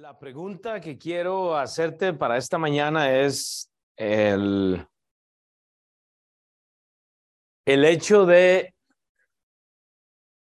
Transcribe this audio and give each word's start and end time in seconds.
La 0.00 0.18
pregunta 0.18 0.80
que 0.80 0.96
quiero 0.96 1.58
hacerte 1.58 2.14
para 2.14 2.38
esta 2.38 2.56
mañana 2.56 3.20
es 3.20 3.70
el, 3.98 4.88
el 7.66 7.84
hecho 7.84 8.24
de 8.24 8.74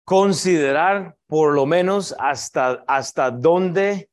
considerar 0.04 1.16
por 1.28 1.54
lo 1.54 1.64
menos 1.64 2.12
hasta, 2.18 2.82
hasta 2.88 3.30
dónde 3.30 4.10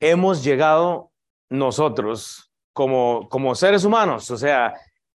hemos 0.00 0.44
llegado 0.44 1.12
nosotros 1.48 2.52
como, 2.74 3.30
como 3.30 3.54
seres 3.54 3.86
humanos, 3.86 4.30
o 4.30 4.36
sea, 4.36 4.74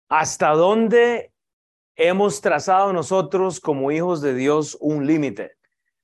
hasta 0.09 0.51
dónde 0.51 1.31
hemos 1.95 2.39
trazado 2.39 2.93
nosotros 2.93 3.59
como 3.59 3.89
hijos 3.91 4.21
de 4.21 4.35
Dios 4.35 4.77
un 4.79 5.07
límite. 5.07 5.57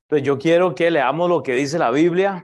Entonces 0.08 0.26
yo 0.26 0.40
quiero 0.40 0.74
que 0.74 0.90
leamos 0.90 1.30
lo 1.30 1.44
que 1.44 1.54
dice 1.54 1.78
la 1.78 1.92
Biblia 1.92 2.44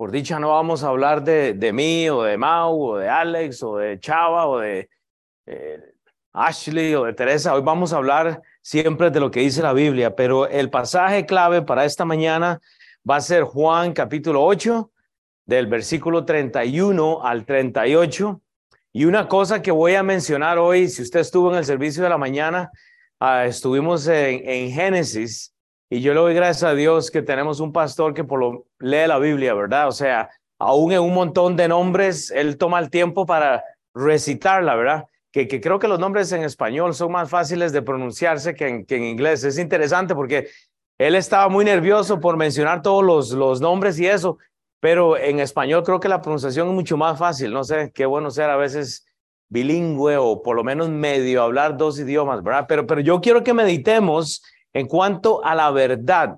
por 0.00 0.10
dicha 0.10 0.40
no 0.40 0.48
vamos 0.48 0.82
a 0.82 0.88
hablar 0.88 1.22
de, 1.22 1.52
de 1.52 1.74
mí 1.74 2.08
o 2.08 2.22
de 2.22 2.38
Mau 2.38 2.92
o 2.92 2.96
de 2.96 3.06
Alex 3.06 3.62
o 3.62 3.76
de 3.76 4.00
Chava 4.00 4.46
o 4.46 4.58
de 4.58 4.88
eh, 5.44 5.92
Ashley 6.32 6.94
o 6.94 7.04
de 7.04 7.12
Teresa. 7.12 7.54
Hoy 7.54 7.60
vamos 7.60 7.92
a 7.92 7.98
hablar 7.98 8.40
siempre 8.62 9.10
de 9.10 9.20
lo 9.20 9.30
que 9.30 9.40
dice 9.40 9.60
la 9.60 9.74
Biblia, 9.74 10.16
pero 10.16 10.48
el 10.48 10.70
pasaje 10.70 11.26
clave 11.26 11.60
para 11.60 11.84
esta 11.84 12.06
mañana 12.06 12.62
va 13.08 13.16
a 13.16 13.20
ser 13.20 13.42
Juan 13.42 13.92
capítulo 13.92 14.42
8, 14.42 14.90
del 15.44 15.66
versículo 15.66 16.24
31 16.24 17.22
al 17.22 17.44
38. 17.44 18.40
Y 18.94 19.04
una 19.04 19.28
cosa 19.28 19.60
que 19.60 19.70
voy 19.70 19.96
a 19.96 20.02
mencionar 20.02 20.56
hoy, 20.56 20.88
si 20.88 21.02
usted 21.02 21.20
estuvo 21.20 21.52
en 21.52 21.58
el 21.58 21.66
servicio 21.66 22.02
de 22.02 22.08
la 22.08 22.16
mañana, 22.16 22.70
uh, 23.20 23.44
estuvimos 23.44 24.06
en, 24.06 24.48
en 24.48 24.70
Génesis 24.70 25.54
y 25.90 26.00
yo 26.00 26.14
le 26.14 26.20
doy 26.20 26.34
gracias 26.34 26.62
a 26.70 26.74
Dios 26.74 27.10
que 27.10 27.20
tenemos 27.20 27.58
un 27.58 27.72
pastor 27.72 28.14
que 28.14 28.22
por 28.22 28.38
lo 28.38 28.66
lee 28.78 29.08
la 29.08 29.18
Biblia, 29.18 29.54
¿verdad? 29.54 29.88
O 29.88 29.92
sea, 29.92 30.30
aún 30.56 30.92
en 30.92 31.00
un 31.00 31.12
montón 31.12 31.56
de 31.56 31.66
nombres, 31.66 32.30
él 32.30 32.56
toma 32.58 32.78
el 32.78 32.90
tiempo 32.90 33.26
para 33.26 33.64
recitarla, 33.92 34.76
¿verdad? 34.76 35.06
Que, 35.32 35.48
que 35.48 35.60
creo 35.60 35.80
que 35.80 35.88
los 35.88 35.98
nombres 35.98 36.30
en 36.30 36.44
español 36.44 36.94
son 36.94 37.10
más 37.10 37.28
fáciles 37.28 37.72
de 37.72 37.82
pronunciarse 37.82 38.54
que 38.54 38.68
en, 38.68 38.86
que 38.86 38.96
en 38.96 39.04
inglés. 39.04 39.42
Es 39.42 39.58
interesante 39.58 40.14
porque 40.14 40.48
él 40.96 41.16
estaba 41.16 41.48
muy 41.48 41.64
nervioso 41.64 42.20
por 42.20 42.36
mencionar 42.36 42.82
todos 42.82 43.02
los, 43.02 43.32
los 43.32 43.60
nombres 43.60 43.98
y 43.98 44.06
eso, 44.06 44.38
pero 44.78 45.16
en 45.16 45.40
español 45.40 45.82
creo 45.82 45.98
que 45.98 46.08
la 46.08 46.22
pronunciación 46.22 46.68
es 46.68 46.74
mucho 46.74 46.96
más 46.96 47.18
fácil. 47.18 47.52
No 47.52 47.64
sé, 47.64 47.90
qué 47.92 48.06
bueno 48.06 48.30
ser 48.30 48.48
a 48.48 48.56
veces 48.56 49.06
bilingüe 49.48 50.16
o 50.18 50.40
por 50.40 50.54
lo 50.54 50.62
menos 50.62 50.88
medio 50.88 51.42
hablar 51.42 51.76
dos 51.76 51.98
idiomas, 51.98 52.44
¿verdad? 52.44 52.66
Pero, 52.68 52.86
pero 52.86 53.00
yo 53.00 53.20
quiero 53.20 53.42
que 53.42 53.54
meditemos 53.54 54.44
en 54.72 54.86
cuanto 54.86 55.44
a 55.44 55.54
la 55.54 55.70
verdad, 55.70 56.36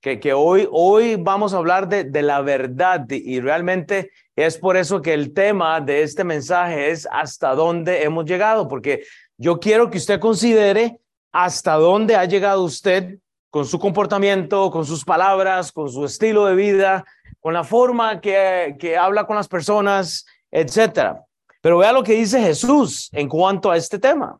que, 0.00 0.20
que 0.20 0.32
hoy, 0.32 0.68
hoy 0.70 1.16
vamos 1.16 1.52
a 1.52 1.56
hablar 1.56 1.88
de, 1.88 2.04
de 2.04 2.22
la 2.22 2.40
verdad 2.40 3.06
y 3.10 3.40
realmente 3.40 4.10
es 4.36 4.58
por 4.58 4.76
eso 4.76 5.02
que 5.02 5.14
el 5.14 5.32
tema 5.32 5.80
de 5.80 6.02
este 6.02 6.22
mensaje 6.22 6.90
es 6.90 7.08
hasta 7.10 7.54
dónde 7.54 8.04
hemos 8.04 8.24
llegado, 8.24 8.68
porque 8.68 9.04
yo 9.36 9.58
quiero 9.58 9.90
que 9.90 9.98
usted 9.98 10.20
considere 10.20 11.00
hasta 11.32 11.74
dónde 11.74 12.16
ha 12.16 12.24
llegado 12.24 12.62
usted 12.62 13.18
con 13.50 13.64
su 13.64 13.78
comportamiento, 13.78 14.70
con 14.70 14.84
sus 14.84 15.04
palabras, 15.04 15.72
con 15.72 15.90
su 15.90 16.04
estilo 16.04 16.46
de 16.46 16.54
vida, 16.54 17.04
con 17.40 17.54
la 17.54 17.64
forma 17.64 18.20
que, 18.20 18.76
que 18.78 18.96
habla 18.96 19.26
con 19.26 19.36
las 19.36 19.48
personas, 19.48 20.26
etcétera. 20.50 21.24
Pero 21.60 21.78
vea 21.78 21.92
lo 21.92 22.02
que 22.02 22.14
dice 22.14 22.40
Jesús 22.40 23.08
en 23.12 23.28
cuanto 23.28 23.70
a 23.70 23.76
este 23.76 23.98
tema, 23.98 24.38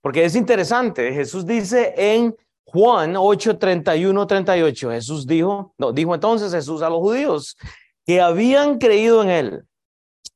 porque 0.00 0.24
es 0.24 0.34
interesante. 0.34 1.12
Jesús 1.12 1.46
dice 1.46 1.94
en 1.96 2.34
Juan 2.70 3.16
8, 3.16 3.58
31, 3.58 4.26
38, 4.26 4.90
Jesús 4.90 5.26
dijo, 5.26 5.72
no, 5.78 5.90
dijo 5.90 6.14
entonces 6.14 6.52
Jesús 6.52 6.82
a 6.82 6.90
los 6.90 6.98
judíos 6.98 7.56
que 8.04 8.20
habían 8.20 8.76
creído 8.76 9.22
en 9.22 9.30
él, 9.30 9.64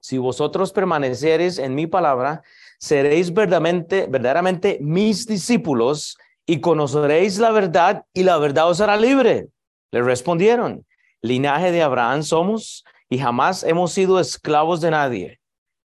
si 0.00 0.16
vosotros 0.16 0.72
permanecereis 0.72 1.58
en 1.58 1.75
mi 1.75 1.86
palabra, 1.86 2.42
seréis 2.78 3.34
verdaderamente, 3.34 4.06
verdaderamente 4.08 4.78
mis 4.80 5.27
discípulos 5.27 6.16
y 6.47 6.60
conoceréis 6.60 7.38
la 7.38 7.50
verdad 7.50 8.06
y 8.15 8.22
la 8.22 8.38
verdad 8.38 8.71
os 8.71 8.81
hará 8.81 8.97
libre. 8.97 9.48
Le 9.91 10.03
respondieron, 10.03 10.87
linaje 11.21 11.71
de 11.71 11.82
Abraham 11.82 12.22
somos 12.22 12.82
y 13.10 13.19
jamás 13.19 13.62
hemos 13.62 13.92
sido 13.92 14.19
esclavos 14.19 14.81
de 14.81 14.91
nadie. 14.91 15.41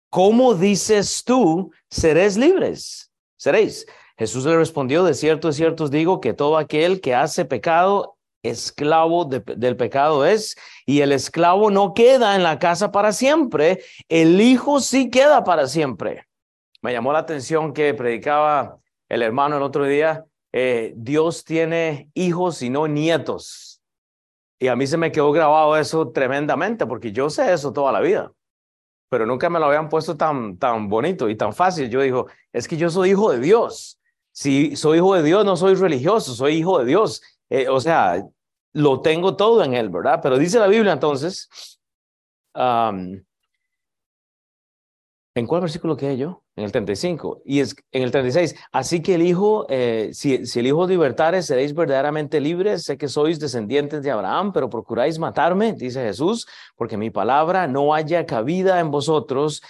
¿Cómo 0.09 0.55
dices 0.55 1.23
tú, 1.23 1.71
seréis 1.87 2.35
libres? 2.35 3.11
Seréis. 3.37 3.85
Jesús 4.21 4.45
le 4.45 4.55
respondió, 4.55 5.03
de 5.03 5.15
cierto, 5.15 5.47
de 5.47 5.55
cierto 5.55 5.85
os 5.85 5.89
digo 5.89 6.21
que 6.21 6.33
todo 6.33 6.59
aquel 6.59 7.01
que 7.01 7.15
hace 7.15 7.43
pecado, 7.43 8.19
esclavo 8.43 9.25
del 9.25 9.75
pecado 9.75 10.27
es, 10.27 10.55
y 10.85 11.01
el 11.01 11.11
esclavo 11.11 11.71
no 11.71 11.95
queda 11.95 12.35
en 12.35 12.43
la 12.43 12.59
casa 12.59 12.91
para 12.91 13.13
siempre, 13.13 13.81
el 14.09 14.39
hijo 14.39 14.79
sí 14.79 15.09
queda 15.09 15.43
para 15.43 15.65
siempre. 15.65 16.27
Me 16.83 16.93
llamó 16.93 17.11
la 17.13 17.17
atención 17.17 17.73
que 17.73 17.95
predicaba 17.95 18.77
el 19.09 19.23
hermano 19.23 19.57
el 19.57 19.63
otro 19.63 19.85
día, 19.85 20.23
eh, 20.53 20.93
Dios 20.95 21.43
tiene 21.43 22.11
hijos 22.13 22.61
y 22.61 22.69
no 22.69 22.87
nietos. 22.87 23.81
Y 24.59 24.67
a 24.67 24.75
mí 24.75 24.85
se 24.85 24.97
me 24.97 25.11
quedó 25.11 25.31
grabado 25.31 25.75
eso 25.77 26.11
tremendamente, 26.11 26.85
porque 26.85 27.11
yo 27.11 27.31
sé 27.31 27.51
eso 27.51 27.73
toda 27.73 27.91
la 27.91 28.01
vida 28.01 28.31
pero 29.09 29.25
nunca 29.25 29.49
me 29.49 29.59
lo 29.59 29.65
habían 29.65 29.89
puesto 29.89 30.15
tan, 30.15 30.57
tan 30.57 30.87
bonito 30.87 31.27
y 31.27 31.35
tan 31.35 31.51
fácil. 31.51 31.89
Yo 31.89 31.99
digo, 31.99 32.27
es 32.53 32.65
que 32.65 32.77
yo 32.77 32.89
soy 32.89 33.09
hijo 33.09 33.29
de 33.29 33.41
Dios. 33.41 34.00
Si 34.31 34.75
soy 34.75 34.97
hijo 34.97 35.15
de 35.15 35.23
Dios, 35.23 35.45
no 35.45 35.57
soy 35.57 35.75
religioso, 35.75 36.33
soy 36.33 36.55
hijo 36.55 36.79
de 36.79 36.85
Dios. 36.85 37.21
Eh, 37.49 37.67
o 37.67 37.79
sea, 37.79 38.23
lo 38.73 39.01
tengo 39.01 39.35
todo 39.35 39.63
en 39.63 39.73
él, 39.73 39.89
¿verdad? 39.89 40.19
Pero 40.23 40.37
dice 40.37 40.59
la 40.59 40.67
Biblia 40.67 40.93
entonces, 40.93 41.49
¿en 42.53 43.25
cuál 45.47 45.61
versículo 45.61 45.97
quedé 45.97 46.17
yo? 46.17 46.43
En 46.55 46.65
el 46.65 46.71
35 46.71 47.41
y 47.45 47.61
es 47.61 47.75
en 47.91 48.03
el 48.03 48.11
36. 48.11 48.55
Así 48.71 49.01
que 49.01 49.15
el 49.15 49.21
Hijo, 49.21 49.65
eh, 49.69 50.11
si, 50.13 50.35
el 50.35 50.67
Hijo 50.67 50.85
libertare, 50.85 51.41
seréis 51.41 51.73
verdaderamente 51.73 52.41
libres. 52.41 52.83
Sé 52.83 52.97
que 52.97 53.07
sois 53.07 53.39
descendientes 53.39 54.03
de 54.03 54.11
Abraham, 54.11 54.51
pero 54.51 54.69
procuráis 54.69 55.17
matarme, 55.17 55.73
dice 55.73 56.03
Jesús, 56.03 56.47
porque 56.75 56.97
mi 56.97 57.09
palabra 57.09 57.67
no 57.67 57.93
haya 57.93 58.25
cabida 58.25 58.79
en 58.79 58.91
vosotros 58.91 59.61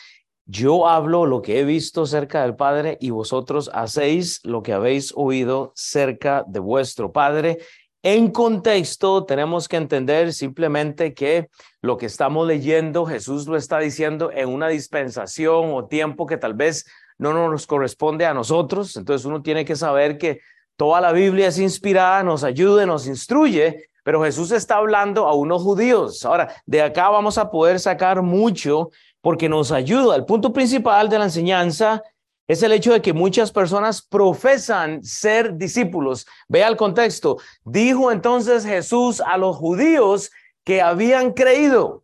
yo 0.46 0.88
hablo 0.88 1.26
lo 1.26 1.42
que 1.42 1.60
he 1.60 1.64
visto 1.64 2.06
cerca 2.06 2.42
del 2.42 2.56
Padre 2.56 2.98
y 3.00 3.10
vosotros 3.12 3.70
hacéis 3.74 4.40
lo 4.44 4.64
que 4.64 4.74
habéis 4.74 5.14
oído 5.16 5.72
cerca 5.76 6.44
de 6.48 6.60
vuestro 6.60 7.12
Padre. 7.12 7.60
En 8.04 8.32
contexto, 8.32 9.26
tenemos 9.26 9.68
que 9.68 9.78
entender 9.78 10.34
simplemente 10.34 11.14
que 11.14 11.50
lo 11.82 11.98
que 11.98 12.08
estamos 12.08 12.48
leyendo, 12.48 13.06
Jesús 13.06 13.48
lo 13.48 13.56
está 13.56 13.78
diciendo 13.78 14.32
en 14.34 14.50
una 14.50 14.68
dispensación 14.68 15.72
o 15.74 15.86
tiempo 15.86 16.26
que 16.26 16.38
tal 16.38 16.56
vez 16.56 16.86
no 17.20 17.34
nos 17.34 17.68
corresponde 17.68 18.26
a 18.26 18.34
nosotros. 18.34 18.98
Entonces 18.98 19.26
uno 19.26 19.44
tiene 19.44 19.64
que 19.64 19.76
saber 19.76 20.18
que 20.18 20.40
toda 20.76 21.00
la 21.00 21.12
Biblia 21.12 21.48
es 21.48 21.60
inspirada, 21.60 22.24
nos 22.24 22.44
ayuda, 22.44 22.88
nos 22.88 23.06
instruye, 23.06 23.90
pero 24.04 24.24
Jesús 24.24 24.52
está 24.52 24.78
hablando 24.78 25.28
a 25.28 25.36
unos 25.36 25.62
judíos. 25.62 26.26
Ahora, 26.26 26.52
de 26.66 26.82
acá 26.82 27.10
vamos 27.10 27.38
a 27.38 27.52
poder 27.52 27.80
sacar 27.80 28.24
mucho 28.24 28.90
porque 29.22 29.48
nos 29.48 29.72
ayuda. 29.72 30.16
El 30.16 30.26
punto 30.26 30.52
principal 30.52 31.10
de 31.10 31.20
la 31.20 31.26
enseñanza 31.26 32.04
es 32.48 32.64
el 32.64 32.74
hecho 32.74 32.92
de 32.92 33.02
que 33.02 33.14
muchas 33.14 33.52
personas 33.52 34.02
profesan 34.02 35.04
ser 35.04 35.56
discípulos. 35.56 36.28
Vea 36.50 36.68
el 36.68 36.76
contexto. 36.76 37.38
Dijo 37.64 38.12
entonces 38.12 38.66
Jesús 38.66 39.22
a 39.22 39.38
los 39.38 39.56
judíos 39.56 40.32
que 40.64 40.82
habían 40.82 41.32
creído. 41.32 42.04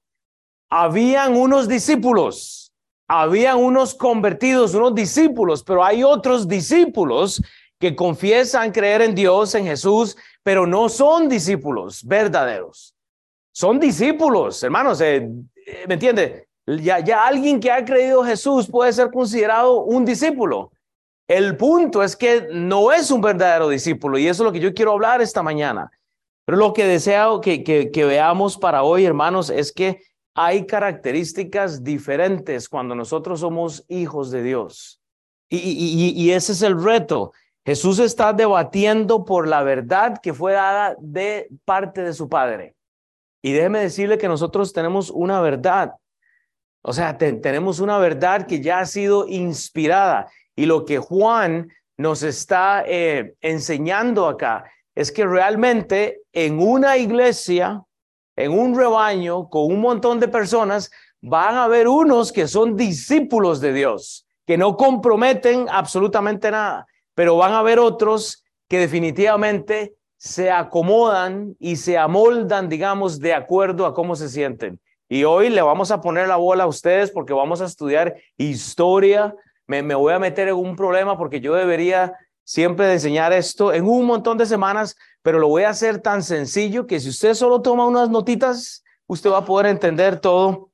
Habían 0.70 1.36
unos 1.36 1.68
discípulos, 1.68 2.74
habían 3.08 3.58
unos 3.58 3.96
convertidos, 3.96 4.74
unos 4.74 4.94
discípulos, 4.96 5.64
pero 5.64 5.84
hay 5.84 6.04
otros 6.04 6.48
discípulos 6.48 7.42
que 7.80 7.96
confiesan 7.96 8.72
creer 8.72 9.02
en 9.02 9.16
Dios, 9.16 9.56
en 9.56 9.66
Jesús, 9.66 10.18
pero 10.44 10.66
no 10.68 10.90
son 10.90 11.30
discípulos 11.30 12.06
verdaderos. 12.06 12.96
Son 13.52 13.80
discípulos, 13.80 14.62
hermanos, 14.64 15.00
eh, 15.02 15.30
¿me 15.88 15.94
entiende? 15.94 16.47
Ya, 16.68 17.00
ya 17.00 17.26
alguien 17.26 17.60
que 17.60 17.72
ha 17.72 17.86
creído 17.86 18.24
Jesús 18.24 18.68
puede 18.70 18.92
ser 18.92 19.10
considerado 19.10 19.84
un 19.84 20.04
discípulo. 20.04 20.72
El 21.28 21.56
punto 21.56 22.04
es 22.04 22.16
que 22.16 22.48
no 22.52 22.92
es 22.92 23.10
un 23.10 23.22
verdadero 23.22 23.70
discípulo 23.70 24.18
y 24.18 24.28
eso 24.28 24.44
es 24.44 24.46
lo 24.46 24.52
que 24.52 24.60
yo 24.60 24.74
quiero 24.74 24.92
hablar 24.92 25.22
esta 25.22 25.42
mañana. 25.42 25.92
Pero 26.46 26.58
lo 26.58 26.74
que 26.74 26.86
deseo 26.86 27.42
que, 27.42 27.64
que, 27.64 28.06
veamos 28.06 28.58
para 28.58 28.84
hoy, 28.84 29.04
hermanos, 29.06 29.50
es 29.50 29.74
que 29.74 30.02
hay 30.34 30.66
características 30.66 31.84
diferentes 31.84 32.70
cuando 32.70 32.96
nosotros 32.96 33.42
somos 33.42 33.84
hijos 33.90 34.32
de 34.32 34.44
Dios. 34.44 35.02
Y, 35.50 35.58
y, 35.58 36.14
y, 36.16 36.32
ese 36.32 36.54
es 36.54 36.62
el 36.62 36.82
reto. 36.82 37.34
Jesús 37.66 38.00
está 38.00 38.32
debatiendo 38.32 39.26
por 39.26 39.48
la 39.48 39.64
verdad 39.64 40.20
que 40.22 40.34
fue 40.34 40.54
dada 40.54 40.96
de 41.00 41.50
parte 41.66 42.02
de 42.02 42.14
su 42.14 42.30
Padre. 42.30 42.76
Y 43.42 43.52
déjeme 43.52 43.80
decirle 43.80 44.18
que 44.18 44.30
nosotros 44.30 44.72
tenemos 44.72 45.10
una 45.10 45.42
verdad 45.42 45.96
o 46.88 46.94
sea, 46.94 47.18
tenemos 47.18 47.80
una 47.80 47.98
verdad 47.98 48.48
que 48.48 48.62
ya 48.62 48.80
ha 48.80 48.86
sido 48.86 49.28
inspirada 49.28 50.28
y 50.56 50.66
lo 50.66 50.86
que 50.86 51.00
Juan 51.00 51.70
nos 51.98 52.24
está 52.24 52.84
eh, 52.88 53.36
enseñando 53.42 54.28
acá 54.28 54.66
es 54.96 55.12
que 55.12 55.26
realmente 55.26 56.22
en 56.32 56.60
una 56.60 56.98
iglesia 56.98 57.84
en 58.38 58.52
un 58.52 58.78
rebaño 58.78 59.50
con 59.50 59.66
un 59.66 59.82
montón 59.82 60.20
de 60.20 60.30
personas, 60.30 60.90
van 61.22 61.56
a 61.56 61.64
haber 61.66 61.88
unos 61.88 62.32
que 62.32 62.48
son 62.48 62.78
discípulos 62.78 63.60
de 63.60 63.74
Dios, 63.74 64.28
que 64.46 64.58
no 64.58 64.78
comprometen 64.78 65.66
absolutamente 65.70 66.52
nada, 66.52 66.86
pero 67.16 67.36
van 67.36 67.52
a 67.52 67.60
haber 67.60 67.80
otros 67.80 68.46
que 68.70 68.78
definitivamente 68.78 69.96
se 70.18 70.52
acomodan 70.52 71.56
y 71.60 71.76
se 71.78 71.98
amoldan, 71.98 72.70
digamos, 72.70 73.20
de 73.20 73.34
acuerdo 73.34 73.86
a 73.86 73.94
cómo 73.94 74.16
se 74.16 74.30
sienten. 74.30 74.80
Y 75.10 75.24
hoy 75.24 75.50
le 75.50 75.62
vamos 75.62 75.92
a 75.92 76.02
poner 76.02 76.28
la 76.28 76.36
bola 76.36 76.66
a 76.66 76.68
ustedes 76.68 77.12
porque 77.12 77.34
vamos 77.34 77.62
a 77.62 77.66
estudiar 77.66 78.16
historia. 78.38 79.36
Me, 79.66 79.82
me 79.82 79.96
voy 79.96 80.14
a 80.14 80.20
meter 80.20 80.50
en 80.50 80.56
un 80.56 80.76
problema 80.76 81.18
porque 81.18 81.40
yo 81.40 81.54
debería 81.54 82.14
siempre 82.44 82.92
enseñar 82.92 83.34
esto 83.34 83.74
en 83.74 83.88
un 83.88 84.06
montón 84.06 84.38
de 84.38 84.46
semanas, 84.46 84.96
pero 85.22 85.40
lo 85.40 85.50
voy 85.50 85.64
a 85.64 85.70
hacer 85.70 86.00
tan 86.00 86.24
sencillo 86.24 86.88
que 86.88 87.00
si 87.00 87.10
usted 87.10 87.34
solo 87.34 87.62
toma 87.62 87.86
unas 87.86 88.10
notitas, 88.10 88.84
usted 89.06 89.30
va 89.30 89.40
a 89.40 89.46
poder 89.46 89.68
entender 89.68 90.20
todo 90.20 90.70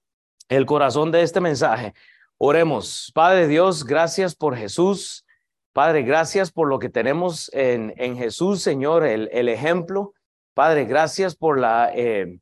el 0.50 0.66
corazón 0.66 1.12
de 1.12 1.22
este 1.22 1.40
mensaje. 1.40 1.94
Oremos. 2.38 3.12
Padre 3.14 3.48
Dios, 3.48 3.86
gracias 3.86 4.36
por 4.36 4.56
Jesús. 4.56 5.26
Padre, 5.74 6.04
gracias 6.04 6.52
por 6.52 6.68
lo 6.68 6.78
que 6.78 6.90
tenemos 6.90 7.50
en, 7.54 7.94
en 7.98 8.16
Jesús, 8.18 8.62
Señor, 8.62 9.04
el, 9.04 9.30
el 9.32 9.50
ejemplo. 9.50 10.14
Padre, 10.54 10.86
gracias 10.86 11.36
por 11.36 11.60
la 11.60 11.92
eh, 11.96 12.40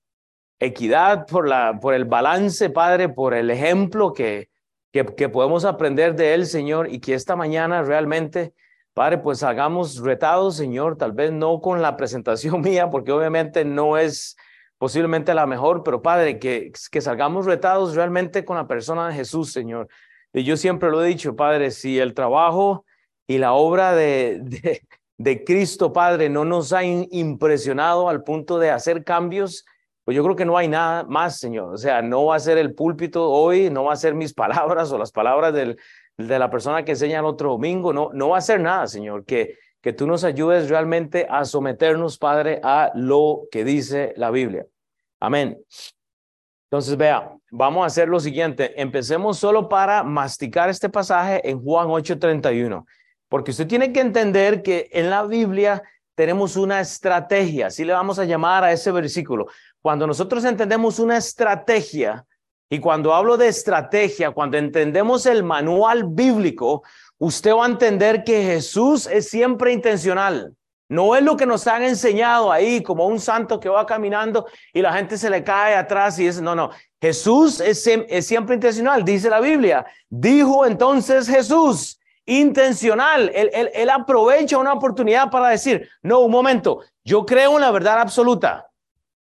equidad, 0.61 1.25
por, 1.27 1.47
la, 1.47 1.77
por 1.81 1.93
el 1.93 2.05
balance, 2.05 2.69
Padre, 2.69 3.09
por 3.09 3.33
el 3.33 3.49
ejemplo 3.49 4.13
que, 4.13 4.49
que, 4.93 5.03
podemos 5.03 5.65
aprender 5.65 6.15
de 6.15 6.33
Él, 6.33 6.45
Señor, 6.45 6.89
y 6.89 6.99
que 6.99 7.13
esta 7.13 7.35
mañana 7.35 7.81
realmente 7.81 8.53
Padre, 8.93 9.19
pues 9.19 9.41
hagamos 9.41 9.99
retados, 9.99 10.57
Señor, 10.57 10.97
tal 10.97 11.13
vez 11.13 11.31
no 11.31 11.61
con 11.61 11.81
la 11.81 11.95
presentación 11.95 12.61
mía, 12.61 12.89
porque 12.89 13.11
obviamente 13.11 13.63
no 13.63 13.97
es 13.97 14.35
posiblemente 14.77 15.33
la 15.33 15.45
mejor, 15.45 15.83
pero 15.83 16.01
Padre, 16.01 16.39
que, 16.39 16.71
que 16.91 17.01
salgamos 17.01 17.45
retados 17.45 17.95
realmente 17.95 18.43
con 18.43 18.57
la 18.57 18.67
persona 18.67 19.07
de 19.07 19.13
Jesús, 19.13 19.51
Señor. 19.53 19.87
Y 20.33 20.43
yo 20.43 20.57
siempre 20.57 20.89
lo 20.89 21.03
he 21.03 21.07
dicho, 21.07 21.35
Padre, 21.35 21.71
si 21.71 21.99
el 21.99 22.13
trabajo 22.13 22.85
y 23.27 23.37
la 23.37 23.53
obra 23.53 23.93
de, 23.93 24.39
de, 24.41 24.81
de 25.17 25.43
Cristo, 25.43 25.93
Padre, 25.93 26.29
no 26.29 26.45
nos 26.45 26.73
ha 26.73 26.83
impresionado 26.83 28.09
al 28.09 28.23
punto 28.23 28.59
de 28.59 28.71
hacer 28.71 29.03
cambios, 29.03 29.65
pues 30.11 30.17
yo 30.17 30.23
creo 30.25 30.35
que 30.35 30.43
no 30.43 30.57
hay 30.57 30.67
nada 30.67 31.05
más, 31.05 31.39
Señor. 31.39 31.73
O 31.73 31.77
sea, 31.77 32.01
no 32.01 32.25
va 32.25 32.35
a 32.35 32.39
ser 32.41 32.57
el 32.57 32.73
púlpito 32.73 33.31
hoy, 33.31 33.69
no 33.69 33.85
va 33.85 33.93
a 33.93 33.95
ser 33.95 34.13
mis 34.13 34.33
palabras 34.33 34.91
o 34.91 34.97
las 34.97 35.13
palabras 35.13 35.53
del, 35.53 35.79
de 36.17 36.37
la 36.37 36.49
persona 36.49 36.83
que 36.83 36.91
enseña 36.91 37.19
el 37.19 37.25
otro 37.25 37.51
domingo, 37.51 37.93
no, 37.93 38.09
no 38.11 38.27
va 38.27 38.39
a 38.39 38.41
ser 38.41 38.59
nada, 38.59 38.87
Señor, 38.87 39.23
que, 39.23 39.57
que 39.79 39.93
tú 39.93 40.05
nos 40.05 40.25
ayudes 40.25 40.67
realmente 40.67 41.27
a 41.29 41.45
someternos, 41.45 42.17
Padre, 42.17 42.59
a 42.61 42.91
lo 42.93 43.43
que 43.49 43.63
dice 43.63 44.11
la 44.17 44.31
Biblia. 44.31 44.65
Amén. 45.21 45.57
Entonces, 46.69 46.97
vea, 46.97 47.31
vamos 47.49 47.83
a 47.83 47.85
hacer 47.85 48.09
lo 48.09 48.19
siguiente. 48.19 48.81
Empecemos 48.81 49.37
solo 49.39 49.69
para 49.69 50.03
masticar 50.03 50.69
este 50.69 50.89
pasaje 50.89 51.49
en 51.49 51.63
Juan 51.63 51.87
8:31, 51.87 52.85
porque 53.29 53.51
usted 53.51 53.65
tiene 53.65 53.93
que 53.93 54.01
entender 54.01 54.61
que 54.61 54.89
en 54.91 55.09
la 55.09 55.23
Biblia 55.23 55.81
tenemos 56.15 56.55
una 56.55 56.79
estrategia, 56.79 57.67
así 57.67 57.83
le 57.83 57.93
vamos 57.93 58.19
a 58.19 58.25
llamar 58.25 58.63
a 58.63 58.71
ese 58.71 58.91
versículo. 58.91 59.47
Cuando 59.81 60.05
nosotros 60.05 60.43
entendemos 60.45 60.99
una 60.99 61.17
estrategia, 61.17 62.25
y 62.73 62.79
cuando 62.79 63.13
hablo 63.13 63.35
de 63.35 63.49
estrategia, 63.49 64.31
cuando 64.31 64.57
entendemos 64.57 65.25
el 65.25 65.43
manual 65.43 66.05
bíblico, 66.05 66.83
usted 67.17 67.53
va 67.53 67.65
a 67.65 67.69
entender 67.69 68.23
que 68.23 68.43
Jesús 68.43 69.07
es 69.07 69.29
siempre 69.29 69.73
intencional. 69.73 70.55
No 70.87 71.17
es 71.17 71.21
lo 71.21 71.35
que 71.35 71.45
nos 71.45 71.67
han 71.67 71.83
enseñado 71.83 72.49
ahí 72.49 72.81
como 72.81 73.07
un 73.07 73.19
santo 73.19 73.59
que 73.59 73.67
va 73.67 73.85
caminando 73.85 74.45
y 74.71 74.81
la 74.81 74.93
gente 74.93 75.17
se 75.17 75.29
le 75.29 75.43
cae 75.43 75.75
atrás 75.75 76.17
y 76.19 76.27
es, 76.27 76.41
no, 76.41 76.55
no, 76.55 76.69
Jesús 77.01 77.59
es, 77.59 77.83
siempre 78.25 78.55
intencional, 78.55 79.03
dice 79.03 79.29
la 79.29 79.41
Biblia. 79.41 79.85
Dijo 80.09 80.65
entonces 80.65 81.27
Jesús, 81.27 81.99
intencional, 82.25 83.29
él, 83.35 83.49
él, 83.51 83.69
él 83.73 83.89
aprovecha 83.89 84.57
una 84.57 84.71
oportunidad 84.71 85.29
para 85.29 85.49
decir, 85.49 85.89
no, 86.01 86.19
un 86.19 86.31
momento, 86.31 86.79
yo 87.03 87.25
creo 87.25 87.55
en 87.55 87.61
la 87.61 87.71
verdad 87.71 87.99
absoluta. 87.99 88.70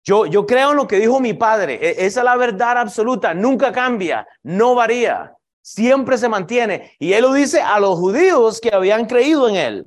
Yo, 0.03 0.45
creo 0.45 0.71
en 0.71 0.77
lo 0.77 0.87
que 0.87 0.99
dijo 0.99 1.19
mi 1.19 1.33
padre. 1.33 1.79
E, 1.81 2.05
esa 2.05 2.19
es 2.21 2.25
la 2.25 2.35
verdad 2.35 2.77
absoluta. 2.77 3.33
Nunca 3.33 3.71
cambia, 3.71 4.27
no 4.43 4.75
varía. 4.75 5.33
Siempre 5.61 6.17
se 6.17 6.27
mantiene. 6.27 6.91
Y 6.99 7.13
él 7.13 7.21
lo 7.21 7.33
dice 7.33 7.61
a 7.61 7.79
los 7.79 7.97
judíos 7.97 8.59
que 8.59 8.73
habían 8.73 9.05
creído 9.05 9.47
en 9.47 9.55
él. 9.55 9.85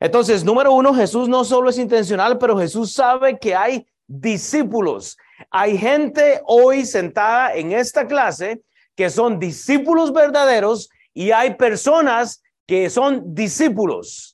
Entonces, 0.00 0.44
número 0.44 0.72
uno, 0.72 0.94
Jesús 0.94 1.28
no 1.28 1.44
solo 1.44 1.70
es 1.70 1.78
intencional, 1.78 2.38
pero 2.38 2.58
Jesús 2.58 2.92
sabe 2.92 3.38
que 3.38 3.54
hay 3.54 3.86
discípulos. 4.06 5.16
Hay 5.50 5.76
gente 5.78 6.40
hoy 6.46 6.84
sentada 6.86 7.54
en 7.54 7.72
esta 7.72 8.06
clase 8.06 8.62
que 8.94 9.10
son 9.10 9.38
discípulos 9.38 10.12
verdaderos 10.12 10.88
y 11.12 11.30
hay 11.30 11.54
personas 11.54 12.42
que 12.66 12.88
son 12.90 13.34
discípulos. 13.34 14.33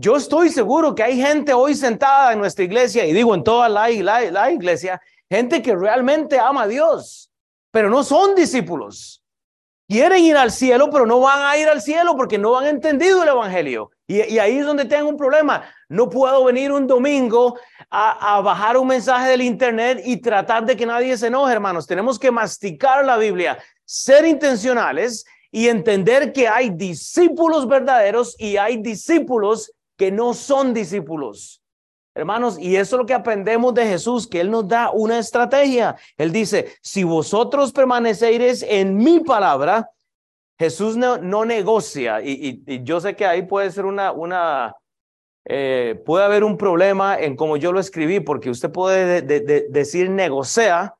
Yo 0.00 0.16
estoy 0.16 0.48
seguro 0.48 0.94
que 0.94 1.02
hay 1.02 1.20
gente 1.20 1.52
hoy 1.52 1.74
sentada 1.74 2.32
en 2.32 2.38
nuestra 2.38 2.64
iglesia, 2.64 3.04
y 3.04 3.12
digo 3.12 3.34
en 3.34 3.44
toda 3.44 3.68
la, 3.68 3.90
la, 3.90 4.50
iglesia, 4.50 4.98
gente 5.28 5.60
que 5.60 5.76
realmente 5.76 6.38
ama 6.38 6.62
a 6.62 6.66
Dios, 6.66 7.30
pero 7.70 7.90
no 7.90 8.02
son 8.02 8.34
discípulos. 8.34 9.22
Quieren 9.86 10.24
ir 10.24 10.38
al 10.38 10.52
cielo, 10.52 10.88
pero 10.88 11.04
no 11.04 11.20
van 11.20 11.42
a 11.42 11.58
ir 11.58 11.68
al 11.68 11.82
cielo 11.82 12.16
porque 12.16 12.38
no 12.38 12.56
han 12.58 12.68
entendido 12.68 13.22
el 13.22 13.28
Evangelio. 13.28 13.90
Y, 14.06 14.38
ahí 14.38 14.56
es 14.56 14.64
donde 14.64 14.86
tengo 14.86 15.06
un 15.06 15.18
problema. 15.18 15.64
No 15.90 16.08
puedo 16.08 16.44
venir 16.44 16.72
un 16.72 16.86
domingo 16.86 17.58
a, 17.90 18.36
a, 18.36 18.40
bajar 18.40 18.78
un 18.78 18.86
mensaje 18.86 19.28
del 19.28 19.42
Internet 19.42 20.00
y 20.02 20.16
tratar 20.16 20.64
de 20.64 20.78
que 20.78 20.86
nadie 20.86 21.14
se 21.18 21.26
enoje, 21.26 21.52
hermanos. 21.52 21.86
Tenemos 21.86 22.18
que 22.18 22.30
masticar 22.30 23.04
la 23.04 23.18
Biblia, 23.18 23.58
ser 23.84 24.24
intencionales 24.24 25.26
y 25.50 25.68
entender 25.68 26.32
que 26.32 26.48
hay 26.48 26.70
discípulos 26.70 27.68
verdaderos 27.68 28.34
y 28.38 28.56
hay 28.56 28.78
discípulos 28.78 29.74
que 30.00 30.10
no 30.10 30.32
son 30.32 30.72
discípulos. 30.72 31.62
Hermanos, 32.14 32.58
y 32.58 32.74
eso 32.76 32.96
es 32.96 33.00
lo 33.00 33.04
que 33.04 33.12
aprendemos 33.12 33.74
de 33.74 33.84
Jesús, 33.84 34.26
que 34.26 34.40
Él 34.40 34.50
nos 34.50 34.66
da 34.66 34.90
una 34.92 35.18
estrategia. 35.18 35.94
Él 36.16 36.32
dice, 36.32 36.72
si 36.80 37.04
vosotros 37.04 37.70
permaneceréis 37.70 38.62
en 38.62 38.96
mi 38.96 39.20
palabra, 39.20 39.90
Jesús 40.58 40.96
no, 40.96 41.18
no 41.18 41.44
negocia. 41.44 42.22
Y, 42.22 42.62
y, 42.66 42.82
yo 42.82 42.98
sé 42.98 43.14
que 43.14 43.26
ahí 43.26 43.42
puede 43.42 43.70
ser 43.70 43.84
una, 43.84 44.10
una 44.10 44.74
eh, 45.44 46.02
puede 46.06 46.24
haber 46.24 46.44
un 46.44 46.56
problema 46.56 47.18
en 47.18 47.36
cómo 47.36 47.58
yo 47.58 47.70
lo 47.70 47.78
escribí, 47.78 48.20
porque 48.20 48.48
usted 48.48 48.72
puede 48.72 49.20
decir 49.20 50.08
negocia, 50.08 50.94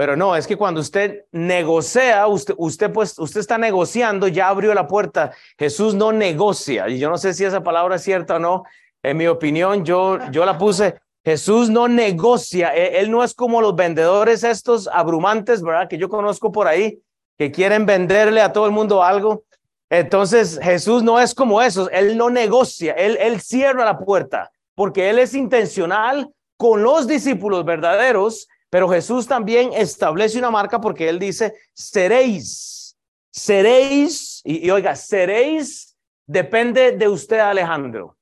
pero 0.00 0.16
no, 0.16 0.34
es 0.34 0.46
que 0.46 0.56
cuando 0.56 0.80
usted 0.80 1.26
negocia, 1.30 2.26
usted, 2.26 2.54
usted, 2.56 2.90
pues, 2.90 3.18
usted 3.18 3.38
está 3.38 3.58
negociando, 3.58 4.28
ya 4.28 4.48
abrió 4.48 4.72
la 4.72 4.86
puerta. 4.86 5.32
Jesús 5.58 5.94
no 5.94 6.10
negocia. 6.10 6.88
Y 6.88 6.98
yo 6.98 7.10
no 7.10 7.18
sé 7.18 7.34
si 7.34 7.44
esa 7.44 7.62
palabra 7.62 7.96
es 7.96 8.02
cierta 8.02 8.36
o 8.36 8.38
no. 8.38 8.62
En 9.02 9.18
mi 9.18 9.26
opinión, 9.26 9.84
yo, 9.84 10.18
yo 10.30 10.46
la 10.46 10.56
puse. 10.56 10.94
Jesús 11.22 11.68
no 11.68 11.86
negocia. 11.86 12.70
Él, 12.70 12.94
él 12.94 13.10
no 13.10 13.22
es 13.22 13.34
como 13.34 13.60
los 13.60 13.76
vendedores 13.76 14.42
estos 14.42 14.88
abrumantes, 14.88 15.60
¿verdad? 15.60 15.86
Que 15.86 15.98
yo 15.98 16.08
conozco 16.08 16.50
por 16.50 16.66
ahí, 16.66 17.02
que 17.36 17.52
quieren 17.52 17.84
venderle 17.84 18.40
a 18.40 18.54
todo 18.54 18.64
el 18.64 18.72
mundo 18.72 19.02
algo. 19.02 19.44
Entonces, 19.90 20.58
Jesús 20.62 21.02
no 21.02 21.20
es 21.20 21.34
como 21.34 21.60
esos. 21.60 21.90
Él 21.92 22.16
no 22.16 22.30
negocia. 22.30 22.94
Él, 22.94 23.18
él 23.20 23.42
cierra 23.42 23.84
la 23.84 23.98
puerta 23.98 24.50
porque 24.74 25.10
Él 25.10 25.18
es 25.18 25.34
intencional 25.34 26.30
con 26.56 26.82
los 26.82 27.06
discípulos 27.06 27.66
verdaderos 27.66 28.48
pero 28.70 28.88
Jesús 28.88 29.26
también 29.26 29.72
establece 29.72 30.38
una 30.38 30.50
marca 30.50 30.80
porque 30.80 31.08
él 31.08 31.18
dice, 31.18 31.54
seréis, 31.74 32.96
seréis, 33.32 34.40
y, 34.44 34.70
oiga, 34.70 34.94
seréis 34.94 35.98
depende 36.26 36.92
de 36.92 37.08
usted, 37.08 37.40
Alejandro. 37.40 38.16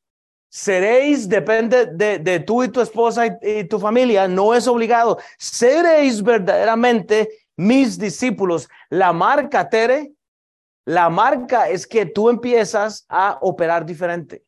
Seréis 0.50 1.28
depende 1.28 1.84
de, 1.84 2.40
tú 2.40 2.64
y 2.64 2.68
tu 2.68 2.80
esposa 2.80 3.26
y, 3.42 3.64
tu 3.64 3.78
familia, 3.78 4.26
no 4.26 4.54
es 4.54 4.66
obligado. 4.66 5.18
Seréis 5.38 6.22
verdaderamente 6.22 7.28
mis 7.54 7.98
discípulos. 7.98 8.66
La 8.88 9.12
marca, 9.12 9.68
Tere, 9.68 10.12
la 10.86 11.10
marca 11.10 11.68
es 11.68 11.86
que 11.86 12.06
tú 12.06 12.30
empiezas 12.30 13.04
a 13.10 13.36
operar 13.42 13.84
diferente. 13.84 14.42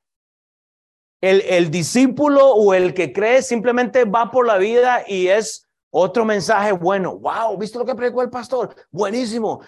El 1.20 1.70
discípulo 1.70 2.54
o 2.54 2.72
el 2.72 2.94
que 2.94 3.12
cree 3.12 3.42
simplemente 3.42 4.06
va 4.06 4.30
por 4.30 4.46
la 4.46 4.56
vida 4.56 5.04
y 5.06 5.26
es 5.26 5.69
otro 5.90 6.24
mensaje 6.24 6.72
bueno. 6.72 7.16
Wow, 7.18 7.58
¿viste 7.58 7.78
lo 7.78 7.84
que 7.84 7.94
predicó 7.94 8.22
el 8.22 8.30
pastor? 8.30 8.74
Buenísimo. 8.90 9.60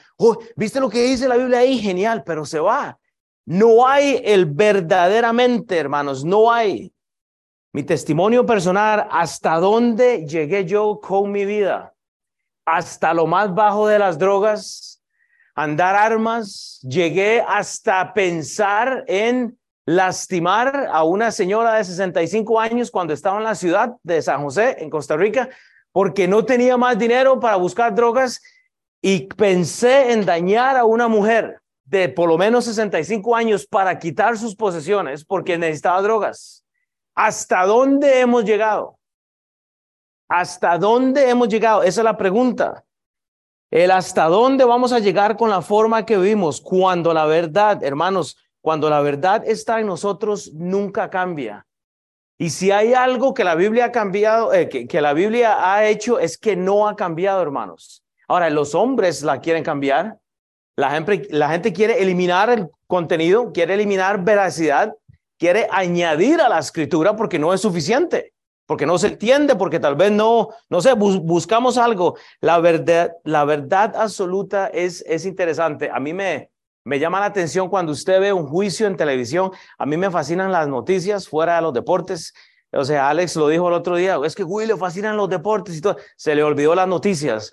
¿Viste 0.57 0.81
lo 0.81 0.89
que 0.89 1.03
dice 1.03 1.29
la 1.29 1.37
Biblia 1.37 1.59
ahí? 1.59 1.79
Genial, 1.79 2.23
pero 2.25 2.45
se 2.45 2.61
va. 2.61 2.99
No 3.45 3.87
hay 3.87 4.23
el 4.25 4.47
verdaderamente, 4.47 5.77
hermanos, 5.77 6.25
no 6.25 6.53
hay. 6.53 6.93
Mi 7.73 7.83
testimonio 7.83 8.47
personal, 8.47 9.09
hasta 9.11 9.57
dónde 9.57 10.27
llegué 10.27 10.65
yo 10.65 11.01
con 11.03 11.33
mi 11.33 11.45
vida. 11.45 11.95
Hasta 12.65 13.13
lo 13.13 13.27
más 13.27 13.53
bajo 13.53 13.89
de 13.89 13.99
las 13.99 14.19
drogas, 14.19 15.03
andar 15.55 15.97
armas, 15.97 16.79
llegué 16.83 17.45
hasta 17.47 18.15
pensar 18.15 19.05
en 19.09 19.59
lastimar 19.85 20.89
a 20.93 21.03
una 21.03 21.33
señora 21.33 21.75
de 21.75 21.85
65 21.85 22.61
años 22.61 22.91
cuando 22.91 23.13
estaba 23.13 23.39
en 23.39 23.45
la 23.45 23.55
ciudad 23.57 23.97
de 24.03 24.23
San 24.23 24.43
José, 24.43 24.77
en 24.79 24.91
Costa 24.91 25.17
Rica, 25.17 25.49
porque 25.93 26.27
no 26.27 26.45
tenía 26.45 26.77
más 26.77 26.99
dinero 26.99 27.39
para 27.39 27.57
buscar 27.57 27.95
drogas 27.95 28.41
y 29.01 29.27
pensé 29.27 30.13
en 30.13 30.25
dañar 30.25 30.77
a 30.77 30.85
una 30.85 31.09
mujer 31.09 31.61
de 31.85 32.09
por 32.09 32.29
lo 32.29 32.39
menos 32.39 32.65
65 32.65 33.37
años 33.37 33.67
para 33.67 33.99
quitar 33.99 34.39
sus 34.39 34.57
posesiones 34.57 35.25
porque 35.25 35.59
necesitaba 35.59 36.01
drogas. 36.01 36.65
¿Hasta 37.15 37.67
dónde 37.67 38.21
hemos 38.21 38.45
llegado? 38.45 38.99
¿Hasta 40.29 40.79
dónde 40.79 41.29
hemos 41.29 41.49
llegado? 41.49 41.83
Esa 41.83 42.01
es 42.01 42.05
la 42.05 42.17
pregunta. 42.17 42.85
El 43.71 43.91
hasta 43.91 44.27
dónde 44.27 44.65
vamos 44.65 44.93
a 44.93 44.99
llegar 44.99 45.37
con 45.37 45.51
la 45.51 45.61
forma 45.61 46.07
que 46.07 46.17
vivimos 46.17 46.61
cuando 46.61 47.13
la 47.13 47.27
verdad, 47.27 47.83
hermanos, 47.83 48.39
cuando 48.61 48.89
la 48.89 49.01
verdad 49.01 49.43
está 49.47 49.81
en 49.81 49.87
nosotros, 49.87 50.53
nunca 50.55 51.11
cambia. 51.11 51.67
Y 52.43 52.51
si 52.51 52.73
hay 52.73 52.93
algo 52.93 53.35
que 53.35 53.45
la 53.45 53.55
Biblia 53.55 53.85
ha 53.85 53.93
cambiado, 53.93 54.53
eh, 54.53 54.69
que, 54.69 55.01
la 55.01 55.13
Biblia 55.13 55.59
ha 55.61 55.87
hecho, 55.87 56.19
es 56.19 56.37
que 56.37 56.57
no 56.57 56.89
ha 56.89 56.97
cambiado, 56.97 57.41
hermanos. 57.41 58.03
Ahora, 58.27 58.51
los 58.51 58.75
hombres 58.75 59.23
la 59.23 59.41
quieren 59.41 59.63
cambiar. 59.63 60.19
La 60.75 60.91
gente, 60.91 61.73
quiere 61.73 62.03
eliminar 62.03 62.51
el 62.51 62.69
contenido, 62.89 63.53
quiere 63.53 63.75
eliminar 63.75 64.25
veracidad, 64.25 64.93
quiere 65.39 65.69
añadir 65.71 66.41
a 66.41 66.49
la 66.49 66.59
escritura 66.59 67.15
porque 67.15 67.39
no 67.39 67.55
es 67.55 67.61
suficiente, 67.61 68.33
porque 68.67 68.87
no 68.87 68.99
se 68.99 69.07
entiende, 69.07 69.55
porque 69.55 69.79
tal 69.79 69.95
vez 69.95 70.11
no, 70.11 70.49
no 70.69 70.81
sé, 70.81 70.95
buscamos 70.95 71.79
algo. 71.79 72.17
La 72.41 72.59
verdad, 72.59 73.13
la 73.23 73.45
verdad 73.45 73.95
absoluta 73.95 74.67
es, 74.67 75.05
es 75.07 75.27
interesante. 75.27 75.91
A 75.95 76.01
mí 76.01 76.13
me, 76.13 76.51
me 76.85 76.99
llama 76.99 77.21
la 77.21 77.27
atención 77.27 77.69
cuando 77.69 77.93
usted 77.93 78.21
ve 78.21 78.33
un 78.33 78.47
juicio 78.47 78.87
en 78.87 78.97
televisión. 78.97 79.51
A 79.79 79.87
mí 79.87 79.97
me 79.97 80.11
fascinan 80.11 80.51
las 80.51 80.67
noticias 80.67 81.29
fuera 81.29 81.57
de 81.57 81.63
los 81.63 81.73
deportes. 81.73 82.35
O 82.73 82.85
sea, 82.85 83.09
Alex 83.09 83.37
lo 83.37 83.49
dijo 83.49 83.69
el 83.69 83.75
otro 83.75 83.97
día, 83.97 84.19
es 84.25 84.35
que 84.35 84.45
Willy 84.45 84.69
le 84.69 84.77
fascinan 84.77 85.17
los 85.17 85.29
deportes 85.29 85.77
y 85.77 85.81
todo. 85.81 85.97
Se 86.17 86.35
le 86.35 86.43
olvidó 86.43 86.75
las 86.75 86.89
noticias. 86.89 87.51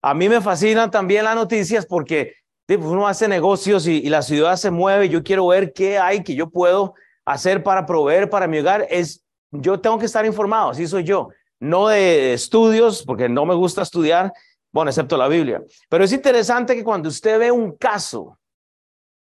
A 0.00 0.14
mí 0.14 0.28
me 0.28 0.40
fascinan 0.40 0.90
también 0.90 1.24
las 1.24 1.36
noticias 1.36 1.86
porque 1.86 2.34
pues, 2.66 2.80
uno 2.80 3.06
hace 3.06 3.28
negocios 3.28 3.86
y, 3.86 4.08
la 4.08 4.22
ciudad 4.22 4.56
se 4.56 4.70
mueve. 4.70 5.08
Yo 5.08 5.22
quiero 5.22 5.46
ver 5.46 5.72
qué 5.72 5.98
hay 5.98 6.24
que 6.24 6.34
yo 6.34 6.50
puedo 6.50 6.94
hacer 7.24 7.62
para 7.62 7.86
proveer 7.86 8.30
para 8.30 8.48
mi 8.48 8.58
hogar. 8.58 8.86
Es, 8.90 9.24
yo 9.52 9.78
tengo 9.78 9.98
que 9.98 10.06
estar 10.06 10.24
informado, 10.26 10.70
así 10.70 10.86
soy 10.86 11.04
yo. 11.04 11.28
No 11.60 11.88
de 11.88 12.32
estudios, 12.32 13.04
porque 13.04 13.28
no 13.28 13.46
me 13.46 13.54
gusta 13.54 13.82
estudiar, 13.82 14.32
bueno, 14.72 14.90
excepto 14.90 15.16
la 15.16 15.28
Biblia. 15.28 15.62
Pero 15.88 16.02
es 16.02 16.12
interesante 16.12 16.74
que 16.74 16.82
cuando 16.82 17.08
usted 17.08 17.38
ve 17.38 17.52
un 17.52 17.76
caso 17.76 18.38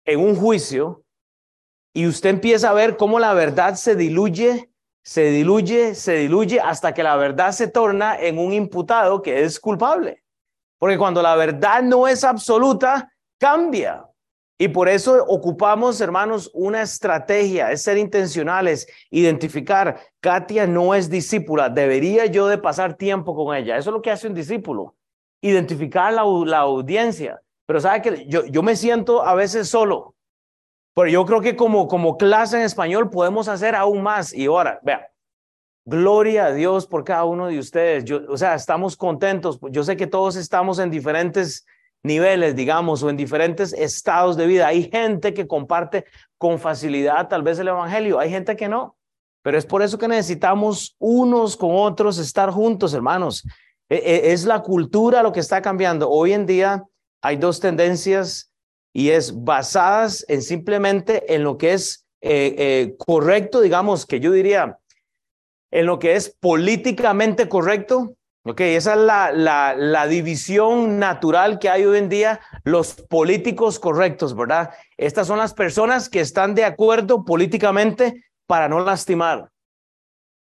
en 0.08 0.20
un 0.20 0.36
juicio 0.36 1.04
y 1.94 2.08
usted 2.08 2.32
empieza 2.32 2.70
a 2.70 2.74
ver 2.74 2.98
cómo 2.98 3.20
la 3.20 3.34
verdad 3.34 3.76
se 3.76 3.96
diluye, 3.96 4.72
se 5.04 5.30
diluye, 5.32 5.96
se 5.96 6.14
diluye 6.14 6.60
hasta 6.60 6.94
que 6.94 7.04
la 7.04 7.16
verdad 7.18 7.52
se 7.52 7.68
torna 7.68 8.20
en 8.20 8.40
un 8.40 8.54
imputado 8.54 9.22
que 9.22 9.44
es 9.44 9.60
culpable. 9.60 10.24
Porque 10.80 10.98
cuando 10.98 11.22
la 11.22 11.36
verdad 11.36 11.84
no 11.84 12.08
es 12.08 12.24
absoluta, 12.24 13.12
cambia. 13.40 14.06
Y 14.60 14.70
por 14.70 14.90
eso 14.90 15.24
ocupamos, 15.28 16.02
hermanos, 16.02 16.50
una 16.54 16.82
estrategia, 16.82 17.72
es 17.72 17.84
ser 17.84 17.98
intencionales, 17.98 18.88
identificar, 19.12 20.00
Katia 20.20 20.66
no 20.66 20.96
es 20.96 21.10
discípula, 21.10 21.70
debería 21.70 22.26
yo 22.26 22.48
de 22.48 22.58
pasar 22.58 22.96
tiempo 22.96 23.36
con 23.36 23.56
ella. 23.56 23.78
Eso 23.78 23.92
es 23.92 23.94
lo 23.94 24.02
que 24.02 24.12
hace 24.12 24.28
un 24.28 24.34
discípulo, 24.34 24.96
identificar 25.42 26.14
la, 26.14 26.24
la 26.46 26.60
audiencia. 26.60 27.40
Pero 27.68 27.82
sabe 27.82 28.02
que 28.02 28.26
yo, 28.28 28.46
yo 28.46 28.64
me 28.64 28.76
siento 28.76 29.24
a 29.24 29.36
veces 29.36 29.70
solo. 29.70 30.16
Pero 30.96 31.10
yo 31.10 31.26
creo 31.26 31.42
que 31.42 31.56
como, 31.56 31.88
como 31.88 32.18
clase 32.18 32.58
en 32.58 32.64
español 32.64 33.12
podemos 33.12 33.48
hacer 33.48 33.76
aún 33.76 34.02
más. 34.02 34.34
Y 34.34 34.48
ahora, 34.48 34.80
vea, 34.82 35.12
gloria 35.86 36.46
a 36.46 36.54
Dios 36.54 36.88
por 36.88 37.04
cada 37.04 37.26
uno 37.26 37.48
de 37.48 37.60
ustedes. 37.60 38.06
Yo, 38.06 38.22
o 38.30 38.38
sea, 38.38 38.56
estamos 38.56 38.98
contentos. 38.98 39.60
Yo 39.70 39.84
sé 39.84 39.96
que 39.96 40.08
todos 40.08 40.38
estamos 40.38 40.80
en 40.80 40.90
diferentes 40.90 41.68
niveles, 42.04 42.56
digamos, 42.56 43.04
o 43.04 43.10
en 43.10 43.18
diferentes 43.18 43.74
estados 43.74 44.38
de 44.38 44.48
vida. 44.48 44.68
Hay 44.68 44.90
gente 44.90 45.34
que 45.34 45.46
comparte 45.46 46.06
con 46.38 46.58
facilidad 46.60 47.28
tal 47.28 47.44
vez 47.44 47.60
el 47.60 47.68
Evangelio, 47.68 48.18
hay 48.18 48.30
gente 48.30 48.56
que 48.56 48.70
no. 48.70 48.96
Pero 49.44 49.58
es 49.58 49.66
por 49.66 49.82
eso 49.82 49.98
que 49.98 50.08
necesitamos 50.08 50.96
unos 51.00 51.56
con 51.58 51.72
otros 51.74 52.18
estar 52.18 52.50
juntos, 52.50 52.94
hermanos. 52.94 53.46
E, 53.90 53.98
e, 53.98 54.32
es 54.32 54.46
la 54.46 54.62
cultura 54.62 55.22
lo 55.22 55.32
que 55.32 55.42
está 55.42 55.62
cambiando. 55.62 56.10
Hoy 56.10 56.34
en 56.34 56.46
día 56.46 56.84
hay 57.22 57.38
dos 57.38 57.60
tendencias 57.60 58.52
y 58.94 59.10
es 59.12 59.44
basadas 59.44 60.26
en 60.28 60.42
simplemente 60.42 61.34
en 61.34 61.44
lo 61.44 61.58
que 61.58 61.74
es 61.74 62.08
eh, 62.22 62.56
eh, 62.58 62.96
correcto, 62.98 63.62
digamos, 63.62 64.06
que 64.06 64.20
yo 64.20 64.32
diría, 64.32 64.80
en 65.72 65.86
lo 65.86 66.00
que 66.00 66.16
es 66.16 66.30
políticamente 66.30 67.48
correcto. 67.48 68.14
Ok, 68.44 68.62
esa 68.62 68.94
es 68.94 69.00
la, 69.00 69.32
la, 69.34 69.76
la 69.76 70.08
división 70.08 71.00
natural 71.00 71.60
que 71.60 71.70
hay 71.70 71.84
hoy 71.84 71.98
en 71.98 72.08
día, 72.08 72.40
los 72.64 72.94
políticos 72.94 73.78
correctos, 73.78 74.34
¿verdad? 74.34 74.72
Estas 74.96 75.28
son 75.28 75.38
las 75.38 75.54
personas 75.54 76.08
que 76.08 76.22
están 76.22 76.56
de 76.56 76.64
acuerdo 76.64 77.26
políticamente 77.26 78.24
para 78.48 78.70
no 78.70 78.80
lastimar. 78.80 79.50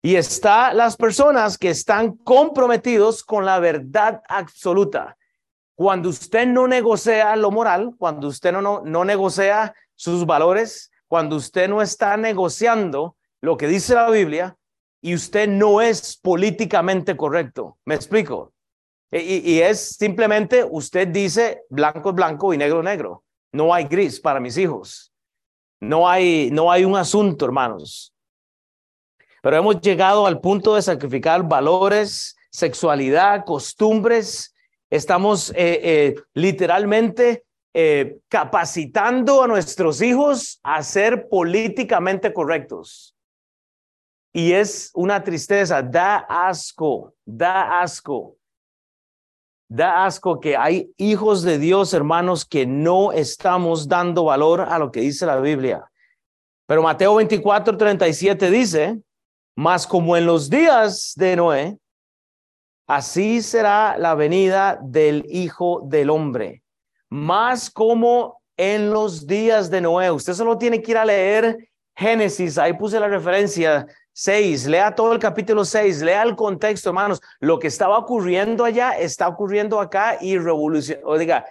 Y 0.03 0.17
está 0.17 0.75
las 0.75 0.97
personas 0.97 1.57
que 1.57 1.71
están 1.71 2.17
comprometidos 2.17 3.23
con 3.23 3.47
la 3.47 3.61
verdad 3.61 4.23
absoluta. 4.29 5.17
Cuando 5.75 6.09
usted 6.09 6.47
no 6.47 6.69
negocia 6.69 7.35
lo 7.37 7.51
moral, 7.51 7.95
cuando 7.99 8.29
usted 8.29 8.53
no, 8.53 8.63
no, 8.63 8.83
no 8.85 9.05
negocia 9.05 9.75
sus 9.95 10.25
valores, 10.25 10.91
cuando 11.09 11.37
usted 11.37 11.69
no 11.69 11.83
está 11.83 12.17
negociando 12.17 13.17
lo 13.41 13.57
que 13.57 13.67
dice 13.67 13.95
la 13.95 14.11
Biblia 14.11 14.57
y 15.01 15.15
usted 15.15 15.49
no 15.49 15.81
es 15.81 16.17
políticamente 16.17 17.17
correcto. 17.17 17.79
¿Me 17.85 17.95
explico? 17.95 18.53
Y, 19.11 19.53
y, 19.53 19.61
es 19.61 19.97
simplemente 19.97 20.67
usted 20.69 21.07
dice 21.09 21.63
blanco 21.69 22.09
es 22.11 22.15
blanco 22.17 22.55
y 22.55 22.59
negro 22.59 22.79
es 22.79 22.85
negro. 22.85 23.23
No 23.53 23.73
hay 23.73 23.85
gris 23.85 24.19
para 24.19 24.41
mis 24.41 24.57
hijos. 24.57 25.13
No 25.81 26.09
hay, 26.09 26.51
no 26.51 26.73
hay 26.73 26.85
un 26.85 26.97
asunto, 26.97 27.45
hermanos. 27.45 28.13
Pero 29.43 29.57
hemos 29.57 29.81
llegado 29.81 30.27
al 30.27 30.41
punto 30.41 30.75
de 30.75 30.83
sacrificar 30.83 31.47
valores, 31.47 32.35
sexualidad, 32.51 33.45
costumbres, 33.45 34.54
Estamos 34.95 35.51
eh, 35.57 35.81
eh, 35.83 36.15
literalmente 36.35 37.45
eh, 37.75 38.21
capacitando 38.29 39.43
a 39.43 39.49
nuestros 39.49 40.01
hijos 40.01 40.61
a 40.63 40.85
ser 40.85 41.29
políticamente 41.29 42.33
correctos. 42.33 43.17
Y 44.33 44.53
es 44.53 44.93
una 44.95 45.25
tristeza, 45.25 45.83
da 45.83 46.19
asco, 46.19 47.13
da 47.27 47.81
asco. 47.81 48.37
Da 49.69 50.07
asco 50.07 50.39
que 50.39 50.57
hay 50.57 50.93
hijos 50.97 51.43
de 51.43 51.59
Dios, 51.59 51.93
hermanos, 51.93 52.45
que 52.45 52.65
no 52.65 53.11
estamos 53.11 53.89
dando 53.89 54.27
valor 54.27 54.61
a 54.61 54.79
lo 54.79 54.93
que 54.93 55.01
dice 55.01 55.27
la 55.27 55.41
Biblia. 55.41 55.91
Pero 56.69 56.85
Mateo 56.85 57.17
24, 57.17 57.77
37 57.77 58.49
dice, 58.49 59.03
más 59.57 59.89
como 59.89 60.17
en 60.17 60.27
los 60.27 60.49
días 60.49 61.15
de 61.17 61.35
Noé, 61.35 61.79
Así 62.87 63.41
será 63.41 63.97
la 63.99 64.15
venida 64.15 64.79
del 64.83 65.25
Hijo 65.29 65.83
del 65.85 66.11
Hombre. 66.11 66.63
Más 67.09 67.71
como 67.71 68.43
en 68.57 68.91
los 68.91 69.27
días 69.27 69.71
de 69.71 69.81
Noé. 69.81 70.11
Usted 70.11 70.35
solo 70.35 70.59
tiene 70.59 70.83
que 70.83 70.91
ir 70.91 70.99
a 70.99 71.05
leer 71.05 71.71
Génesis, 71.97 72.59
ahí 72.59 72.73
puse 72.73 72.99
la 72.99 73.09
referencia 73.09 73.87
6, 74.13 74.67
lea 74.67 74.95
todo 74.95 75.13
el 75.13 75.19
capítulo 75.19 75.65
6, 75.65 76.03
lea 76.03 76.23
el 76.23 76.37
contexto, 76.37 76.91
hermanos. 76.91 77.21
Lo 77.41 77.59
que 77.59 77.69
estaba 77.69 77.99
ocurriendo 77.99 78.65
allá 78.65 78.93
está 78.99 79.29
ocurriendo 79.29 79.81
acá 79.81 80.19
y 80.21 80.37
revolución, 80.37 81.01
o 81.05 81.17
diga, 81.17 81.45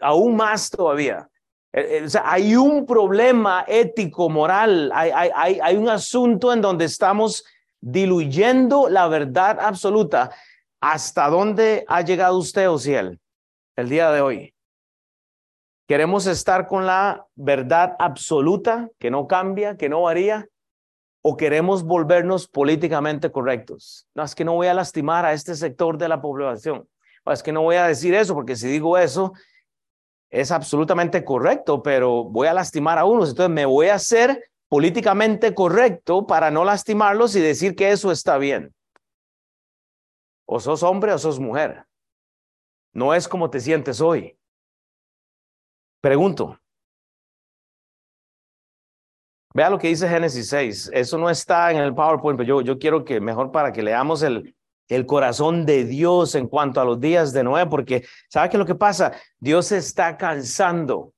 aún 0.00 0.34
más 0.34 0.70
todavía. 0.70 1.28
Eh, 1.72 1.98
eh, 1.98 2.02
o 2.04 2.08
sea, 2.08 2.22
hay 2.24 2.56
un 2.56 2.86
problema 2.86 3.64
ético, 3.68 4.28
moral, 4.28 4.90
hay, 4.94 5.10
hay, 5.12 5.60
hay 5.62 5.76
un 5.76 5.88
asunto 5.88 6.52
en 6.52 6.60
donde 6.60 6.86
estamos 6.86 7.44
diluyendo 7.80 8.88
la 8.88 9.08
verdad 9.08 9.58
absoluta 9.60 10.30
¿Hasta 10.88 11.28
dónde 11.28 11.84
ha 11.88 12.02
llegado 12.02 12.38
usted, 12.38 12.70
Ociel, 12.70 13.18
el 13.74 13.88
día 13.88 14.12
de 14.12 14.20
hoy? 14.20 14.54
¿Queremos 15.88 16.28
estar 16.28 16.68
con 16.68 16.86
la 16.86 17.26
verdad 17.34 17.96
absoluta, 17.98 18.88
que 19.00 19.10
no 19.10 19.26
cambia, 19.26 19.76
que 19.76 19.88
no 19.88 20.02
varía? 20.02 20.46
¿O 21.22 21.36
queremos 21.36 21.82
volvernos 21.82 22.46
políticamente 22.46 23.32
correctos? 23.32 24.06
No, 24.14 24.22
es 24.22 24.36
que 24.36 24.44
no 24.44 24.54
voy 24.54 24.68
a 24.68 24.74
lastimar 24.74 25.24
a 25.24 25.32
este 25.32 25.56
sector 25.56 25.98
de 25.98 26.06
la 26.06 26.22
población. 26.22 26.88
es 27.32 27.42
que 27.42 27.50
no 27.50 27.62
voy 27.62 27.74
a 27.74 27.88
decir 27.88 28.14
eso, 28.14 28.34
porque 28.34 28.54
si 28.54 28.68
digo 28.68 28.96
eso, 28.96 29.32
es 30.30 30.52
absolutamente 30.52 31.24
correcto, 31.24 31.82
pero 31.82 32.22
voy 32.22 32.46
a 32.46 32.54
lastimar 32.54 32.96
a 32.96 33.04
unos. 33.04 33.30
Entonces 33.30 33.52
me 33.52 33.66
voy 33.66 33.88
a 33.88 33.94
hacer 33.94 34.40
políticamente 34.68 35.52
correcto 35.52 36.28
para 36.28 36.52
no 36.52 36.64
lastimarlos 36.64 37.34
y 37.34 37.40
decir 37.40 37.74
que 37.74 37.90
eso 37.90 38.12
está 38.12 38.38
bien. 38.38 38.72
O 40.46 40.60
sos 40.60 40.82
hombre 40.82 41.12
o 41.12 41.18
sos 41.18 41.38
mujer. 41.38 41.84
No 42.92 43.12
es 43.12 43.28
como 43.28 43.50
te 43.50 43.60
sientes 43.60 44.00
hoy. 44.00 44.38
Pregunto. 46.00 46.58
Vea 49.52 49.70
lo 49.70 49.78
que 49.78 49.88
dice 49.88 50.08
Génesis 50.08 50.48
6. 50.48 50.90
Eso 50.92 51.18
no 51.18 51.28
está 51.28 51.70
en 51.70 51.78
el 51.78 51.94
PowerPoint, 51.94 52.38
pero 52.38 52.60
yo, 52.60 52.78
quiero 52.78 53.04
que 53.04 53.20
mejor 53.20 53.50
para 53.50 53.72
que 53.72 53.82
leamos 53.82 54.22
el, 54.22 54.54
el 54.88 55.06
corazón 55.06 55.66
de 55.66 55.84
Dios 55.84 56.34
en 56.34 56.46
cuanto 56.46 56.80
a 56.80 56.84
los 56.84 57.00
días 57.00 57.32
de 57.32 57.42
Noé, 57.42 57.66
porque 57.66 58.04
¿sabe 58.28 58.48
qué 58.48 58.56
es 58.56 58.58
lo 58.58 58.66
que 58.66 58.74
pasa? 58.74 59.12
Dios 59.38 59.66
se 59.66 59.78
está 59.78 60.16
cansando 60.16 61.14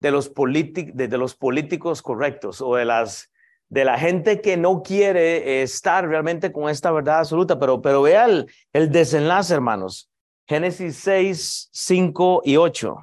de 0.00 0.10
los, 0.10 0.32
de 0.34 1.18
los 1.18 1.34
políticos 1.36 2.02
correctos 2.02 2.60
o 2.60 2.74
de 2.76 2.84
las 2.84 3.30
de 3.68 3.84
la 3.84 3.98
gente 3.98 4.40
que 4.40 4.56
no 4.56 4.82
quiere 4.82 5.62
estar 5.62 6.06
realmente 6.06 6.52
con 6.52 6.68
esta 6.68 6.92
verdad 6.92 7.20
absoluta, 7.20 7.58
pero, 7.58 7.80
pero 7.82 8.02
vea 8.02 8.26
el, 8.26 8.46
el 8.72 8.90
desenlace, 8.90 9.54
hermanos. 9.54 10.10
Génesis 10.46 10.96
6, 10.96 11.70
5 11.72 12.42
y 12.44 12.56
8. 12.56 12.96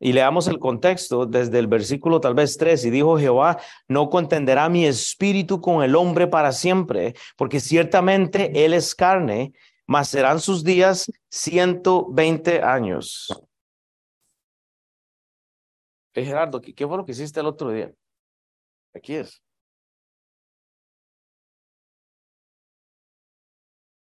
Y 0.00 0.12
leamos 0.12 0.46
el 0.46 0.58
contexto 0.58 1.26
desde 1.26 1.58
el 1.58 1.66
versículo 1.66 2.20
tal 2.20 2.34
vez 2.34 2.56
3. 2.56 2.84
Y 2.84 2.90
dijo 2.90 3.18
Jehová, 3.18 3.58
no 3.88 4.10
contenderá 4.10 4.68
mi 4.68 4.84
espíritu 4.86 5.60
con 5.60 5.82
el 5.82 5.96
hombre 5.96 6.28
para 6.28 6.52
siempre, 6.52 7.14
porque 7.36 7.58
ciertamente 7.58 8.64
él 8.64 8.74
es 8.74 8.94
carne, 8.94 9.52
mas 9.86 10.08
serán 10.08 10.38
sus 10.40 10.62
días 10.62 11.10
120 11.30 12.62
años. 12.62 13.28
Gerardo, 16.24 16.60
¿qué, 16.60 16.86
fue 16.86 16.96
lo 16.96 17.04
que 17.04 17.12
hiciste 17.12 17.40
el 17.40 17.46
otro 17.46 17.70
día? 17.70 17.92
Aquí 18.94 19.14
es. 19.14 19.42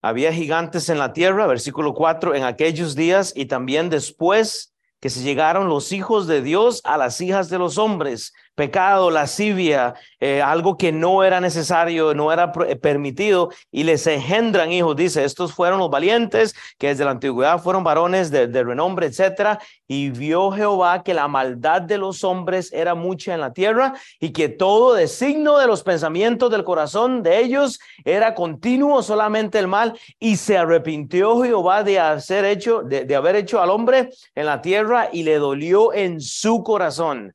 Había 0.02 0.32
gigantes 0.32 0.88
en 0.88 0.98
la 0.98 1.12
tierra, 1.12 1.46
versículo 1.46 1.92
4, 1.94 2.34
en 2.34 2.44
aquellos 2.44 2.94
días 2.94 3.34
y 3.36 3.46
también 3.46 3.90
después 3.90 4.74
que 4.98 5.10
se 5.10 5.22
llegaron 5.22 5.68
los 5.68 5.92
hijos 5.92 6.26
de 6.26 6.42
Dios 6.42 6.80
a 6.84 6.96
las 6.96 7.20
hijas 7.20 7.48
de 7.50 7.58
los 7.58 7.78
hombres, 7.78 8.32
pecado, 8.60 9.10
lascivia, 9.10 9.94
eh, 10.20 10.42
algo 10.42 10.76
que 10.76 10.92
no 10.92 11.24
era 11.24 11.40
necesario, 11.40 12.12
no 12.12 12.30
era 12.30 12.52
eh, 12.68 12.76
permitido, 12.76 13.48
y 13.72 13.84
les 13.84 14.06
engendran 14.06 14.70
hijos. 14.70 14.94
Dice, 14.96 15.24
estos 15.24 15.54
fueron 15.54 15.78
los 15.78 15.88
valientes 15.88 16.54
que 16.76 16.88
desde 16.88 17.06
la 17.06 17.12
antigüedad 17.12 17.62
fueron 17.62 17.84
varones 17.84 18.30
de, 18.30 18.62
renombre, 18.62 19.06
etcétera. 19.06 19.60
Y 19.88 20.10
vio 20.10 20.50
Jehová 20.50 21.02
que 21.02 21.14
la 21.14 21.26
maldad 21.26 21.80
de 21.80 21.96
los 21.96 22.22
hombres 22.22 22.70
era 22.74 22.94
mucha 22.94 23.32
en 23.32 23.40
la 23.40 23.54
tierra 23.54 23.94
y 24.20 24.28
que 24.34 24.50
todo 24.50 24.92
designo 24.92 25.56
de 25.56 25.66
los 25.66 25.82
pensamientos 25.82 26.50
del 26.50 26.62
corazón 26.62 27.22
de 27.22 27.38
ellos 27.38 27.80
era 28.04 28.34
continuo 28.34 29.02
solamente 29.02 29.58
el 29.58 29.68
mal. 29.68 29.98
Y 30.18 30.36
se 30.36 30.58
arrepintió 30.58 31.42
Jehová 31.42 31.82
de 31.82 31.98
haber 31.98 32.44
hecho, 32.44 32.82
de, 32.82 33.06
de 33.06 33.16
haber 33.16 33.36
hecho 33.36 33.62
al 33.62 33.70
hombre 33.70 34.10
en 34.34 34.44
la 34.44 34.60
tierra 34.60 35.08
y 35.10 35.22
le 35.22 35.36
dolió 35.38 35.94
en 35.94 36.20
su 36.20 36.62
corazón. 36.62 37.34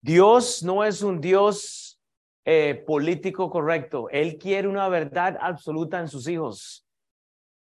Dios 0.00 0.62
no 0.62 0.84
es 0.84 1.02
un 1.02 1.20
Dios 1.20 2.00
eh, 2.44 2.82
político 2.86 3.50
correcto. 3.50 4.08
Él 4.10 4.38
quiere 4.38 4.66
una 4.66 4.88
verdad 4.88 5.36
absoluta 5.40 6.00
en 6.00 6.08
sus 6.08 6.26
hijos. 6.26 6.86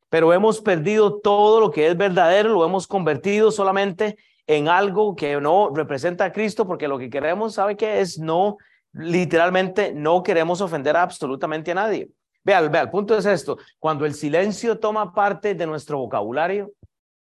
Pero 0.10 0.34
hemos 0.34 0.62
perdido 0.62 1.20
todo 1.20 1.60
lo 1.60 1.72
que 1.72 1.88
es 1.88 1.98
verdadero, 1.98 2.50
lo 2.50 2.66
hemos 2.66 2.88
convertido 2.88 3.52
solamente 3.52 4.18
en 4.48 4.68
algo 4.68 5.16
que 5.16 5.40
no 5.40 5.72
representa 5.74 6.26
a 6.26 6.32
Cristo, 6.32 6.66
porque 6.68 6.88
lo 6.88 6.98
que 6.98 7.10
queremos, 7.10 7.54
¿sabe 7.54 7.78
qué 7.78 8.02
es? 8.02 8.20
No, 8.20 8.58
literalmente 8.94 9.94
no 9.94 10.24
queremos 10.24 10.62
ofender 10.62 10.98
absolutamente 10.98 11.72
a 11.72 11.76
nadie. 11.76 12.10
Vea, 12.44 12.62
vea, 12.62 12.82
el 12.82 12.90
punto 12.90 13.16
es 13.16 13.26
esto. 13.26 13.58
Cuando 13.80 14.06
el 14.06 14.14
silencio 14.14 14.80
toma 14.80 15.14
parte 15.14 15.54
de 15.54 15.68
nuestro 15.68 16.00
vocabulario, 16.00 16.72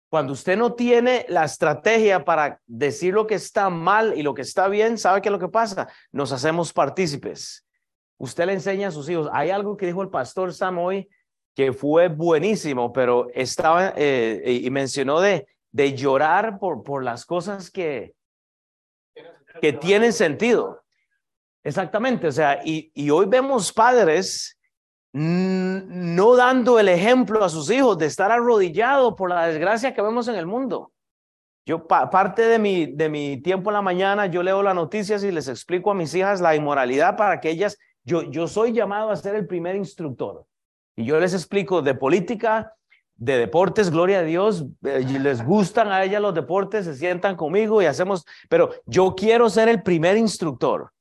cuando 0.09 0.33
usted 0.33 0.57
no 0.57 0.75
tiene 0.75 1.27
la 1.29 1.45
estrategia 1.45 2.25
para 2.25 2.61
decir 2.67 3.15
lo 3.15 3.27
que 3.27 3.35
está 3.35 3.71
mal 3.71 4.17
y 4.17 4.23
lo 4.23 4.35
que 4.35 4.43
está 4.43 4.69
bien, 4.69 4.99
¿sabe 4.99 5.21
qué 5.21 5.29
es 5.29 5.33
lo 5.33 5.39
que 5.39 5.49
pasa? 5.49 5.89
Nos 6.13 6.33
hacemos 6.33 6.73
partícipes. 6.73 7.67
Usted 8.19 8.47
le 8.47 8.55
enseña 8.55 8.89
a 8.89 8.93
sus 8.93 9.09
hijos. 9.09 9.29
Hay 9.33 9.51
algo 9.51 9.77
que 9.77 9.87
dijo 9.87 10.03
el 10.03 10.09
pastor 10.09 10.55
Sam 10.55 10.79
hoy 10.79 11.09
que 11.55 11.73
fue 11.73 12.09
buenísimo, 12.09 12.93
pero 12.93 13.29
estaba 13.35 13.95
eh, 13.97 14.61
y 14.63 14.71
mencionó 14.71 15.21
de, 15.21 15.49
de 15.73 15.95
llorar 15.95 16.59
por, 16.59 16.83
por 16.83 17.03
las 17.03 17.25
cosas 17.25 17.71
que, 17.71 18.15
que 19.61 19.73
tienen 19.73 20.13
sentido. 20.13 20.85
Exactamente, 21.65 22.29
o 22.29 22.33
sea, 22.33 22.61
y, 22.65 22.93
y 22.95 23.11
hoy 23.11 23.27
vemos 23.27 23.73
padres 23.73 24.56
no 25.19 26.37
dando 26.37 26.79
el 26.79 26.91
ejemplo 26.91 27.43
a 27.43 27.49
sus 27.49 27.71
hijos 27.71 27.97
de 27.97 28.05
estar 28.05 28.31
arrodillado 28.31 29.17
por 29.17 29.31
la 29.31 29.47
desgracia 29.47 29.95
que 29.95 30.03
vemos 30.03 30.29
en 30.29 30.35
el 30.35 30.47
mundo. 30.47 30.93
Yo, 31.65 31.87
parte 31.87 32.43
de 32.43 32.59
mi, 32.59 32.87
de 32.87 33.09
mi 33.09 33.39
tiempo 33.39 33.71
en 33.71 33.75
la 33.75 33.83
mañana, 33.83 34.27
yo 34.27 34.43
leo 34.43 34.63
las 34.63 34.75
noticias 34.75 35.25
y 35.25 35.33
les 35.33 35.49
explico 35.49 35.91
a 35.91 35.95
mis 35.95 36.15
hijas 36.15 36.43
la 36.43 36.55
inmoralidad 36.55 37.17
para 37.17 37.41
que 37.41 37.49
ellas, 37.49 37.79
yo, 38.05 38.23
yo 38.23 38.47
soy 38.47 38.73
llamado 38.73 39.11
a 39.11 39.17
ser 39.17 39.35
el 39.35 39.47
primer 39.47 39.75
instructor. 39.75 40.45
Y 40.95 41.07
yo 41.07 41.19
les 41.19 41.33
explico 41.33 41.81
de 41.81 41.95
política, 41.95 42.75
de 43.17 43.39
deportes, 43.39 43.91
gloria 43.91 44.19
a 44.19 44.23
Dios, 44.23 44.67
eh, 44.85 45.03
les 45.19 45.43
gustan 45.43 45.89
a 45.89 46.05
ellas 46.05 46.21
los 46.21 46.35
deportes, 46.35 46.85
se 46.85 46.95
sientan 46.95 47.37
conmigo 47.37 47.81
y 47.81 47.87
hacemos, 47.87 48.27
pero 48.51 48.71
yo 48.85 49.15
quiero 49.17 49.49
ser 49.49 49.71
el 49.71 49.83
primer 49.83 50.19
instructor 50.19 50.93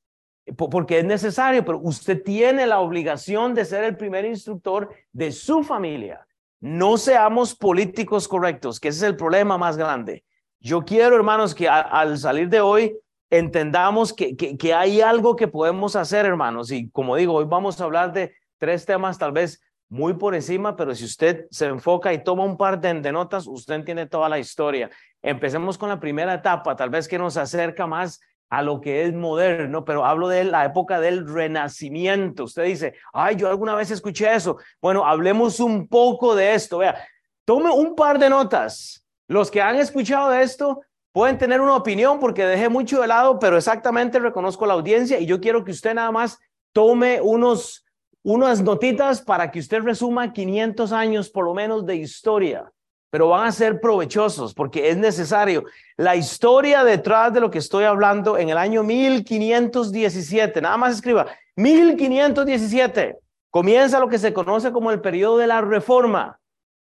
porque 0.54 0.98
es 0.98 1.04
necesario, 1.04 1.64
pero 1.64 1.80
usted 1.82 2.22
tiene 2.22 2.66
la 2.66 2.80
obligación 2.80 3.54
de 3.54 3.64
ser 3.64 3.84
el 3.84 3.96
primer 3.96 4.24
instructor 4.24 4.90
de 5.12 5.32
su 5.32 5.64
familia. 5.64 6.26
No 6.60 6.96
seamos 6.96 7.54
políticos 7.54 8.28
correctos, 8.28 8.78
que 8.78 8.88
ese 8.88 8.98
es 8.98 9.10
el 9.10 9.16
problema 9.16 9.58
más 9.58 9.76
grande. 9.76 10.24
Yo 10.60 10.84
quiero, 10.84 11.16
hermanos, 11.16 11.54
que 11.54 11.68
al 11.68 12.18
salir 12.18 12.48
de 12.48 12.60
hoy 12.60 12.96
entendamos 13.28 14.12
que, 14.12 14.36
que, 14.36 14.74
hay 14.74 15.00
algo 15.00 15.36
que 15.36 15.48
podemos 15.48 15.96
hacer, 15.96 16.24
hermanos. 16.26 16.70
Y 16.70 16.90
como 16.90 17.16
digo, 17.16 17.34
hoy 17.34 17.44
vamos 17.44 17.80
a 17.80 17.84
hablar 17.84 18.12
de 18.12 18.34
tres 18.58 18.86
temas 18.86 19.18
tal 19.18 19.32
vez 19.32 19.60
muy 19.88 20.14
por 20.14 20.34
encima, 20.34 20.74
pero 20.76 20.94
si 20.94 21.04
usted 21.04 21.46
se 21.50 21.66
enfoca 21.66 22.12
y 22.12 22.24
toma 22.24 22.44
un 22.44 22.56
par 22.56 22.80
de, 22.80 22.94
de 22.94 23.12
notas, 23.12 23.46
usted 23.46 23.74
entiende 23.74 24.06
toda 24.06 24.28
la 24.28 24.38
historia. 24.38 24.90
Empecemos 25.22 25.76
con 25.76 25.88
la 25.88 26.00
primera 26.00 26.34
etapa, 26.34 26.74
tal 26.74 26.90
vez 26.90 27.06
que 27.06 27.18
nos 27.18 27.36
acerca 27.36 27.86
más 27.86 28.20
a 28.48 28.62
lo 28.62 28.80
que 28.80 29.04
es 29.04 29.12
moderno, 29.12 29.84
pero 29.84 30.04
hablo 30.04 30.28
de 30.28 30.44
la 30.44 30.64
época 30.64 31.00
del 31.00 31.26
renacimiento. 31.26 32.44
Usted 32.44 32.64
dice, 32.64 32.94
ay, 33.12 33.36
yo 33.36 33.48
alguna 33.48 33.74
vez 33.74 33.90
escuché 33.90 34.32
eso. 34.34 34.58
Bueno, 34.80 35.04
hablemos 35.04 35.58
un 35.60 35.88
poco 35.88 36.34
de 36.34 36.54
esto. 36.54 36.78
Vea, 36.78 37.06
tome 37.44 37.70
un 37.70 37.94
par 37.94 38.18
de 38.18 38.30
notas. 38.30 39.04
Los 39.28 39.50
que 39.50 39.60
han 39.60 39.76
escuchado 39.76 40.30
de 40.30 40.42
esto 40.42 40.80
pueden 41.12 41.38
tener 41.38 41.60
una 41.60 41.76
opinión 41.76 42.20
porque 42.20 42.46
dejé 42.46 42.68
mucho 42.68 43.00
de 43.00 43.08
lado, 43.08 43.38
pero 43.38 43.56
exactamente 43.56 44.18
reconozco 44.18 44.66
la 44.66 44.74
audiencia 44.74 45.18
y 45.18 45.26
yo 45.26 45.40
quiero 45.40 45.64
que 45.64 45.72
usted 45.72 45.94
nada 45.94 46.12
más 46.12 46.38
tome 46.72 47.20
unos, 47.20 47.84
unas 48.22 48.62
notitas 48.62 49.22
para 49.22 49.50
que 49.50 49.58
usted 49.58 49.80
resuma 49.80 50.32
500 50.32 50.92
años 50.92 51.30
por 51.30 51.44
lo 51.44 51.54
menos 51.54 51.84
de 51.86 51.96
historia 51.96 52.70
pero 53.10 53.28
van 53.28 53.46
a 53.46 53.52
ser 53.52 53.80
provechosos 53.80 54.54
porque 54.54 54.90
es 54.90 54.96
necesario. 54.96 55.64
La 55.96 56.16
historia 56.16 56.84
detrás 56.84 57.32
de 57.32 57.40
lo 57.40 57.50
que 57.50 57.58
estoy 57.58 57.84
hablando 57.84 58.36
en 58.38 58.48
el 58.48 58.58
año 58.58 58.82
1517, 58.82 60.60
nada 60.60 60.76
más 60.76 60.94
escriba, 60.94 61.26
1517, 61.56 63.16
comienza 63.50 64.00
lo 64.00 64.08
que 64.08 64.18
se 64.18 64.32
conoce 64.32 64.72
como 64.72 64.90
el 64.90 65.00
periodo 65.00 65.38
de 65.38 65.46
la 65.46 65.60
reforma. 65.60 66.38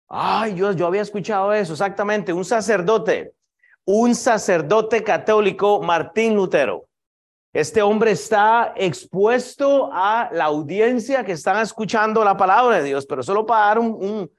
Ay, 0.08 0.54
yo, 0.56 0.72
yo 0.72 0.86
había 0.86 1.02
escuchado 1.02 1.52
eso, 1.52 1.72
exactamente, 1.72 2.32
un 2.32 2.44
sacerdote, 2.44 3.32
un 3.84 4.14
sacerdote 4.14 5.04
católico, 5.04 5.80
Martín 5.80 6.34
Lutero. 6.34 6.86
Este 7.52 7.82
hombre 7.82 8.12
está 8.12 8.74
expuesto 8.76 9.90
a 9.92 10.28
la 10.32 10.44
audiencia 10.44 11.24
que 11.24 11.32
están 11.32 11.60
escuchando 11.60 12.22
la 12.24 12.36
palabra 12.36 12.78
de 12.78 12.84
Dios, 12.84 13.06
pero 13.06 13.22
solo 13.22 13.44
para 13.44 13.66
dar 13.66 13.78
un 13.78 13.90
un 13.94 14.30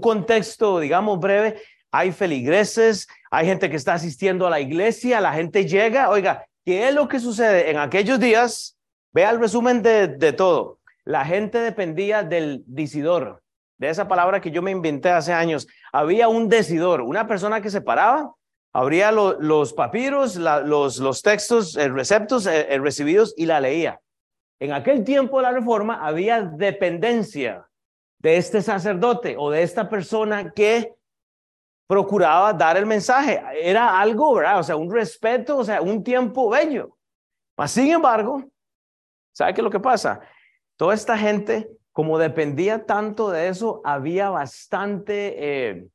contexto, 0.00 0.80
digamos, 0.80 1.18
breve, 1.18 1.60
hay 1.90 2.12
feligreses, 2.12 3.08
hay 3.30 3.46
gente 3.46 3.70
que 3.70 3.76
está 3.76 3.94
asistiendo 3.94 4.46
a 4.46 4.50
la 4.50 4.60
iglesia, 4.60 5.20
la 5.20 5.32
gente 5.32 5.66
llega, 5.66 6.10
oiga, 6.10 6.46
¿qué 6.64 6.88
es 6.88 6.94
lo 6.94 7.08
que 7.08 7.20
sucede 7.20 7.70
en 7.70 7.78
aquellos 7.78 8.20
días? 8.20 8.78
Vea 9.12 9.30
el 9.30 9.40
resumen 9.40 9.82
de, 9.82 10.08
de 10.08 10.32
todo. 10.32 10.78
La 11.04 11.24
gente 11.24 11.58
dependía 11.58 12.22
del 12.22 12.62
decidor, 12.66 13.42
de 13.78 13.88
esa 13.88 14.08
palabra 14.08 14.40
que 14.40 14.50
yo 14.50 14.60
me 14.60 14.70
inventé 14.70 15.10
hace 15.10 15.32
años. 15.32 15.66
Había 15.92 16.28
un 16.28 16.48
decidor, 16.48 17.00
una 17.00 17.26
persona 17.26 17.62
que 17.62 17.70
se 17.70 17.80
paraba, 17.80 18.34
abría 18.72 19.10
los 19.12 19.72
papiros, 19.72 20.36
los, 20.36 20.98
los 20.98 21.22
textos, 21.22 21.76
el 21.76 21.94
receptos 21.94 22.46
el 22.46 22.82
recibidos 22.82 23.34
y 23.36 23.46
la 23.46 23.60
leía. 23.60 24.00
En 24.60 24.72
aquel 24.72 25.04
tiempo 25.04 25.38
de 25.38 25.44
la 25.44 25.52
reforma 25.52 26.04
había 26.06 26.42
dependencia 26.42 27.67
de 28.18 28.36
este 28.36 28.62
sacerdote 28.62 29.36
o 29.38 29.50
de 29.50 29.62
esta 29.62 29.88
persona 29.88 30.52
que 30.52 30.94
procuraba 31.88 32.52
dar 32.52 32.76
el 32.76 32.86
mensaje. 32.86 33.42
Era 33.60 33.98
algo, 33.98 34.34
¿verdad? 34.34 34.60
O 34.60 34.62
sea, 34.62 34.76
un 34.76 34.92
respeto, 34.92 35.58
o 35.58 35.64
sea, 35.64 35.80
un 35.80 36.04
tiempo 36.04 36.50
bello. 36.50 36.96
Mas, 37.56 37.72
sin 37.72 37.90
embargo, 37.90 38.44
¿sabe 39.32 39.54
qué 39.54 39.60
es 39.60 39.64
lo 39.64 39.70
que 39.70 39.80
pasa? 39.80 40.20
Toda 40.76 40.94
esta 40.94 41.16
gente, 41.16 41.68
como 41.92 42.18
dependía 42.18 42.84
tanto 42.84 43.30
de 43.30 43.48
eso, 43.48 43.80
había 43.84 44.30
bastante, 44.30 45.70
eh, 45.70 45.88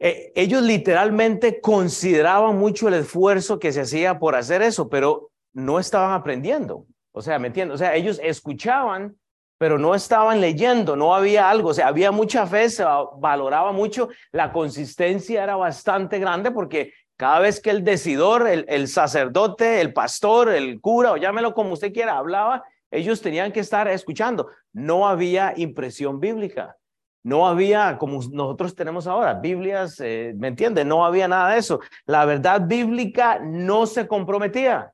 eh, 0.00 0.32
ellos 0.36 0.62
literalmente 0.62 1.60
consideraban 1.60 2.56
mucho 2.56 2.86
el 2.86 2.94
esfuerzo 2.94 3.58
que 3.58 3.72
se 3.72 3.80
hacía 3.80 4.18
por 4.18 4.36
hacer 4.36 4.62
eso, 4.62 4.88
pero 4.88 5.30
no 5.52 5.80
estaban 5.80 6.12
aprendiendo. 6.12 6.86
O 7.10 7.22
sea, 7.22 7.38
¿me 7.38 7.48
entiendes? 7.48 7.74
O 7.74 7.78
sea, 7.78 7.96
ellos 7.96 8.20
escuchaban, 8.22 9.18
pero 9.58 9.76
no 9.76 9.94
estaban 9.94 10.40
leyendo, 10.40 10.96
no 10.96 11.14
había 11.14 11.50
algo, 11.50 11.70
o 11.70 11.74
sea, 11.74 11.88
había 11.88 12.12
mucha 12.12 12.46
fe, 12.46 12.70
se 12.70 12.84
valoraba 13.18 13.72
mucho, 13.72 14.08
la 14.30 14.52
consistencia 14.52 15.42
era 15.42 15.56
bastante 15.56 16.18
grande 16.20 16.52
porque 16.52 16.92
cada 17.18 17.40
vez 17.40 17.60
que 17.60 17.70
el 17.70 17.82
decidor, 17.82 18.46
el, 18.46 18.86
sacerdote, 18.86 19.80
el 19.80 19.92
pastor, 19.92 20.50
el 20.50 20.80
cura, 20.80 21.10
o 21.10 21.16
llámelo 21.16 21.52
como 21.52 21.72
usted 21.72 21.92
quiera, 21.92 22.16
hablaba, 22.16 22.62
ellos 22.92 23.20
tenían 23.20 23.50
que 23.50 23.58
estar 23.58 23.88
escuchando. 23.88 24.48
No 24.72 25.08
había 25.08 25.52
impresión 25.56 26.20
bíblica. 26.20 26.76
No 27.24 27.48
había, 27.48 27.98
como 27.98 28.20
nosotros 28.30 28.76
tenemos 28.76 29.08
ahora, 29.08 29.34
Biblias, 29.34 29.98
eh, 29.98 30.32
¿me 30.36 30.46
entiende? 30.46 30.84
No 30.84 31.04
había 31.04 31.26
nada 31.26 31.50
de 31.50 31.58
eso. 31.58 31.80
La 32.06 32.24
verdad 32.24 32.62
bíblica 32.64 33.40
no 33.40 33.86
se 33.86 34.06
comprometía. 34.06 34.92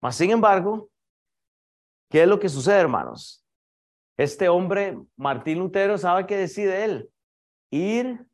Mas, 0.00 0.16
sin 0.16 0.30
embargo, 0.30 0.88
¿qué 2.08 2.22
es 2.22 2.28
lo 2.28 2.40
que 2.40 2.48
sucede, 2.48 2.80
hermanos? 2.80 3.39
Este 4.20 4.50
hombre, 4.50 4.98
Martín 5.16 5.60
Lutero, 5.60 5.96
¿sabe 5.96 6.26
qué 6.26 6.36
decide 6.36 6.84
él? 6.84 7.08
Ir 7.70 8.26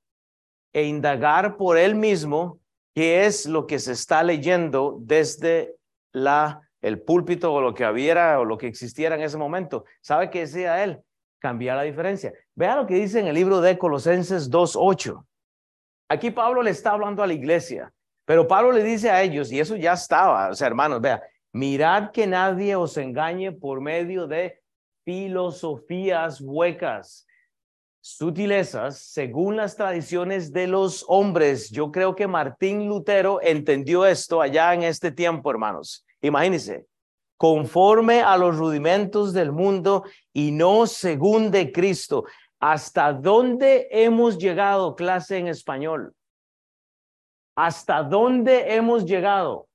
e 0.72 0.82
indagar 0.82 1.56
por 1.56 1.78
él 1.78 1.94
mismo 1.94 2.58
qué 2.92 3.24
es 3.24 3.46
lo 3.46 3.68
que 3.68 3.78
se 3.78 3.92
está 3.92 4.24
leyendo 4.24 4.98
desde 5.00 5.76
la, 6.10 6.68
el 6.80 7.00
púlpito 7.02 7.54
o 7.54 7.60
lo 7.60 7.72
que 7.72 7.86
hubiera 7.86 8.40
o 8.40 8.44
lo 8.44 8.58
que 8.58 8.66
existiera 8.66 9.14
en 9.14 9.22
ese 9.22 9.38
momento. 9.38 9.84
¿Sabe 10.00 10.28
qué 10.28 10.40
decía 10.40 10.82
él? 10.82 11.00
Cambiar 11.38 11.76
la 11.76 11.84
diferencia. 11.84 12.32
Vea 12.56 12.74
lo 12.74 12.84
que 12.84 12.94
dice 12.96 13.20
en 13.20 13.28
el 13.28 13.36
libro 13.36 13.60
de 13.60 13.78
Colosenses 13.78 14.50
2.8. 14.50 15.24
Aquí 16.08 16.32
Pablo 16.32 16.64
le 16.64 16.72
está 16.72 16.90
hablando 16.90 17.22
a 17.22 17.28
la 17.28 17.34
iglesia, 17.34 17.92
pero 18.24 18.48
Pablo 18.48 18.72
le 18.72 18.82
dice 18.82 19.08
a 19.08 19.22
ellos, 19.22 19.52
y 19.52 19.60
eso 19.60 19.76
ya 19.76 19.92
estaba, 19.92 20.48
o 20.48 20.54
sea, 20.54 20.66
hermanos, 20.66 21.00
vea, 21.00 21.22
Mirad 21.52 22.10
que 22.10 22.26
nadie 22.26 22.74
os 22.74 22.98
engañe 22.98 23.50
por 23.50 23.80
medio 23.80 24.26
de 24.26 24.60
filosofías 25.06 26.40
huecas, 26.40 27.26
sutilezas, 28.00 28.98
según 28.98 29.56
las 29.56 29.76
tradiciones 29.76 30.52
de 30.52 30.66
los 30.66 31.04
hombres. 31.06 31.70
Yo 31.70 31.92
creo 31.92 32.16
que 32.16 32.26
Martín 32.26 32.88
Lutero 32.88 33.40
entendió 33.40 34.04
esto 34.04 34.42
allá 34.42 34.74
en 34.74 34.82
este 34.82 35.12
tiempo, 35.12 35.48
hermanos. 35.50 36.04
Imagínense, 36.20 36.86
conforme 37.36 38.20
a 38.20 38.36
los 38.36 38.56
rudimentos 38.56 39.32
del 39.32 39.52
mundo 39.52 40.02
y 40.32 40.50
no 40.50 40.88
según 40.88 41.52
de 41.52 41.70
Cristo. 41.70 42.24
¿Hasta 42.58 43.12
dónde 43.12 43.86
hemos 43.92 44.38
llegado, 44.38 44.96
clase 44.96 45.38
en 45.38 45.46
español? 45.46 46.14
¿Hasta 47.54 48.02
dónde 48.02 48.74
hemos 48.74 49.04
llegado? 49.04 49.68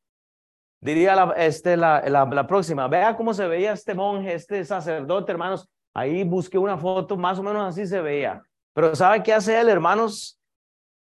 Diría 0.81 1.15
la, 1.15 1.33
este, 1.37 1.77
la, 1.77 2.01
la, 2.01 2.47
próxima, 2.47 2.87
vea 2.87 3.15
cómo 3.15 3.35
se 3.35 3.47
veía 3.47 3.73
este 3.73 3.93
monje, 3.93 4.33
este 4.33 4.65
sacerdote, 4.65 5.31
hermanos. 5.31 5.69
Ahí 5.93 6.23
busqué 6.23 6.57
una 6.57 6.75
foto, 6.75 7.15
más 7.15 7.37
o 7.37 7.43
menos 7.43 7.67
así 7.67 7.85
se 7.85 8.01
veía. 8.01 8.41
Pero 8.73 8.95
¿sabe 8.95 9.21
qué 9.21 9.31
hace 9.31 9.59
él, 9.59 9.69
hermanos? 9.69 10.39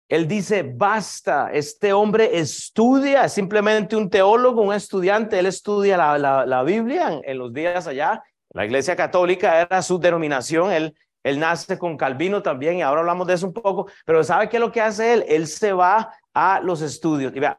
Él 0.08 0.26
dice, 0.26 0.62
basta, 0.62 1.52
este 1.52 1.92
hombre 1.92 2.38
estudia, 2.38 3.26
es 3.26 3.32
simplemente 3.32 3.94
un 3.94 4.10
teólogo, 4.10 4.62
un 4.62 4.74
estudiante, 4.74 5.38
él 5.38 5.46
estudia 5.46 5.96
la, 5.96 6.18
la, 6.18 6.46
la 6.46 6.62
Biblia 6.64 7.20
en, 7.22 7.38
los 7.38 7.52
días 7.52 7.86
allá. 7.86 8.22
La 8.54 8.64
Iglesia 8.64 8.96
Católica 8.96 9.60
era 9.60 9.82
su 9.82 10.00
denominación, 10.00 10.72
él, 10.72 10.96
él 11.22 11.38
nace 11.38 11.78
con 11.78 11.96
Calvino 11.96 12.42
también 12.42 12.78
y 12.78 12.82
ahora 12.82 13.02
hablamos 13.02 13.26
de 13.26 13.34
eso 13.34 13.46
un 13.46 13.52
poco, 13.52 13.88
pero 14.06 14.24
¿sabe 14.24 14.48
qué 14.48 14.56
es 14.56 14.60
lo 14.60 14.72
que 14.72 14.80
hace 14.80 15.12
él? 15.12 15.24
Él 15.28 15.46
se 15.46 15.72
va 15.72 16.10
a 16.32 16.60
los 16.60 16.80
estudios. 16.80 17.36
Y 17.36 17.40
vea, 17.40 17.56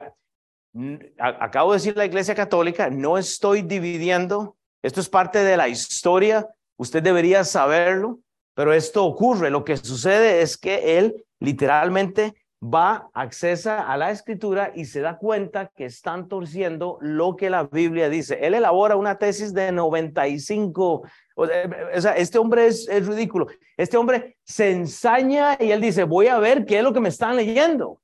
acabo 1.17 1.71
de 1.71 1.77
decir 1.77 1.97
la 1.97 2.05
Iglesia 2.05 2.35
Católica, 2.35 2.89
no 2.89 3.17
estoy 3.17 3.61
dividiendo, 3.61 4.55
esto 4.81 5.01
es 5.01 5.09
parte 5.09 5.43
de 5.43 5.57
la 5.57 5.67
historia, 5.67 6.47
usted 6.77 7.03
debería 7.03 7.43
saberlo, 7.43 8.19
pero 8.53 8.73
esto 8.73 9.05
ocurre, 9.05 9.49
lo 9.49 9.63
que 9.63 9.77
sucede 9.77 10.41
es 10.41 10.57
que 10.57 10.97
él 10.97 11.25
literalmente 11.39 12.35
va, 12.61 13.09
accesa 13.13 13.89
a 13.89 13.97
la 13.97 14.11
escritura 14.11 14.71
y 14.75 14.85
se 14.85 15.01
da 15.01 15.17
cuenta 15.17 15.71
que 15.75 15.85
están 15.85 16.27
torciendo 16.27 16.97
lo 17.01 17.35
que 17.35 17.49
la 17.49 17.63
Biblia 17.63 18.09
dice. 18.09 18.39
Él 18.41 18.53
elabora 18.53 18.95
una 18.95 19.17
tesis 19.17 19.53
de 19.53 19.71
95. 19.71 21.03
O 21.35 21.47
sea, 21.47 22.17
este 22.17 22.37
hombre 22.37 22.67
es, 22.67 22.87
es 22.89 23.07
ridículo. 23.07 23.47
Este 23.77 23.97
hombre 23.97 24.37
se 24.43 24.71
ensaña 24.71 25.57
y 25.59 25.71
él 25.71 25.79
dice, 25.79 26.03
voy 26.03 26.27
a 26.27 26.39
ver 26.39 26.65
qué 26.65 26.79
es 26.79 26.83
lo 26.83 26.93
que 26.93 26.99
me 26.99 27.09
están 27.09 27.37
leyendo. 27.37 28.01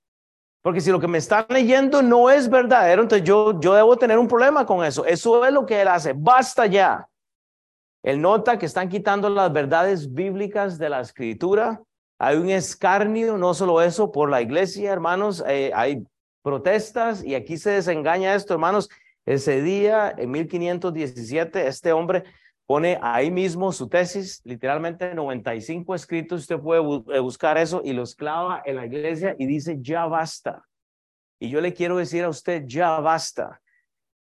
Porque 0.65 0.81
si 0.81 0.89
lo 0.89 0.99
que 0.99 1.07
me 1.07 1.19
están 1.19 1.45
leyendo 1.49 2.01
no 2.01 2.27
es 2.27 2.49
verdadero, 2.49 3.03
entonces 3.03 3.23
yo, 3.23 3.59
yo 3.61 3.75
debo 3.75 3.95
tener 3.97 4.17
un 4.17 4.27
problema 4.27 4.65
con 4.65 4.83
eso. 4.83 5.05
Eso 5.05 5.45
es 5.45 5.53
lo 5.53 5.63
que 5.63 5.79
él 5.79 5.87
hace. 5.87 6.13
Basta 6.17 6.65
ya. 6.65 7.07
Él 8.01 8.19
nota 8.19 8.57
que 8.57 8.65
están 8.65 8.89
quitando 8.89 9.29
las 9.29 9.53
verdades 9.53 10.11
bíblicas 10.11 10.79
de 10.79 10.89
la 10.89 11.01
escritura. 11.01 11.83
Hay 12.17 12.37
un 12.37 12.49
escarnio, 12.49 13.37
no 13.37 13.53
solo 13.53 13.79
eso, 13.79 14.11
por 14.11 14.27
la 14.27 14.41
iglesia, 14.41 14.91
hermanos. 14.91 15.43
Eh, 15.47 15.71
hay 15.75 16.03
protestas 16.41 17.23
y 17.23 17.35
aquí 17.35 17.57
se 17.57 17.69
desengaña 17.69 18.33
esto, 18.33 18.55
hermanos. 18.55 18.89
Ese 19.23 19.61
día, 19.61 20.15
en 20.17 20.31
1517, 20.31 21.67
este 21.67 21.93
hombre 21.93 22.23
pone 22.65 22.97
ahí 23.01 23.29
mismo 23.29 23.71
su 23.71 23.87
tesis, 23.87 24.41
literalmente 24.43 25.13
95 25.13 25.95
escritos, 25.95 26.41
usted 26.41 26.59
puede 26.59 26.81
eh, 27.13 27.19
buscar 27.19 27.57
eso 27.57 27.81
y 27.83 27.93
los 27.93 28.15
clava 28.15 28.61
en 28.65 28.77
la 28.77 28.85
iglesia 28.85 29.35
y 29.37 29.45
dice, 29.45 29.77
ya 29.81 30.05
basta. 30.05 30.65
Y 31.39 31.49
yo 31.49 31.61
le 31.61 31.73
quiero 31.73 31.97
decir 31.97 32.23
a 32.23 32.29
usted, 32.29 32.63
ya 32.65 32.99
basta. 32.99 33.61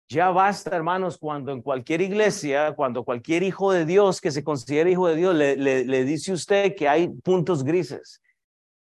Ya 0.09 0.29
basta, 0.29 0.75
hermanos, 0.75 1.17
cuando 1.17 1.51
en 1.51 1.61
cualquier 1.61 2.01
iglesia, 2.01 2.73
cuando 2.75 3.05
cualquier 3.05 3.43
hijo 3.43 3.71
de 3.71 3.85
Dios 3.85 4.19
que 4.19 4.31
se 4.31 4.43
considere 4.43 4.91
hijo 4.91 5.07
de 5.07 5.15
Dios, 5.15 5.33
le, 5.33 5.55
le, 5.55 5.85
le 5.85 6.03
dice 6.03 6.33
usted 6.33 6.75
que 6.75 6.89
hay 6.89 7.07
puntos 7.07 7.63
grises. 7.63 8.21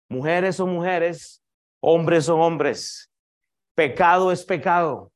Mujeres 0.10 0.58
son 0.58 0.72
mujeres, 0.72 1.42
hombres 1.82 2.26
son 2.26 2.40
hombres. 2.40 3.10
Pecado 3.76 4.32
es 4.32 4.46
pecado. 4.46 5.12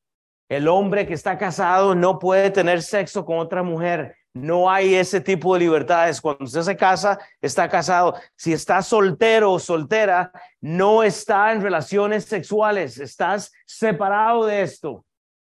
El 0.50 0.68
hombre 0.68 1.06
que 1.06 1.14
está 1.14 1.38
casado 1.38 1.96
no 1.96 2.20
puede 2.20 2.50
tener 2.50 2.82
sexo 2.82 3.24
con 3.24 3.38
otra 3.38 3.64
mujer. 3.64 4.18
No 4.34 4.70
hay 4.70 4.96
ese 4.96 5.20
tipo 5.20 5.54
de 5.54 5.62
libertades. 5.62 6.22
Cuando 6.22 6.46
usted 6.46 6.62
se 6.62 6.78
casa, 6.78 7.20
está 7.42 7.68
casado. 7.68 8.16
Si 8.36 8.54
está 8.54 8.82
soltero 8.82 9.52
o 9.52 9.60
soltera, 9.60 10.32
no 10.62 11.04
está 11.04 11.52
en 11.52 11.62
relaciones 11.62 12.26
sexuales. 12.26 12.98
Estás 12.98 13.52
separado 13.66 14.46
de 14.46 14.62
esto. 14.62 15.06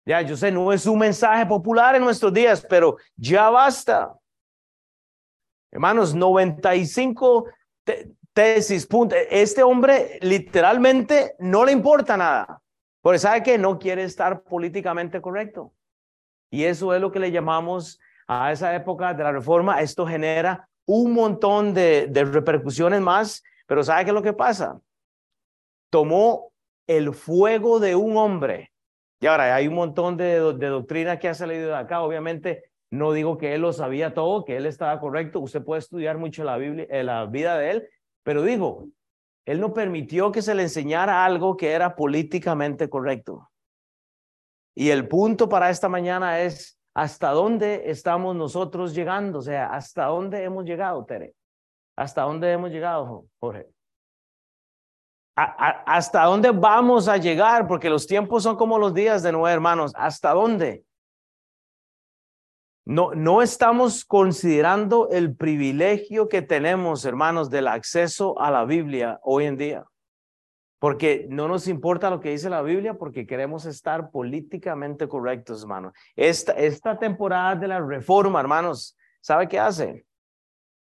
Ya, 0.05 0.21
yo 0.21 0.37
sé, 0.37 0.51
no 0.51 0.71
es 0.71 0.85
un 0.85 0.99
mensaje 0.99 1.45
popular 1.45 1.95
en 1.95 2.03
nuestros 2.03 2.31
días, 2.31 2.65
pero 2.69 2.97
ya 3.15 3.49
basta. 3.49 4.13
Hermanos, 5.71 6.13
95 6.13 7.45
tesis, 8.33 8.85
punto. 8.85 9.15
Este 9.31 9.63
hombre 9.63 10.19
literalmente 10.21 11.35
no 11.39 11.65
le 11.65 11.71
importa 11.71 12.17
nada. 12.17 12.61
Porque 13.01 13.19
sabe 13.19 13.43
que 13.43 13.57
no 13.57 13.79
quiere 13.79 14.03
estar 14.03 14.41
políticamente 14.43 15.21
correcto. 15.21 15.73
Y 16.51 16.65
eso 16.65 16.93
es 16.93 17.01
lo 17.01 17.11
que 17.11 17.19
le 17.19 17.31
llamamos 17.31 17.99
a 18.27 18.51
esa 18.51 18.75
época 18.75 19.13
de 19.13 19.23
la 19.23 19.31
reforma, 19.31 19.81
esto 19.81 20.05
genera 20.05 20.67
un 20.85 21.13
montón 21.13 21.73
de, 21.73 22.09
repercusiones 22.13 23.01
más, 23.01 23.43
pero 23.67 23.83
¿sabe 23.83 24.03
qué 24.03 24.11
es 24.11 24.15
lo 24.15 24.21
que 24.21 24.33
pasa? 24.33 24.79
Tomó 25.89 26.51
el 26.87 27.13
fuego 27.13 27.79
de 27.79 27.95
un 27.95 28.17
hombre. 28.17 28.71
Y 29.19 29.27
ahora 29.27 29.55
hay 29.55 29.67
un 29.67 29.75
montón 29.75 30.17
de, 30.17 30.37
doctrina 30.37 31.17
que 31.17 31.29
ha 31.29 31.33
salido 31.33 31.69
de 31.69 31.75
acá. 31.75 32.01
Obviamente, 32.01 32.65
no 32.91 33.11
digo 33.11 33.37
que 33.37 33.55
él 33.55 33.61
lo 33.61 33.73
sabía 33.73 34.13
todo, 34.13 34.45
que 34.45 34.57
él 34.57 34.65
estaba 34.65 34.99
correcto. 34.99 35.39
Usted 35.39 35.63
puede 35.63 35.79
estudiar 35.79 36.17
mucho 36.17 36.43
la, 36.43 36.57
Biblia, 36.57 36.85
eh, 36.89 37.03
la 37.03 37.25
vida 37.25 37.57
de 37.57 37.71
él, 37.71 37.89
pero 38.23 38.43
digo, 38.43 38.87
él 39.45 39.59
no 39.59 39.73
permitió 39.73 40.31
que 40.31 40.41
se 40.41 40.53
le 40.53 40.63
enseñara 40.63 41.25
algo 41.25 41.55
que 41.57 41.71
era 41.71 41.95
políticamente 41.95 42.89
correcto. 42.89 43.49
Y 44.75 44.89
el 44.89 45.07
punto 45.07 45.47
para 45.47 45.69
esta 45.69 45.87
mañana 45.87 46.41
es 46.41 46.74
¿Hasta 46.95 47.31
dónde 47.31 47.89
estamos 47.89 48.35
nosotros 48.37 48.95
llegando? 48.95 49.39
O 49.39 49.41
sea, 49.41 49.67
¿hasta 49.67 50.05
dónde 50.05 50.43
hemos 50.43 50.63
llegado, 50.63 51.03
Tere? 51.03 51.35
¿Hasta 51.97 52.21
dónde 52.21 52.49
hemos 52.51 52.71
llegado, 52.71 53.25
Jorge? 53.39 53.67
¿Hasta 55.35 56.23
dónde 56.23 56.51
vamos 56.51 57.09
a 57.09 57.17
llegar? 57.17 57.67
Porque 57.67 57.89
los 57.89 58.07
tiempos 58.07 58.43
son 58.43 58.55
como 58.55 58.79
los 58.79 58.93
días 58.93 59.23
de 59.23 59.33
nueve 59.33 59.53
hermanos. 59.53 59.91
¿Hasta 59.95 60.31
dónde? 60.31 60.85
No, 62.85 63.13
no 63.13 63.41
estamos 63.41 64.05
considerando 64.05 65.09
el 65.09 65.35
privilegio 65.35 66.29
que 66.29 66.41
tenemos, 66.41 67.03
hermanos, 67.03 67.49
del 67.49 67.67
acceso 67.67 68.39
a 68.39 68.51
la 68.51 68.63
Biblia 68.63 69.19
hoy 69.21 69.45
en 69.45 69.57
día 69.57 69.85
porque 70.79 71.25
no 71.29 71.47
nos 71.47 71.67
importa 71.67 72.09
lo 72.09 72.19
que 72.19 72.31
dice 72.31 72.49
la 72.49 72.61
Biblia, 72.61 72.95
porque 72.95 73.25
queremos 73.25 73.65
estar 73.65 74.11
políticamente 74.11 75.07
correctos, 75.07 75.63
hermanos. 75.63 75.93
Esta, 76.15 76.51
esta 76.53 76.97
temporada 76.97 77.55
de 77.55 77.67
la 77.67 77.79
reforma, 77.79 78.39
hermanos, 78.39 78.97
¿sabe 79.21 79.47
qué 79.47 79.59
hace? 79.59 80.05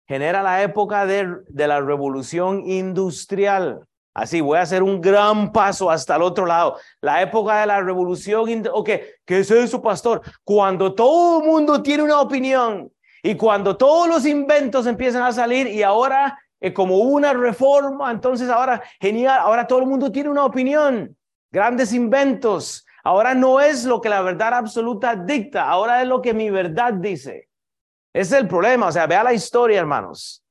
Genera 0.07 0.43
la 0.43 0.63
época 0.63 1.07
de, 1.07 1.37
de 1.49 1.69
la 1.69 1.81
revolución 1.81 2.63
industrial. 2.67 3.87
Así, 4.15 4.43
voy 4.43 4.59
a 4.59 4.63
hacer 4.63 4.83
un 4.83 5.01
gran 5.01 5.53
paso 5.53 5.91
hasta 5.91 6.17
el 6.17 6.23
otro 6.23 6.45
lado. 6.45 6.77
La 7.01 7.23
época 7.23 7.61
de 7.61 7.67
la 7.67 7.81
revolución, 7.81 8.65
ok, 8.71 8.91
¿qué 9.25 9.39
es 9.39 9.51
eso, 9.51 9.81
pastor? 9.81 10.21
Cuando 10.45 10.95
todo 10.95 11.41
el 11.41 11.49
mundo 11.49 11.83
tiene 11.83 12.03
una 12.03 12.21
opinión 12.21 12.93
y 13.23 13.37
cuando 13.37 13.77
todos 13.77 14.09
los 14.09 14.27
inventos 14.27 14.87
empiezan 14.87 15.23
a 15.23 15.33
salir 15.33 15.67
y 15.67 15.83
ahora 15.83 16.39
eh, 16.63 16.73
como 16.73 16.99
una 16.99 17.33
reforma, 17.33 18.13
entonces 18.13 18.49
ahora, 18.49 18.81
genial, 19.01 19.41
ahora 19.41 19.67
todo 19.67 19.81
el 19.81 19.87
mundo 19.87 20.13
tiene 20.13 20.31
una 20.31 20.45
opinión, 20.45 21.17
grandes 21.51 21.93
inventos. 21.93 22.87
Ahora 23.03 23.35
no 23.35 23.61
es 23.61 23.85
lo 23.85 24.01
que 24.01 24.09
la 24.09 24.23
verdad 24.23 24.55
absoluta 24.55 25.17
dicta, 25.17 25.69
ahora 25.69 26.03
es 26.03 26.09
lo 26.09 26.23
que 26.23 26.33
mi 26.33 26.51
verdad 26.51 26.95
dice. 26.95 27.49
Ese 28.13 28.37
es 28.37 28.43
el 28.43 28.47
problema, 28.47 28.87
o 28.87 28.93
sea, 28.93 29.09
vea 29.09 29.25
la 29.25 29.33
historia, 29.33 29.81
hermanos. 29.81 30.45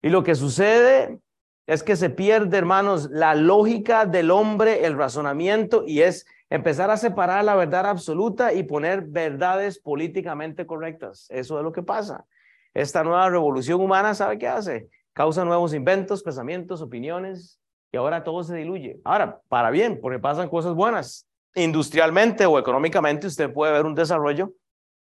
Y 0.00 0.08
lo 0.08 0.24
que 0.24 0.34
sucede 0.34 1.18
es 1.66 1.82
que 1.82 1.96
se 1.96 2.08
pierde, 2.08 2.56
hermanos, 2.56 3.10
la 3.10 3.34
lógica 3.34 4.06
del 4.06 4.30
hombre, 4.30 4.86
el 4.86 4.96
razonamiento, 4.96 5.84
y 5.86 6.00
es 6.00 6.24
empezar 6.48 6.90
a 6.90 6.96
separar 6.96 7.44
la 7.44 7.54
verdad 7.54 7.84
absoluta 7.84 8.54
y 8.54 8.62
poner 8.62 9.02
verdades 9.02 9.78
políticamente 9.78 10.64
correctas. 10.64 11.26
Eso 11.28 11.58
es 11.58 11.64
lo 11.64 11.72
que 11.72 11.82
pasa. 11.82 12.24
Esta 12.72 13.04
nueva 13.04 13.28
revolución 13.28 13.78
humana, 13.78 14.14
¿sabe 14.14 14.38
qué 14.38 14.48
hace? 14.48 14.88
Causa 15.18 15.44
nuevos 15.44 15.74
inventos, 15.74 16.22
pensamientos, 16.22 16.80
opiniones, 16.80 17.58
y 17.90 17.96
ahora 17.96 18.22
todo 18.22 18.44
se 18.44 18.54
diluye. 18.54 19.00
Ahora, 19.02 19.40
para 19.48 19.68
bien, 19.68 19.98
porque 20.00 20.20
pasan 20.20 20.48
cosas 20.48 20.74
buenas. 20.74 21.26
Industrialmente 21.56 22.46
o 22.46 22.56
económicamente 22.56 23.26
usted 23.26 23.52
puede 23.52 23.72
ver 23.72 23.84
un 23.84 23.96
desarrollo, 23.96 24.52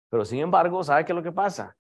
pero 0.10 0.26
sin 0.26 0.40
embargo, 0.40 0.84
¿sabe 0.84 1.06
qué 1.06 1.14
es 1.14 1.16
lo 1.16 1.24
que 1.24 1.32
pasa? 1.32 1.78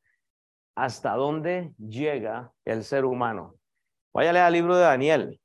¿Hasta 0.74 1.18
dónde 1.18 1.74
llega 1.78 2.54
el 2.64 2.86
ser 2.86 3.04
humano? 3.04 3.56
Váyale 4.14 4.40
al 4.40 4.54
libro 4.54 4.78
de 4.78 4.84
Daniel. 4.84 5.42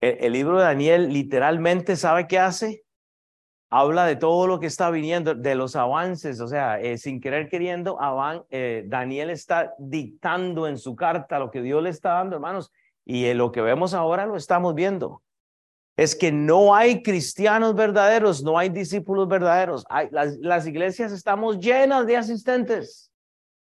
El, 0.00 0.32
libro 0.32 0.58
de 0.58 0.64
Daniel 0.64 1.12
literalmente, 1.12 1.94
¿sabe 1.94 2.26
qué 2.26 2.40
hace? 2.40 2.82
Habla 3.70 4.06
de 4.06 4.16
todo 4.16 4.46
lo 4.46 4.60
que 4.60 4.66
está 4.66 4.90
viniendo, 4.90 5.34
de 5.34 5.54
los 5.54 5.76
avances, 5.76 6.40
o 6.40 6.48
sea, 6.48 6.80
eh, 6.80 6.96
sin 6.96 7.20
querer 7.20 7.50
queriendo, 7.50 7.98
eh, 8.50 8.84
Daniel 8.86 9.28
está 9.28 9.74
dictando 9.78 10.66
en 10.66 10.78
su 10.78 10.96
carta 10.96 11.38
lo 11.38 11.50
que 11.50 11.60
Dios 11.60 11.82
le 11.82 11.90
está 11.90 12.14
dando, 12.14 12.36
hermanos, 12.36 12.72
y 13.04 13.26
eh, 13.26 13.34
lo 13.34 13.52
que 13.52 13.60
vemos 13.60 13.92
ahora 13.92 14.24
lo 14.24 14.36
estamos 14.36 14.74
viendo. 14.74 15.22
Es 15.96 16.16
que 16.16 16.32
no 16.32 16.74
hay 16.74 17.02
cristianos 17.02 17.74
verdaderos, 17.74 18.42
no 18.42 18.56
hay 18.56 18.70
discípulos 18.70 19.28
verdaderos. 19.28 19.84
Hay, 19.90 20.08
las, 20.12 20.38
las 20.38 20.66
iglesias 20.66 21.12
estamos 21.12 21.58
llenas 21.58 22.06
de 22.06 22.16
asistentes, 22.16 23.10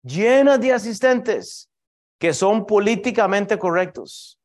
llenas 0.02 0.60
de 0.60 0.72
asistentes 0.72 1.70
que 2.18 2.34
son 2.34 2.66
políticamente 2.66 3.60
correctos. 3.60 4.40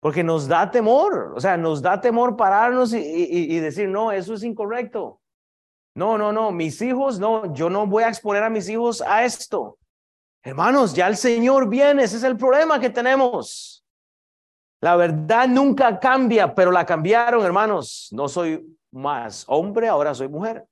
Porque 0.00 0.22
nos 0.22 0.46
da 0.46 0.70
temor, 0.70 1.32
o 1.36 1.40
sea, 1.40 1.56
nos 1.56 1.82
da 1.82 2.00
temor 2.00 2.36
pararnos 2.36 2.92
y, 2.92 3.58
decir, 3.58 3.88
no, 3.88 4.12
eso 4.12 4.34
es 4.34 4.44
incorrecto. 4.44 5.20
No, 5.94 6.16
no, 6.16 6.32
no, 6.32 6.52
mis 6.52 6.80
hijos, 6.80 7.18
no, 7.18 7.52
yo 7.52 7.68
no 7.68 7.86
voy 7.86 8.04
a 8.04 8.08
exponer 8.08 8.44
a 8.44 8.50
mis 8.50 8.68
hijos 8.68 9.02
a 9.02 9.24
esto. 9.24 9.78
Hermanos, 10.44 10.94
ya 10.94 11.08
el 11.08 11.16
Señor 11.16 11.68
viene, 11.68 12.04
ese 12.04 12.18
es 12.18 12.22
el 12.22 12.36
problema 12.36 12.78
que 12.78 12.90
tenemos. 12.90 13.84
La 14.80 14.94
verdad 14.94 15.48
nunca 15.48 15.98
cambia, 15.98 16.54
pero 16.54 16.70
la 16.70 16.86
cambiaron, 16.86 17.44
hermanos. 17.44 18.08
No 18.12 18.28
soy 18.28 18.78
más 18.92 19.44
hombre, 19.48 19.88
ahora 19.88 20.14
soy 20.14 20.28
mujer. 20.28 20.64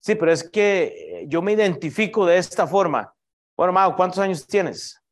Sí, 0.00 0.14
pero 0.14 0.30
es 0.30 0.48
que 0.48 1.24
yo 1.28 1.42
me 1.42 1.52
identifico 1.52 2.26
de 2.26 2.36
esta 2.36 2.66
forma. 2.66 3.12
Bueno, 3.56 3.72
Mau, 3.72 3.96
¿cuántos 3.96 4.18
años 4.18 4.46
tienes? 4.46 5.02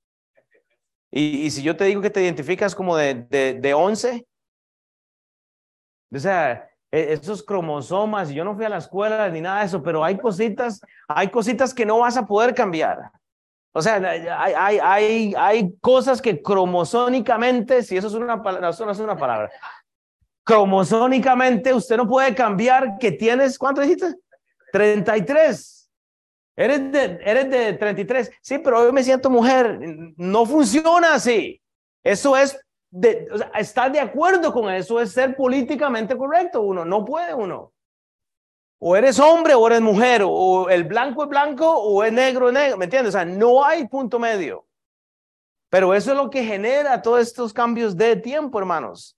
Y, 1.14 1.51
si 1.51 1.62
yo 1.62 1.77
te 1.77 1.85
digo 1.85 2.01
que 2.01 2.09
te 2.09 2.22
identificas 2.22 2.75
como 2.75 2.96
de, 2.96 3.14
de, 3.14 3.55
de 3.55 3.75
11, 3.75 4.27
o 6.11 6.18
sea, 6.18 6.70
e, 6.90 7.12
esos 7.12 7.42
cromosomas, 7.42 8.31
yo 8.31 8.44
no 8.44 8.55
fui 8.55 8.64
a 8.64 8.70
la 8.70 8.79
escuela 8.79 9.29
ni 9.29 9.42
nada 9.42 9.61
de 9.61 9.66
eso, 9.66 9.83
pero 9.83 10.03
hay 10.03 10.16
cositas, 10.16 10.81
hay 11.07 11.29
cositas 11.29 11.75
que 11.75 11.85
no 11.85 11.98
vas 11.98 12.16
a 12.16 12.25
poder 12.25 12.55
cambiar. 12.55 13.11
O 13.75 13.83
sea, 13.83 13.96
hay, 13.96 14.27
hay, 14.57 14.79
hay, 14.79 15.35
hay 15.37 15.77
cosas 15.81 16.20
que 16.22 16.42
cromosónicamente, 16.42 17.83
si 17.83 17.96
eso 17.96 18.09
es 18.09 18.14
una 18.14 18.42
palabra, 18.42 18.70
eso 18.70 18.87
no 18.87 18.92
es 18.92 18.98
una 18.98 19.16
palabra, 19.16 19.51
cromosónicamente 20.44 21.75
usted 21.75 21.96
no 21.98 22.09
puede 22.09 22.35
cambiar 22.35 22.98
que 22.98 23.12
tienes, 23.12 23.59
¿cuánto 23.59 23.83
dijiste? 23.83 24.14
33. 24.72 25.82
Eres 26.57 26.93
de, 26.93 27.19
eres 27.25 27.51
de 27.51 27.73
33. 27.75 28.31
Sí, 28.43 28.59
pero 28.59 28.85
yo 28.85 28.93
me 28.93 29.03
siento 29.03 29.31
mujer. 29.31 29.79
No 30.17 30.45
funciona 30.45 31.15
así. 31.15 31.61
Eso 32.03 32.37
es, 32.37 32.59
de, 32.91 33.29
estar 33.59 33.91
de 33.91 34.01
acuerdo 34.01 34.53
con 34.53 34.73
eso 34.73 35.01
es 35.01 35.12
ser 35.12 35.35
políticamente 35.35 36.17
correcto. 36.17 36.62
Uno 36.62 36.85
no 36.85 37.05
puede 37.05 37.33
uno. 37.33 37.73
O 38.79 38.97
eres 38.97 39.19
hombre 39.19 39.55
o 39.55 39.67
eres 39.67 39.81
mujer. 39.81 40.23
O 40.25 40.69
el 40.69 40.85
blanco 40.85 41.23
es 41.23 41.29
blanco 41.29 41.69
o 41.71 42.05
es 42.05 42.12
negro 42.12 42.49
es 42.49 42.55
negro. 42.55 42.77
¿Me 42.77 42.85
entiendes? 42.85 43.15
O 43.15 43.19
sea, 43.19 43.25
no 43.25 43.65
hay 43.65 43.88
punto 43.88 44.19
medio. 44.19 44.67
Pero 45.71 45.95
eso 45.95 46.11
es 46.11 46.17
lo 46.19 46.29
que 46.29 46.45
genera 46.45 47.01
todos 47.01 47.21
estos 47.21 47.53
cambios 47.55 47.97
de 47.97 48.17
tiempo, 48.17 48.59
hermanos. 48.59 49.17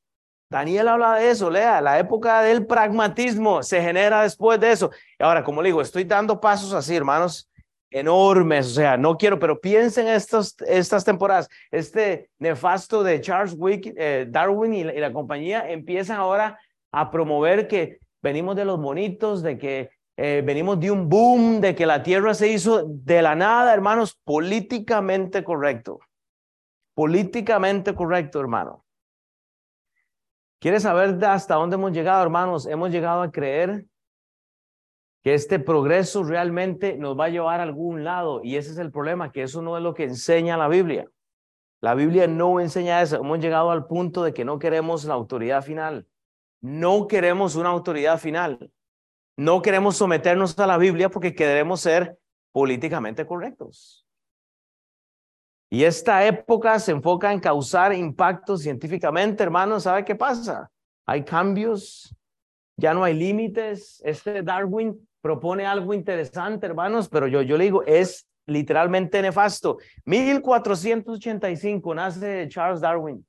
Daniel 0.55 0.87
habla 0.87 1.17
de 1.17 1.31
eso, 1.31 1.51
lea, 1.51 1.81
la 1.81 1.99
época 1.99 2.41
del 2.43 2.65
pragmatismo 2.65 3.65
se 3.65 3.83
genera 3.83 4.23
después 4.23 4.61
de 4.61 4.71
eso. 4.71 4.93
Y 5.19 5.25
ahora, 5.25 5.43
como 5.43 5.61
le 5.61 5.71
digo, 5.71 5.81
estoy 5.81 6.05
dando 6.05 6.41
pasos 6.41 6.73
así, 6.73 6.95
hermanos, 6.95 7.51
enormes, 7.91 8.69
o 8.69 8.71
sea, 8.71 8.97
no 8.97 9.17
quiero, 9.17 9.41
pero 9.41 9.61
piensen 9.61 10.07
estos, 10.07 10.55
estas 10.61 11.05
temporadas, 11.05 11.49
este 11.73 12.31
nefasto 12.39 13.03
de 13.03 13.21
Charles 13.21 13.57
Wick, 13.59 13.95
eh, 13.97 14.27
Darwin 14.29 14.75
y 14.75 14.85
la, 14.85 15.13
compañía 15.13 15.69
empiezan 15.69 16.19
ahora 16.19 16.57
a 16.93 17.11
promover 17.11 17.67
que 17.67 17.99
venimos 18.23 18.55
de 18.55 18.65
los 18.65 18.79
monitos, 18.79 19.43
de 19.43 19.59
que 19.59 19.91
eh, 20.17 20.41
venimos 20.47 20.79
de 20.79 20.93
un 20.93 21.09
boom, 21.09 21.61
de 21.61 21.75
que 21.75 21.85
la 21.85 22.05
Tierra 22.05 22.33
se 22.33 22.47
hizo 22.47 22.85
de 22.87 23.23
la 23.23 23.35
nada, 23.35 23.75
hermanos, 23.75 24.21
políticamente 24.23 25.43
correcto. 25.43 25.99
Políticamente 26.95 27.93
correcto, 27.93 28.39
hermano. 28.39 28.84
¿Quieres 30.65 30.85
saber 30.85 31.23
hasta 31.27 31.57
dónde 31.57 31.77
hemos 31.77 31.93
llegado, 31.93 32.23
hermanos? 32.23 32.65
Hemos 32.65 32.91
llegado 32.91 33.21
a 33.21 33.31
creer 33.31 33.85
que 35.23 35.35
este 35.35 35.59
progreso 35.59 36.25
realmente 36.25 36.97
nos 36.97 37.21
va 37.21 37.27
a 37.27 37.29
llevar 37.29 37.61
a 37.61 37.65
algún 37.65 38.03
lado 38.03 38.41
y 38.43 38.57
ese 38.57 38.71
es 38.71 38.79
el 38.79 38.91
problema, 38.91 39.31
que 39.31 39.43
eso 39.43 39.61
no 39.61 39.77
es 39.77 39.83
lo 39.83 39.93
que 39.93 40.05
enseña 40.05 40.57
la 40.57 40.69
Biblia. 40.69 41.07
La 41.83 41.95
Biblia 41.95 42.27
no 42.29 42.61
enseña 42.61 43.03
eso. 43.03 43.17
Hemos 43.17 43.41
llegado 43.41 43.71
al 43.71 43.87
punto 43.87 44.23
de 44.23 44.33
que 44.33 44.47
no 44.47 44.59
queremos 44.59 45.05
la 45.05 45.13
autoridad 45.13 45.61
final. 45.61 46.07
No 46.63 47.09
queremos 47.09 47.57
una 47.57 47.69
autoridad 47.69 48.19
final. 48.19 48.73
No 49.37 49.61
queremos 49.61 49.99
someternos 49.99 50.59
a 50.59 50.67
la 50.67 50.79
Biblia 50.79 51.11
porque 51.11 51.35
queremos 51.35 51.83
ser 51.83 52.19
políticamente 52.53 53.27
correctos. 53.27 54.04
Y 55.75 55.83
esta 55.83 56.25
época 56.25 56.79
se 56.79 56.93
enfoca 56.93 57.33
en 57.33 57.41
causar 57.41 57.93
impacto 57.93 58.57
científicamente, 58.57 59.43
hermanos. 59.43 59.83
¿Sabe 59.83 60.05
qué 60.05 60.15
pasa? 60.15 60.71
Hay 61.05 61.25
cambios, 61.25 62.15
ya 62.77 62.95
no 62.95 63.03
hay 63.03 63.13
límites. 63.15 64.01
Este 64.05 64.45
Darwin 64.45 64.97
propone 65.21 65.67
algo 65.67 65.93
interesante, 65.93 66.65
hermanos, 66.65 67.09
pero 67.09 67.27
yo, 67.27 67.43
yo 67.43 67.59
le 67.59 67.65
digo, 67.65 67.83
es 67.87 68.29
literalmente 68.47 69.21
nefasto. 69.21 69.79
1485 70.05 71.93
nace 71.93 72.47
Charles 72.49 72.81
Darwin. 72.81 73.27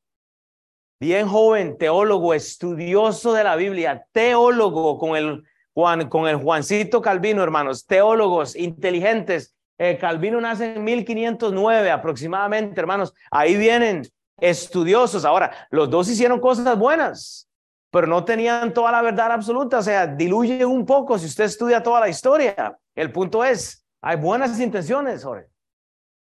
Bien 1.00 1.28
joven, 1.28 1.80
teólogo, 1.80 2.32
estudioso 2.36 3.34
de 3.34 3.44
la 3.44 3.56
Biblia, 3.56 4.06
teólogo 4.12 5.00
con 5.00 5.18
el 5.18 5.42
Juan, 5.74 6.10
con 6.10 6.28
el 6.28 6.36
Juancito 6.36 7.02
Calvino, 7.02 7.42
hermanos, 7.42 7.88
teólogos 7.88 8.56
inteligentes, 8.56 9.56
eh, 9.78 9.98
Calvino 9.98 10.40
nace 10.40 10.76
en 10.76 10.84
1509 10.84 11.92
aproximadamente, 11.92 12.80
hermanos. 12.80 13.14
Ahí 13.30 13.58
vienen 13.58 14.04
estudiosos. 14.38 15.26
Ahora, 15.26 15.68
los 15.70 15.90
dos 15.90 16.10
hicieron 16.10 16.40
cosas 16.40 16.78
buenas, 16.78 17.50
pero 17.92 18.08
no 18.08 18.24
tenían 18.24 18.74
toda 18.74 18.92
la 18.92 19.02
verdad 19.02 19.32
absoluta. 19.32 19.80
O 19.80 19.84
sea, 19.84 20.08
diluye 20.08 20.66
un 20.66 20.86
poco 20.86 21.18
si 21.18 21.26
usted 21.26 21.46
estudia 21.46 21.84
toda 21.84 22.00
la 22.00 22.10
historia. 22.10 22.78
El 22.96 23.12
punto 23.12 23.44
es, 23.44 23.86
hay 24.02 24.18
buenas 24.18 24.60
intenciones, 24.60 25.24
Jorge. 25.24 25.48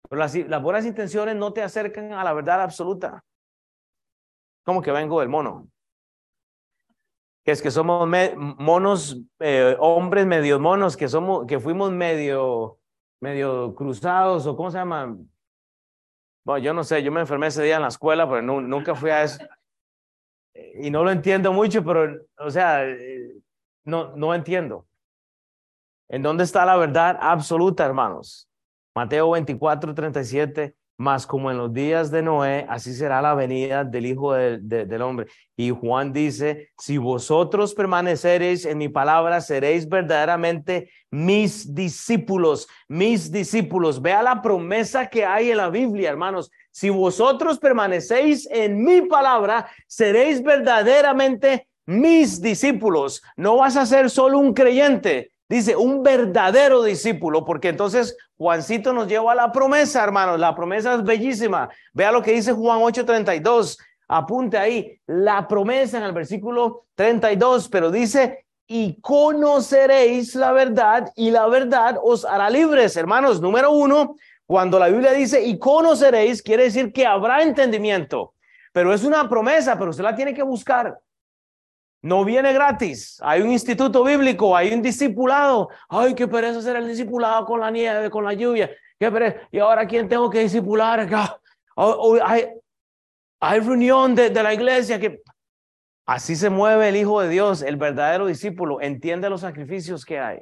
Pero 0.09 0.19
las, 0.19 0.61
buenas 0.61 0.85
intenciones 0.85 1.35
no 1.35 1.53
te 1.53 1.61
acercan 1.61 2.13
a 2.13 2.23
la 2.23 2.33
verdad 2.33 2.61
absoluta. 2.61 3.23
Como 4.63 4.81
que 4.81 4.91
vengo 4.91 5.19
del 5.19 5.29
mono. 5.29 5.67
Es 7.45 7.61
que 7.61 7.71
somos 7.71 8.09
monos, 8.35 9.21
eh, 9.39 9.75
hombres 9.79 10.25
medio 10.25 10.59
monos, 10.59 10.97
que 10.97 11.07
somos, 11.07 11.45
que 11.45 11.61
fuimos 11.61 11.91
medio 11.91 12.77
medio 13.19 13.73
cruzados 13.75 14.45
o 14.45 14.55
cómo 14.55 14.71
se 14.71 14.77
llaman. 14.77 15.29
Bueno, 16.45 16.63
yo 16.63 16.73
no 16.73 16.83
sé, 16.83 17.03
yo 17.03 17.11
me 17.11 17.21
enfermé 17.21 17.47
ese 17.47 17.63
día 17.63 17.75
en 17.75 17.81
la 17.81 17.89
escuela, 17.89 18.29
pero 18.29 18.41
nunca 18.41 18.95
fui 18.95 19.09
a 19.09 19.23
eso. 19.23 19.43
Y 20.79 20.89
no 20.89 21.03
lo 21.03 21.11
entiendo 21.11 21.51
mucho, 21.51 21.83
pero, 21.83 22.21
o 22.37 22.49
sea, 22.49 22.87
eh, 22.87 23.33
no, 23.83 24.15
no 24.15 24.33
entiendo. 24.33 24.87
¿En 26.09 26.23
dónde 26.23 26.45
está 26.45 26.65
la 26.65 26.77
verdad 26.77 27.17
absoluta, 27.19 27.85
hermanos? 27.85 28.47
Mateo 28.95 29.31
24, 29.31 29.93
37. 29.93 30.76
Mas 30.97 31.27
como 31.27 31.51
en 31.51 31.57
los 31.57 31.71
días 31.71 32.09
de 32.09 32.23
Noé, 32.23 32.65
así 32.67 32.93
será 32.93 33.21
la 33.21 33.35
venida 33.35 33.83
del 33.83 34.07
Hijo 34.07 34.33
del 34.33 35.01
Hombre. 35.03 35.27
Y 35.55 35.69
Juan 35.69 36.11
dice, 36.11 36.71
si 36.77 36.97
vosotros 36.97 37.75
permaneceréis 37.75 38.65
en 38.65 38.79
mi 38.79 38.89
palabra, 38.89 39.39
seréis 39.41 39.87
verdaderamente 39.87 40.89
mis 41.11 41.75
discípulos, 41.75 42.67
mis 42.87 43.31
discípulos. 43.31 44.01
Vea 44.01 44.23
la 44.23 44.41
promesa 44.41 45.07
que 45.07 45.23
hay 45.23 45.51
en 45.51 45.57
la 45.57 45.69
Biblia, 45.69 46.09
hermanos. 46.09 46.49
Si 46.71 46.89
vosotros 46.89 47.59
permanecéis 47.59 48.47
en 48.51 48.83
mi 48.83 49.01
palabra, 49.01 49.69
seréis 49.87 50.41
verdaderamente 50.41 51.67
mis 51.85 52.41
discípulos. 52.41 53.23
No 53.35 53.57
vas 53.57 53.77
a 53.77 53.85
ser 53.85 54.09
solo 54.09 54.39
un 54.39 54.53
creyente, 54.53 55.31
dice 55.49 55.75
un 55.75 56.03
verdadero 56.03 56.83
discípulo, 56.83 57.45
porque 57.45 57.69
entonces 57.69 58.17
Juancito 58.37 58.93
nos 58.93 59.07
lleva 59.07 59.31
a 59.31 59.35
la 59.35 59.51
promesa, 59.51 60.03
hermanos. 60.03 60.39
La 60.39 60.55
promesa 60.55 60.93
es 60.93 61.03
bellísima. 61.03 61.69
Vea 61.93 62.11
lo 62.11 62.21
que 62.21 62.33
dice 62.33 62.53
Juan 62.53 62.79
8:32. 62.79 63.77
Apunte 64.09 64.57
ahí 64.57 64.99
la 65.05 65.47
promesa 65.47 65.97
en 65.97 66.03
el 66.03 66.13
versículo 66.13 66.85
32, 66.95 67.67
pero 67.67 67.91
dice, 67.91 68.45
y 68.67 68.99
conoceréis 69.01 70.35
la 70.35 70.51
verdad 70.51 71.11
y 71.15 71.31
la 71.31 71.47
verdad 71.47 71.97
os 72.01 72.25
hará 72.25 72.49
libres. 72.49 72.95
Hermanos, 72.95 73.41
número 73.41 73.71
uno, 73.71 74.15
cuando 74.45 74.79
la 74.79 74.87
Biblia 74.87 75.11
dice, 75.11 75.43
y 75.43 75.57
conoceréis, 75.59 76.41
quiere 76.41 76.63
decir 76.63 76.93
que 76.93 77.05
habrá 77.05 77.43
entendimiento, 77.43 78.33
pero 78.71 78.93
es 78.93 79.03
una 79.03 79.27
promesa, 79.27 79.77
pero 79.77 79.89
usted 79.91 80.03
la 80.03 80.15
tiene 80.15 80.33
que 80.33 80.43
buscar. 80.43 80.97
No 82.01 82.23
viene 82.23 82.53
gratis. 82.53 83.19
Hay 83.23 83.41
un 83.41 83.51
instituto 83.51 84.03
bíblico, 84.03 84.55
hay 84.55 84.73
un 84.73 84.81
discipulado. 84.81 85.69
Ay, 85.89 86.13
qué 86.13 86.27
pereza 86.27 86.59
hacer 86.59 86.75
el 86.75 86.87
discipulado 86.87 87.45
con 87.45 87.59
la 87.59 87.71
nieve, 87.71 88.09
con 88.09 88.23
la 88.23 88.33
lluvia. 88.33 88.69
Qué 88.99 89.11
pereza. 89.11 89.37
Y 89.51 89.59
ahora, 89.59 89.87
¿quién 89.87 90.07
tengo 90.07 90.29
que 90.29 90.39
discipular 90.39 90.99
acá? 90.99 91.39
hay, 92.23 92.47
hay 93.39 93.59
reunión 93.59 94.15
de, 94.15 94.29
de 94.29 94.43
la 94.43 94.53
iglesia 94.53 94.99
que... 94.99 95.21
Así 96.05 96.37
se 96.37 96.49
mueve 96.49 96.87
el 96.87 96.95
Hijo 96.95 97.19
de 97.19 97.27
Dios, 97.27 97.61
el 97.61 97.75
verdadero 97.75 98.27
discípulo. 98.27 98.79
Entiende 98.79 99.29
los 99.29 99.41
sacrificios 99.41 100.05
que 100.05 100.19
hay. 100.19 100.39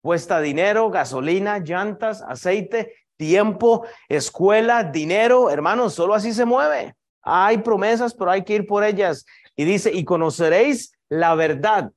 Cuesta 0.00 0.40
dinero, 0.40 0.90
gasolina, 0.90 1.58
llantas, 1.58 2.22
aceite, 2.22 2.94
tiempo, 3.16 3.86
escuela, 4.08 4.82
dinero. 4.82 5.50
Hermanos, 5.50 5.94
solo 5.94 6.14
así 6.14 6.32
se 6.32 6.44
mueve. 6.44 6.94
Hay 7.22 7.58
promesas, 7.58 8.14
pero 8.14 8.30
hay 8.30 8.42
que 8.42 8.54
ir 8.54 8.66
por 8.66 8.82
ellas. 8.82 9.24
Y 9.56 9.64
dice, 9.64 9.92
y 9.92 10.04
conoceréis 10.04 10.92
la 11.08 11.34
verdad. 11.34 11.92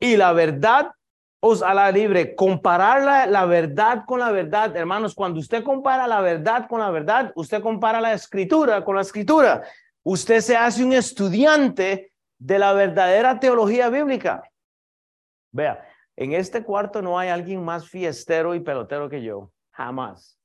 Y 0.00 0.16
la 0.16 0.32
verdad 0.32 0.92
os 1.40 1.62
hará 1.62 1.90
libre. 1.90 2.34
Comparar 2.34 3.02
la, 3.02 3.26
la, 3.26 3.44
verdad 3.46 4.04
con 4.06 4.20
la 4.20 4.30
verdad, 4.30 4.76
hermanos, 4.76 5.14
cuando 5.14 5.40
usted 5.40 5.62
compara 5.62 6.06
la 6.06 6.20
verdad 6.20 6.66
con 6.68 6.80
la 6.80 6.90
verdad, 6.90 7.32
usted 7.34 7.62
compara 7.62 8.00
la 8.00 8.12
escritura 8.12 8.84
con 8.84 8.96
la 8.96 9.02
escritura. 9.02 9.62
Usted 10.02 10.40
se 10.40 10.56
hace 10.56 10.84
un 10.84 10.92
estudiante 10.92 12.12
de 12.38 12.58
la 12.58 12.72
verdadera 12.72 13.38
teología 13.38 13.90
bíblica. 13.90 14.42
Vea, 15.52 15.86
en 16.16 16.32
este 16.32 16.62
cuarto 16.64 17.02
no 17.02 17.18
hay 17.18 17.28
alguien 17.28 17.64
más 17.64 17.88
fiestero 17.88 18.54
y 18.54 18.60
pelotero 18.60 19.08
que 19.08 19.22
yo. 19.22 19.52
Jamás. 19.72 20.38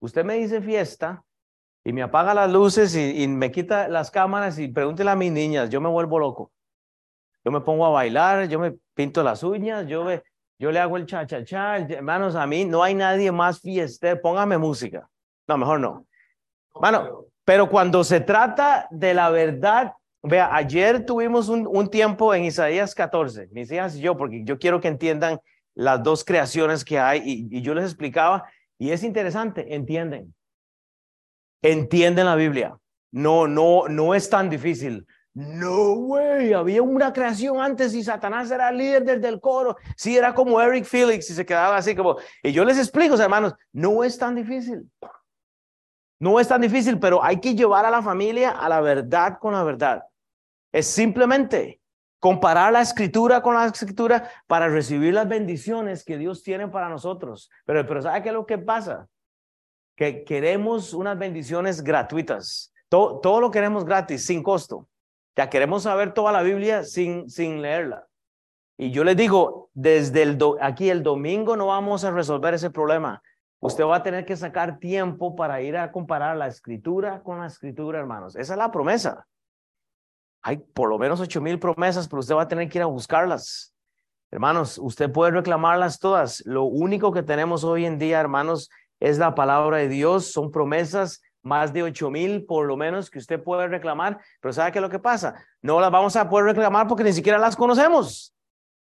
Usted 0.00 0.24
me 0.24 0.34
dice 0.34 0.60
fiesta 0.60 1.22
y 1.84 1.92
me 1.92 2.02
apaga 2.02 2.34
las 2.34 2.50
luces 2.50 2.94
y, 2.94 3.22
y 3.22 3.28
me 3.28 3.50
quita 3.50 3.88
las 3.88 4.10
cámaras 4.10 4.58
y 4.58 4.68
pregúntele 4.68 5.10
a 5.10 5.16
mis 5.16 5.32
niñas, 5.32 5.70
yo 5.70 5.80
me 5.80 5.88
vuelvo 5.88 6.18
loco. 6.18 6.52
Yo 7.44 7.50
me 7.50 7.60
pongo 7.60 7.86
a 7.86 7.90
bailar, 7.90 8.48
yo 8.48 8.58
me 8.58 8.74
pinto 8.94 9.22
las 9.22 9.42
uñas, 9.42 9.86
yo, 9.86 10.04
me, 10.04 10.22
yo 10.58 10.70
le 10.70 10.78
hago 10.78 10.96
el 10.96 11.06
cha-cha-cha. 11.06 11.78
Hermanos, 11.78 12.34
a 12.34 12.46
mí 12.46 12.64
no 12.64 12.82
hay 12.82 12.94
nadie 12.94 13.32
más 13.32 13.60
fiestero. 13.60 14.20
Póngame 14.20 14.58
música. 14.58 15.08
No, 15.48 15.56
mejor 15.56 15.80
no. 15.80 16.06
Bueno, 16.74 17.24
pero 17.44 17.68
cuando 17.68 18.04
se 18.04 18.20
trata 18.20 18.86
de 18.90 19.14
la 19.14 19.30
verdad, 19.30 19.94
vea, 20.22 20.54
ayer 20.54 21.04
tuvimos 21.06 21.48
un, 21.48 21.66
un 21.66 21.88
tiempo 21.88 22.34
en 22.34 22.44
Isaías 22.44 22.94
14, 22.94 23.48
mis 23.52 23.72
hijas 23.72 23.96
y 23.96 24.00
yo, 24.00 24.16
porque 24.16 24.44
yo 24.44 24.58
quiero 24.58 24.80
que 24.80 24.88
entiendan 24.88 25.40
las 25.74 26.02
dos 26.02 26.24
creaciones 26.24 26.84
que 26.84 26.98
hay 26.98 27.22
y, 27.24 27.58
y 27.58 27.62
yo 27.62 27.74
les 27.74 27.86
explicaba, 27.86 28.48
y 28.78 28.90
es 28.90 29.02
interesante, 29.02 29.74
entienden. 29.74 30.34
Entienden 31.62 32.26
la 32.26 32.36
Biblia. 32.36 32.76
No, 33.12 33.46
no, 33.46 33.88
no 33.88 34.14
es 34.14 34.30
tan 34.30 34.48
difícil. 34.48 35.06
No, 35.32 35.94
güey, 35.94 36.52
había 36.52 36.82
una 36.82 37.12
creación 37.12 37.60
antes 37.60 37.94
y 37.94 38.02
Satanás 38.02 38.50
era 38.50 38.68
el 38.68 38.78
líder 38.78 39.04
del, 39.04 39.20
del 39.20 39.40
coro. 39.40 39.76
Sí, 39.96 40.16
era 40.16 40.34
como 40.34 40.60
Eric 40.60 40.84
Felix 40.84 41.30
y 41.30 41.34
se 41.34 41.46
quedaba 41.46 41.76
así 41.76 41.94
como... 41.94 42.16
Y 42.42 42.52
yo 42.52 42.64
les 42.64 42.78
explico, 42.78 43.14
hermanos, 43.14 43.54
no 43.72 44.02
es 44.02 44.18
tan 44.18 44.34
difícil. 44.34 44.90
No 46.18 46.40
es 46.40 46.48
tan 46.48 46.60
difícil, 46.60 46.98
pero 46.98 47.22
hay 47.22 47.40
que 47.40 47.54
llevar 47.54 47.86
a 47.86 47.90
la 47.90 48.02
familia 48.02 48.50
a 48.50 48.68
la 48.68 48.80
verdad 48.80 49.38
con 49.38 49.54
la 49.54 49.62
verdad. 49.62 50.02
Es 50.72 50.86
simplemente 50.86 51.80
comparar 52.18 52.72
la 52.72 52.82
escritura 52.82 53.40
con 53.40 53.54
la 53.54 53.66
escritura 53.66 54.28
para 54.46 54.68
recibir 54.68 55.14
las 55.14 55.28
bendiciones 55.28 56.04
que 56.04 56.18
Dios 56.18 56.42
tiene 56.42 56.68
para 56.68 56.88
nosotros. 56.88 57.50
Pero, 57.64 57.86
pero 57.86 58.02
¿sabe 58.02 58.22
qué 58.22 58.28
es 58.28 58.34
lo 58.34 58.46
que 58.46 58.58
pasa? 58.58 59.08
Que 60.00 60.24
queremos 60.24 60.94
unas 60.94 61.18
bendiciones 61.18 61.84
gratuitas. 61.84 62.72
Todo, 62.88 63.20
todo 63.20 63.38
lo 63.38 63.50
queremos 63.50 63.84
gratis, 63.84 64.24
sin 64.24 64.42
costo. 64.42 64.88
Ya 65.36 65.50
queremos 65.50 65.82
saber 65.82 66.14
toda 66.14 66.32
la 66.32 66.40
Biblia 66.40 66.84
sin, 66.84 67.28
sin 67.28 67.60
leerla. 67.60 68.06
Y 68.78 68.92
yo 68.92 69.04
les 69.04 69.14
digo, 69.14 69.68
desde 69.74 70.22
el 70.22 70.38
aquí 70.62 70.88
el 70.88 71.02
domingo 71.02 71.54
no 71.54 71.66
vamos 71.66 72.02
a 72.04 72.12
resolver 72.12 72.54
ese 72.54 72.70
problema. 72.70 73.22
Usted 73.58 73.84
va 73.84 73.96
a 73.96 74.02
tener 74.02 74.24
que 74.24 74.38
sacar 74.38 74.78
tiempo 74.78 75.36
para 75.36 75.60
ir 75.60 75.76
a 75.76 75.92
comparar 75.92 76.34
la 76.38 76.46
escritura 76.46 77.22
con 77.22 77.40
la 77.40 77.46
escritura, 77.48 77.98
hermanos. 77.98 78.36
Esa 78.36 78.54
es 78.54 78.58
la 78.58 78.70
promesa. 78.70 79.26
Hay 80.40 80.56
por 80.56 80.88
lo 80.88 80.98
menos 80.98 81.20
ocho 81.20 81.42
mil 81.42 81.58
promesas, 81.58 82.08
pero 82.08 82.20
usted 82.20 82.34
va 82.34 82.42
a 82.44 82.48
tener 82.48 82.70
que 82.70 82.78
ir 82.78 82.82
a 82.82 82.86
buscarlas. 82.86 83.74
Hermanos, 84.30 84.78
usted 84.78 85.12
puede 85.12 85.32
reclamarlas 85.32 85.98
todas. 85.98 86.42
Lo 86.46 86.64
único 86.64 87.12
que 87.12 87.22
tenemos 87.22 87.64
hoy 87.64 87.84
en 87.84 87.98
día, 87.98 88.18
hermanos, 88.18 88.70
es 89.00 89.18
la 89.18 89.34
palabra 89.34 89.78
de 89.78 89.88
Dios. 89.88 90.30
Son 90.30 90.52
promesas 90.52 91.22
más 91.42 91.72
de 91.72 91.82
ocho 91.82 92.10
mil 92.10 92.44
por 92.44 92.66
lo 92.66 92.76
menos 92.76 93.10
que 93.10 93.18
usted 93.18 93.42
puede 93.42 93.66
reclamar, 93.66 94.20
pero 94.40 94.52
¿sabe 94.52 94.72
qué 94.72 94.78
es 94.78 94.82
lo 94.82 94.90
que 94.90 94.98
pasa? 94.98 95.42
No 95.62 95.80
las 95.80 95.90
vamos 95.90 96.14
a 96.16 96.28
poder 96.28 96.46
reclamar 96.46 96.86
porque 96.86 97.04
ni 97.04 97.12
siquiera 97.12 97.38
las 97.38 97.56
conocemos. 97.56 98.34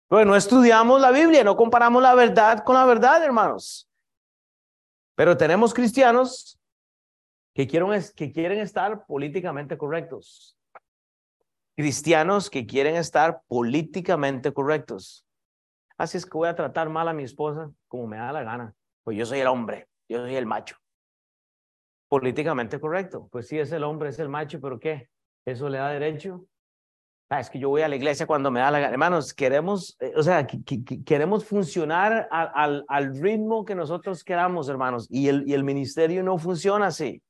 Porque 0.08 0.26
no 0.26 0.36
estudiamos 0.36 1.02
la 1.02 1.12
Biblia, 1.12 1.44
no 1.44 1.58
comparamos 1.58 2.02
la 2.02 2.16
verdad 2.16 2.64
con 2.64 2.76
la 2.76 2.86
verdad, 2.86 3.22
hermanos. 3.24 3.90
Pero 5.16 5.36
tenemos 5.36 5.74
cristianos 5.74 6.58
que 7.54 7.68
quieren, 7.68 7.90
que 8.16 8.32
quieren 8.32 8.60
estar 8.60 9.06
políticamente 9.06 9.78
correctos. 9.78 10.58
Cristianos 11.76 12.50
que 12.50 12.66
quieren 12.66 12.96
estar 12.96 13.42
políticamente 13.48 14.54
correctos. 14.54 15.26
Así 15.98 16.18
es 16.18 16.26
que 16.26 16.38
voy 16.38 16.48
a 16.48 16.56
tratar 16.56 16.90
mal 16.90 17.08
a 17.08 17.14
mi 17.14 17.24
esposa 17.24 17.70
como 17.88 18.08
me 18.08 18.18
da 18.18 18.32
la 18.32 18.44
gana. 18.44 18.74
Pues 19.04 19.18
yo 19.18 19.26
soy 19.26 19.40
el 19.40 19.48
hombre, 19.48 19.88
yo 20.10 20.20
soy 20.20 20.36
el 20.36 20.46
macho 20.46 20.76
políticamente 22.08 22.80
correcto. 22.80 23.28
Pues 23.32 23.48
sí, 23.48 23.60
es 23.60 23.72
el 23.72 23.84
hombre, 23.84 24.10
es 24.10 24.20
el 24.20 24.30
macho, 24.30 24.60
pero 24.62 24.80
¿qué? 24.80 25.10
¿Eso 25.46 25.70
le 25.70 25.78
da 25.78 25.90
derecho? 25.90 26.46
Ah, 27.30 27.42
es 27.42 27.50
que 27.50 27.60
yo 27.60 27.68
voy 27.68 27.82
a 27.82 27.90
la 27.90 27.98
iglesia 27.98 28.26
cuando 28.26 28.50
me 28.52 28.62
da 28.62 28.72
la 28.72 28.80
gana. 28.80 28.94
Hermanos, 28.94 29.34
queremos, 29.34 29.98
eh, 30.00 30.14
o 30.16 30.24
sea, 30.24 30.48
queremos 31.06 31.44
funcionar 31.44 32.28
al, 32.32 32.86
al, 32.88 33.20
ritmo 33.20 33.66
que 33.66 33.76
nosotros 33.76 34.24
queramos, 34.24 34.70
hermanos, 34.70 35.08
y 35.10 35.28
el, 35.28 35.44
y 35.46 35.54
el 35.54 35.66
ministerio 35.66 36.24
no 36.24 36.38
funciona 36.38 36.88
así. 36.88 37.22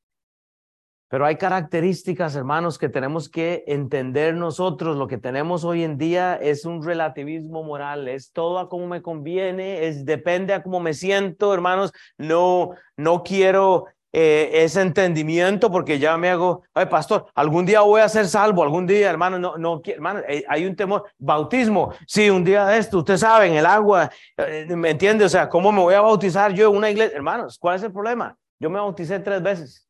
Pero 1.10 1.26
hay 1.26 1.38
características, 1.38 2.36
hermanos, 2.36 2.78
que 2.78 2.89
tenemos 2.89 3.30
que 3.30 3.63
entender 3.67 4.36
nosotros. 4.36 4.98
Lo 4.98 5.08
que 5.08 5.17
tenemos 5.17 5.63
hoy 5.63 5.84
en 5.84 5.98
día 5.98 6.36
es 6.36 6.65
un 6.65 6.84
relativismo 6.84 7.63
moral, 7.63 8.08
es 8.08 8.32
todo 8.32 8.60
a 8.60 8.67
como 8.67 8.88
me 8.88 9.02
conviene, 9.02 9.88
es 9.88 10.06
depende 10.06 10.54
a 10.54 10.63
cómo 10.63 10.80
me 10.80 10.93
siento, 10.93 11.54
hermanos. 11.54 11.93
No, 12.17 12.72
no 12.98 13.24
quiero 13.24 13.86
eh, 14.13 14.63
ese 14.63 14.82
entendimiento 14.82 15.70
porque 15.70 16.00
ya 16.00 16.17
me 16.17 16.30
hago, 16.30 16.63
ay 16.74 16.88
pastor, 16.88 17.28
algún 17.36 17.65
día 17.65 17.82
voy 17.82 18.02
a 18.02 18.10
ser 18.10 18.28
salvo, 18.28 18.63
algún 18.63 18.88
día, 18.88 19.10
hermano, 19.10 19.38
no, 19.38 19.58
no, 19.58 19.82
hermano, 19.86 20.22
eh, 20.28 20.43
hay 20.48 20.65
un 20.65 20.76
temor, 20.76 21.04
bautismo, 21.17 21.93
sí, 22.08 22.30
un 22.30 22.43
día 22.43 22.66
de 22.66 22.78
esto, 22.78 22.99
usted 22.99 23.18
sabe, 23.18 23.47
en 23.47 23.55
el 23.55 23.66
agua, 23.66 24.10
eh, 24.38 24.66
¿me 24.70 24.91
entiende? 24.91 25.26
O 25.26 25.30
sea, 25.30 25.49
¿cómo 25.49 25.72
me 25.72 25.82
voy 25.82 25.93
a 25.93 26.01
bautizar 26.01 26.53
yo 26.53 26.70
en 26.70 26.78
una 26.78 26.89
iglesia? 26.89 27.18
Hermanos, 27.18 27.58
¿cuál 27.60 27.76
es 27.76 27.84
el 27.84 27.91
problema? 27.91 28.36
Yo 28.60 28.70
me 28.70 28.80
bauticé 28.80 29.20
tres 29.20 29.43
veces, 29.43 29.87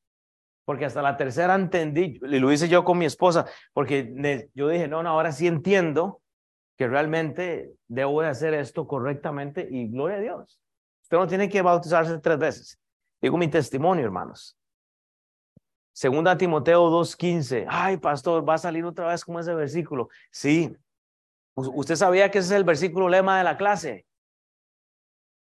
porque 0.67 0.83
hasta 0.83 1.01
la 1.01 1.15
tercera 1.15 1.55
entendí, 1.55 2.19
y 2.21 2.39
lo 2.39 2.51
hice 2.51 2.67
yo 2.67 2.83
con 2.83 2.97
mi 2.97 3.05
esposa, 3.05 3.45
porque 3.71 4.49
yo 4.53 4.67
dije, 4.67 4.89
no, 4.89 5.01
no, 5.01 5.11
ahora 5.11 5.31
sí 5.31 5.47
entiendo 5.47 6.21
que 6.75 6.89
realmente 6.89 7.71
debo 7.87 8.21
de 8.21 8.27
hacer 8.27 8.53
esto 8.53 8.85
correctamente 8.85 9.65
y 9.71 9.87
gloria 9.87 10.17
a 10.17 10.19
Dios. 10.19 10.59
Usted 11.03 11.17
no 11.19 11.25
tiene 11.25 11.47
que 11.47 11.61
bautizarse 11.61 12.17
tres 12.17 12.37
veces. 12.37 12.79
Digo 13.21 13.37
mi 13.37 13.47
testimonio, 13.47 14.03
hermanos. 14.03 14.57
Segunda 15.93 16.37
Timoteo 16.37 16.91
2.15. 16.91 17.65
Ay, 17.69 17.95
pastor, 17.95 18.47
va 18.47 18.55
a 18.55 18.57
salir 18.57 18.83
otra 18.83 19.07
vez 19.07 19.23
como 19.23 19.39
ese 19.39 19.53
versículo. 19.53 20.09
Sí. 20.31 20.75
Usted 21.55 21.95
sabía 21.95 22.29
que 22.29 22.39
ese 22.39 22.49
es 22.49 22.57
el 22.57 22.65
versículo 22.65 23.07
lema 23.07 23.37
de 23.37 23.45
la 23.45 23.55
clase. 23.55 24.05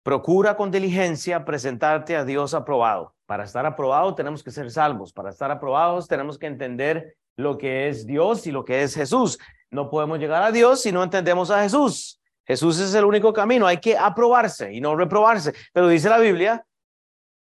Procura 0.03 0.57
con 0.57 0.69
diligencia 0.69 1.45
presentarte 1.45 2.17
a 2.17 2.25
Dios 2.25 2.53
aprobado. 2.53 3.15
Para 3.25 3.45
estar 3.45 3.65
aprobados 3.65 4.17
tenemos 4.17 4.43
que 4.43 4.51
ser 4.51 4.69
salvos. 4.69 5.13
Para 5.13 5.29
estar 5.29 5.49
aprobados 5.49 6.09
tenemos 6.09 6.37
que 6.37 6.47
entender 6.47 7.15
lo 7.37 7.57
que 7.57 7.87
es 7.87 8.05
Dios 8.05 8.45
y 8.45 8.51
lo 8.51 8.65
que 8.65 8.83
es 8.83 8.93
Jesús. 8.95 9.39
No 9.71 9.89
podemos 9.89 10.19
llegar 10.19 10.43
a 10.43 10.51
Dios 10.51 10.81
si 10.81 10.91
no 10.91 11.03
entendemos 11.03 11.49
a 11.51 11.63
Jesús. 11.63 12.19
Jesús 12.45 12.81
es 12.81 12.93
el 12.95 13.05
único 13.05 13.31
camino. 13.31 13.65
Hay 13.65 13.77
que 13.77 13.97
aprobarse 13.97 14.73
y 14.73 14.81
no 14.81 14.93
reprobarse. 14.93 15.53
Pero 15.71 15.87
dice 15.87 16.09
la 16.09 16.17
Biblia 16.17 16.65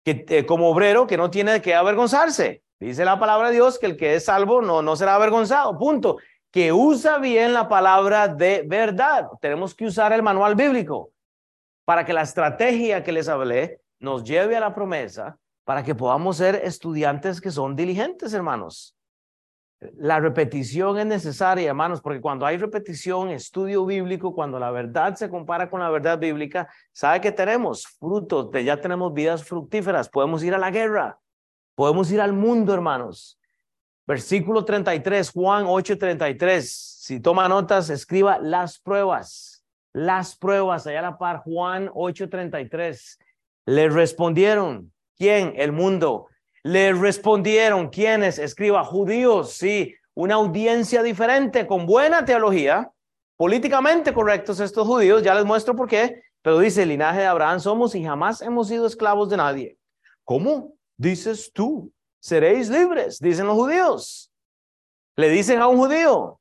que 0.04 0.24
eh, 0.28 0.46
como 0.46 0.70
obrero 0.70 1.08
que 1.08 1.16
no 1.16 1.30
tiene 1.30 1.60
que 1.60 1.74
avergonzarse. 1.74 2.62
Dice 2.78 3.04
la 3.04 3.18
palabra 3.18 3.48
de 3.48 3.54
Dios 3.54 3.80
que 3.80 3.86
el 3.86 3.96
que 3.96 4.14
es 4.14 4.26
salvo 4.26 4.62
no, 4.62 4.80
no 4.80 4.94
será 4.94 5.16
avergonzado. 5.16 5.76
Punto. 5.76 6.18
Que 6.52 6.72
usa 6.72 7.18
bien 7.18 7.52
la 7.52 7.68
palabra 7.68 8.28
de 8.28 8.62
verdad. 8.64 9.26
Tenemos 9.40 9.74
que 9.74 9.86
usar 9.86 10.12
el 10.12 10.22
manual 10.22 10.54
bíblico 10.54 11.13
para 11.84 12.04
que 12.04 12.12
la 12.12 12.22
estrategia 12.22 13.02
que 13.02 13.12
les 13.12 13.28
hablé 13.28 13.80
nos 13.98 14.24
lleve 14.24 14.56
a 14.56 14.60
la 14.60 14.74
promesa 14.74 15.38
para 15.64 15.82
que 15.82 15.94
podamos 15.94 16.36
ser 16.36 16.56
estudiantes 16.56 17.40
que 17.40 17.50
son 17.50 17.74
diligentes, 17.74 18.34
hermanos. 18.34 18.96
La 19.96 20.20
repetición 20.20 20.98
es 20.98 21.06
necesaria, 21.06 21.68
hermanos, 21.68 22.00
porque 22.00 22.20
cuando 22.20 22.46
hay 22.46 22.56
repetición, 22.56 23.30
estudio 23.30 23.84
bíblico, 23.84 24.34
cuando 24.34 24.58
la 24.58 24.70
verdad 24.70 25.14
se 25.14 25.28
compara 25.28 25.68
con 25.68 25.80
la 25.80 25.90
verdad 25.90 26.18
bíblica, 26.18 26.68
¿sabe 26.92 27.20
que 27.20 27.32
tenemos? 27.32 27.86
Frutos, 27.98 28.50
de 28.50 28.64
ya 28.64 28.80
tenemos 28.80 29.12
vidas 29.12 29.44
fructíferas, 29.44 30.08
podemos 30.08 30.42
ir 30.42 30.54
a 30.54 30.58
la 30.58 30.70
guerra, 30.70 31.18
podemos 31.74 32.10
ir 32.10 32.20
al 32.20 32.32
mundo, 32.32 32.72
hermanos. 32.72 33.38
Versículo 34.06 34.64
33, 34.64 35.30
Juan 35.30 35.64
8:33. 35.66 36.62
Si 36.62 37.20
toma 37.20 37.48
notas, 37.48 37.90
escriba 37.90 38.38
las 38.38 38.78
pruebas, 38.78 39.53
las 39.94 40.36
pruebas, 40.36 40.86
allá 40.86 40.98
a 40.98 41.02
la 41.02 41.18
par, 41.18 41.38
Juan 41.44 41.88
8:33. 41.94 43.18
Le 43.66 43.88
respondieron, 43.88 44.92
¿quién? 45.16 45.54
El 45.56 45.72
mundo. 45.72 46.26
Le 46.62 46.92
respondieron, 46.92 47.88
¿quiénes? 47.88 48.38
Escriba, 48.38 48.84
judíos, 48.84 49.52
sí, 49.52 49.94
una 50.14 50.34
audiencia 50.34 51.02
diferente, 51.02 51.66
con 51.66 51.86
buena 51.86 52.24
teología, 52.24 52.90
políticamente 53.36 54.12
correctos 54.12 54.60
estos 54.60 54.86
judíos, 54.86 55.22
ya 55.22 55.34
les 55.34 55.44
muestro 55.44 55.74
por 55.76 55.88
qué, 55.88 56.22
pero 56.42 56.58
dice, 56.58 56.82
el 56.82 56.90
linaje 56.90 57.20
de 57.20 57.26
Abraham 57.26 57.60
somos 57.60 57.94
y 57.94 58.04
jamás 58.04 58.42
hemos 58.42 58.68
sido 58.68 58.86
esclavos 58.86 59.30
de 59.30 59.36
nadie. 59.36 59.78
¿Cómo? 60.24 60.74
Dices 60.96 61.52
tú, 61.52 61.92
seréis 62.20 62.68
libres, 62.68 63.18
dicen 63.18 63.46
los 63.46 63.56
judíos. 63.56 64.30
Le 65.16 65.28
dicen 65.28 65.60
a 65.60 65.68
un 65.68 65.76
judío, 65.76 66.40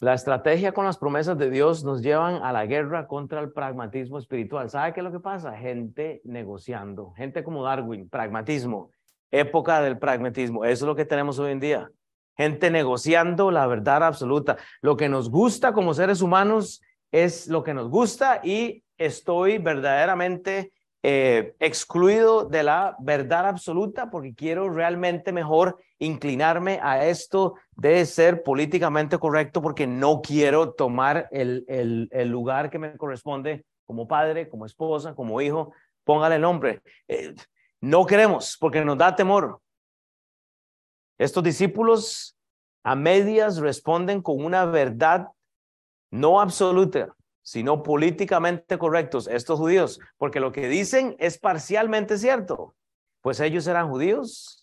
La 0.00 0.14
estrategia 0.14 0.72
con 0.72 0.86
las 0.86 0.96
promesas 0.96 1.36
de 1.36 1.50
Dios 1.50 1.84
nos 1.84 2.00
llevan 2.00 2.42
a 2.42 2.54
la 2.54 2.64
guerra 2.64 3.06
contra 3.06 3.38
el 3.38 3.52
pragmatismo 3.52 4.16
espiritual. 4.16 4.70
¿Sabe 4.70 4.94
qué 4.94 5.00
es 5.00 5.04
lo 5.04 5.12
que 5.12 5.20
pasa? 5.20 5.54
Gente 5.58 6.22
negociando, 6.24 7.12
gente 7.12 7.44
como 7.44 7.64
Darwin, 7.64 8.08
pragmatismo, 8.08 8.92
época 9.30 9.82
del 9.82 9.98
pragmatismo. 9.98 10.64
Eso 10.64 10.86
es 10.86 10.88
lo 10.88 10.96
que 10.96 11.04
tenemos 11.04 11.38
hoy 11.38 11.52
en 11.52 11.60
día. 11.60 11.90
Gente 12.34 12.70
negociando 12.70 13.50
la 13.50 13.66
verdad 13.66 14.02
absoluta. 14.02 14.56
Lo 14.80 14.96
que 14.96 15.10
nos 15.10 15.30
gusta 15.30 15.74
como 15.74 15.92
seres 15.92 16.22
humanos 16.22 16.80
es 17.12 17.48
lo 17.48 17.62
que 17.62 17.74
nos 17.74 17.90
gusta 17.90 18.40
y 18.42 18.82
estoy 18.96 19.58
verdaderamente 19.58 20.72
eh, 21.02 21.54
excluido 21.60 22.46
de 22.46 22.62
la 22.62 22.96
verdad 23.00 23.48
absoluta 23.48 24.10
porque 24.10 24.34
quiero 24.34 24.70
realmente 24.70 25.30
mejor 25.30 25.76
inclinarme 26.00 26.80
a 26.82 27.06
esto 27.06 27.54
de 27.76 28.04
ser 28.06 28.42
políticamente 28.42 29.18
correcto 29.18 29.62
porque 29.62 29.86
no 29.86 30.20
quiero 30.22 30.72
tomar 30.72 31.28
el, 31.30 31.64
el, 32.10 32.28
lugar 32.28 32.70
que 32.70 32.78
me 32.78 32.96
corresponde 32.96 33.64
como 33.86 34.08
padre, 34.08 34.48
como 34.48 34.66
esposa, 34.66 35.14
como 35.14 35.40
hijo, 35.40 35.72
póngale 36.04 36.36
el 36.36 36.40
nombre. 36.40 36.82
Eh, 37.06 37.34
no 37.80 38.06
queremos 38.06 38.56
porque 38.58 38.84
nos 38.84 38.96
da 38.98 39.14
temor. 39.14 39.60
Estos 41.18 41.44
discípulos 41.44 42.36
a 42.82 42.96
medias 42.96 43.58
responden 43.58 44.22
con 44.22 44.42
una 44.42 44.64
verdad 44.64 45.28
no 46.10 46.40
absoluta, 46.40 47.14
sino 47.42 47.82
políticamente 47.82 48.78
correctos, 48.78 49.28
estos 49.28 49.58
judíos, 49.58 50.00
porque 50.16 50.40
lo 50.40 50.50
que 50.50 50.66
dicen 50.66 51.14
es 51.18 51.38
parcialmente 51.38 52.16
cierto, 52.16 52.74
pues 53.20 53.38
ellos 53.40 53.66
eran 53.66 53.90
judíos, 53.90 54.59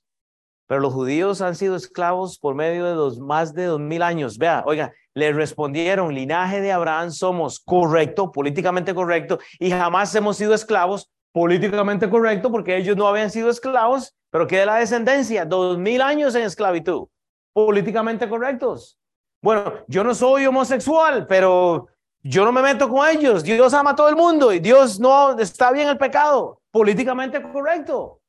pero 0.68 0.82
los 0.82 0.94
judíos 0.94 1.42
han 1.42 1.56
sido 1.56 1.76
esclavos 1.76 2.38
por 2.38 2.54
medio 2.54 2.86
de 2.86 2.92
dos, 2.92 3.20
más 3.20 3.54
de 3.54 3.66
dos 3.66 3.80
mil 3.80 4.04
años. 4.04 4.38
Vea, 4.38 4.64
oiga, 4.66 4.94
le 5.14 5.34
respondieron, 5.34 6.14
linaje 6.14 6.62
de 6.62 6.72
Abraham 6.72 7.12
somos 7.12 7.60
correcto, 7.60 8.32
políticamente 8.32 8.94
correcto, 8.94 9.40
y 9.60 9.72
jamás 9.72 10.14
hemos 10.14 10.38
sido 10.38 10.54
esclavos, 10.54 11.10
políticamente 11.32 12.10
correcto, 12.10 12.52
porque 12.52 12.78
ellos 12.78 12.96
no 12.98 13.08
habían 13.08 13.32
sido 13.32 13.50
esclavos, 13.50 14.16
pero 14.30 14.46
que 14.46 14.60
de 14.60 14.66
la 14.66 14.76
descendencia, 14.76 15.46
dos 15.46 15.78
mil 15.78 16.02
años 16.02 16.36
en 16.36 16.44
esclavitud, 16.44 17.08
políticamente 17.54 18.30
correctos. 18.30 19.00
Bueno, 19.42 19.74
yo 19.88 20.04
no 20.04 20.14
soy 20.14 20.46
homosexual, 20.46 21.26
pero 21.28 21.88
yo 22.22 22.44
no 22.44 22.52
me 22.52 22.62
meto 22.62 22.90
con 22.90 23.08
ellos. 23.08 23.44
Dios 23.44 23.74
ama 23.74 23.92
a 23.92 23.96
todo 23.96 24.10
el 24.10 24.16
mundo 24.16 24.52
y 24.52 24.60
Dios 24.60 25.00
no 25.00 25.38
está 25.40 25.72
bien 25.72 25.88
el 25.88 25.98
pecado. 25.98 26.60
Políticamente 26.72 27.42
correcto. 27.42 28.20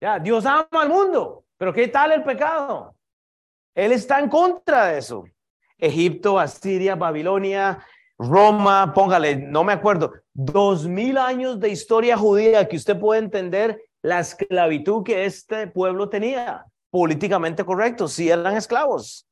Ya, 0.00 0.18
Dios 0.18 0.46
ama 0.46 0.68
al 0.72 0.88
mundo. 0.88 1.44
Pero 1.60 1.74
¿qué 1.74 1.88
tal 1.88 2.10
el 2.12 2.24
pecado? 2.24 2.96
Él 3.74 3.92
está 3.92 4.18
en 4.18 4.30
contra 4.30 4.86
de 4.86 4.98
eso. 4.98 5.24
Egipto, 5.76 6.38
Asiria, 6.38 6.94
Babilonia, 6.94 7.84
Roma, 8.18 8.94
póngale, 8.94 9.36
no 9.36 9.62
me 9.62 9.74
acuerdo, 9.74 10.10
dos 10.32 10.88
mil 10.88 11.18
años 11.18 11.60
de 11.60 11.68
historia 11.68 12.16
judía 12.16 12.66
que 12.66 12.78
usted 12.78 12.98
puede 12.98 13.20
entender 13.20 13.78
la 14.00 14.20
esclavitud 14.20 15.04
que 15.04 15.26
este 15.26 15.66
pueblo 15.66 16.08
tenía. 16.08 16.64
Políticamente 16.88 17.62
correcto, 17.62 18.08
si 18.08 18.30
eran 18.30 18.56
esclavos. 18.56 19.28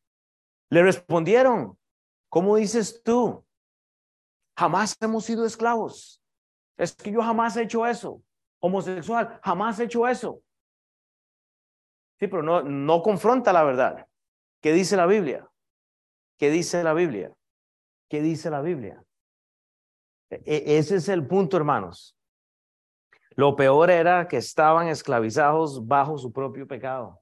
Le 0.68 0.82
respondieron, 0.82 1.78
¿cómo 2.28 2.56
dices 2.56 3.02
tú? 3.02 3.42
Jamás 4.58 4.94
hemos 5.00 5.24
sido 5.24 5.46
esclavos. 5.46 6.22
Es 6.76 6.94
que 6.94 7.10
yo 7.10 7.22
jamás 7.22 7.56
he 7.56 7.62
hecho 7.62 7.86
eso. 7.86 8.20
Homosexual, 8.60 9.40
jamás 9.42 9.80
he 9.80 9.84
hecho 9.84 10.06
eso. 10.06 10.42
Sí, 12.18 12.26
pero 12.26 12.42
no, 12.42 12.62
no 12.62 13.02
confronta 13.02 13.52
la 13.52 13.62
verdad. 13.62 14.06
¿Qué 14.60 14.72
dice 14.72 14.96
la 14.96 15.06
Biblia? 15.06 15.48
¿Qué 16.38 16.50
dice 16.50 16.82
la 16.82 16.94
Biblia? 16.94 17.32
¿Qué 18.08 18.22
dice 18.22 18.50
la 18.50 18.60
Biblia? 18.60 19.02
E, 20.30 20.40
e 20.44 20.78
ese 20.78 20.96
es 20.96 21.08
el 21.08 21.26
punto, 21.26 21.56
hermanos. 21.56 22.16
Lo 23.36 23.54
peor 23.54 23.90
era 23.90 24.26
que 24.26 24.36
estaban 24.36 24.88
esclavizados 24.88 25.86
bajo 25.86 26.18
su 26.18 26.32
propio 26.32 26.66
pecado. 26.66 27.20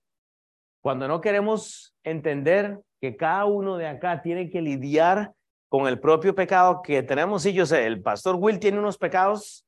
Cuando 0.81 1.09
no 1.09 1.21
queremos 1.21 1.95
entender 2.05 2.81
que 3.01 3.17
cada 3.17 3.45
uno 3.45 3.77
de 3.77 3.87
acá 3.87 4.23
tiene 4.23 4.49
que 4.49 4.63
lidiar 4.63 5.35
con 5.69 5.87
el 5.87 6.01
propio 6.01 6.35
pecado 6.35 6.81
que 6.83 7.03
tenemos. 7.03 7.43
Sí, 7.43 7.53
yo 7.53 7.67
sé, 7.67 7.87
el 7.87 8.03
pastor 8.03 8.37
Will 8.37 8.59
tiene 8.59 8.79
unos 8.79 8.97
pecados 8.97 9.67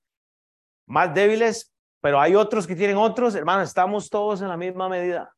más 0.87 1.13
débiles, 1.13 1.73
pero 2.01 2.21
hay 2.21 2.35
otros 2.35 2.67
que 2.67 2.77
tienen 2.77 2.97
otros. 2.97 3.35
Hermano, 3.35 3.63
estamos 3.63 4.11
todos 4.11 4.41
en 4.41 4.49
la 4.49 4.57
misma 4.57 4.89
medida. 4.89 5.35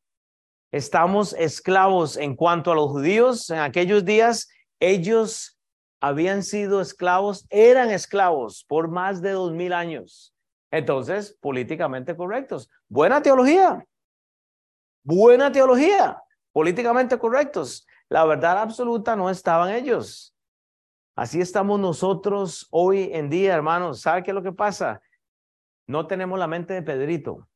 Estamos 0.73 1.33
esclavos 1.33 2.17
en 2.17 2.37
cuanto 2.37 2.71
a 2.71 2.75
los 2.75 2.91
judíos. 2.91 3.51
En 3.51 3.59
aquellos 3.59 4.05
días, 4.05 4.49
ellos 4.79 5.59
habían 6.01 6.43
sido 6.43 6.81
esclavos, 6.81 7.47
eran 7.51 7.91
esclavos 7.91 8.65
por 8.69 8.89
más 8.89 9.21
de 9.21 9.33
dos 9.33 9.53
mil 9.53 9.73
años. 9.73 10.35
Entonces, 10.71 11.37
políticamente 11.41 12.17
correctos. 12.17 12.71
Buena 12.89 13.21
teología. 13.21 13.85
Buena 15.03 15.51
teología. 15.51 16.23
Políticamente 16.53 17.19
correctos. 17.19 17.87
La 18.09 18.25
verdad 18.25 18.59
absoluta 18.59 19.17
no 19.17 19.31
estaba 19.31 19.71
en 19.71 19.85
ellos. 19.85 20.35
Así 21.17 21.41
estamos 21.41 21.79
nosotros 21.81 22.67
hoy 22.71 23.11
en 23.13 23.29
día, 23.29 23.55
hermanos. 23.55 24.01
¿Sabe 24.01 24.23
qué 24.23 24.31
es 24.31 24.35
lo 24.35 24.43
que 24.43 24.53
pasa? 24.53 25.01
No 25.91 26.07
tenemos 26.07 26.39
la 26.39 26.47
mente 26.47 26.73
de 26.73 26.83
Pedrito. 26.83 27.49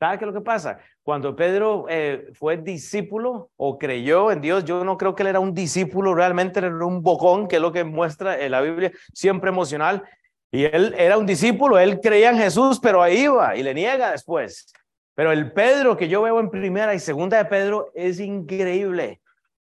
¿Sabe 0.00 0.18
qué 0.18 0.24
es 0.24 0.32
lo 0.32 0.40
que 0.40 0.44
pasa? 0.44 0.78
Cuando 1.02 1.36
Pedro 1.36 1.84
eh, 1.90 2.30
fue 2.32 2.56
discípulo 2.56 3.50
o 3.56 3.78
creyó 3.78 4.32
en 4.32 4.40
Dios, 4.40 4.64
yo 4.64 4.82
no 4.82 4.96
creo 4.96 5.14
que 5.14 5.22
él 5.22 5.28
era 5.28 5.38
un 5.38 5.52
discípulo, 5.52 6.14
realmente 6.14 6.58
era 6.58 6.70
un 6.70 7.02
bocón, 7.02 7.48
que 7.48 7.56
es 7.56 7.62
lo 7.62 7.70
que 7.70 7.84
muestra 7.84 8.40
en 8.40 8.50
la 8.50 8.62
Biblia, 8.62 8.90
siempre 9.12 9.50
emocional. 9.50 10.02
Y 10.50 10.64
él 10.64 10.94
era 10.96 11.18
un 11.18 11.26
discípulo, 11.26 11.78
él 11.78 12.00
creía 12.00 12.30
en 12.30 12.38
Jesús, 12.38 12.80
pero 12.80 13.02
ahí 13.02 13.24
iba 13.24 13.54
y 13.56 13.62
le 13.62 13.74
niega 13.74 14.10
después. 14.10 14.72
Pero 15.14 15.32
el 15.32 15.52
Pedro 15.52 15.98
que 15.98 16.08
yo 16.08 16.22
veo 16.22 16.40
en 16.40 16.48
primera 16.48 16.94
y 16.94 16.98
segunda 16.98 17.36
de 17.36 17.44
Pedro 17.44 17.90
es 17.94 18.20
increíble. 18.20 19.20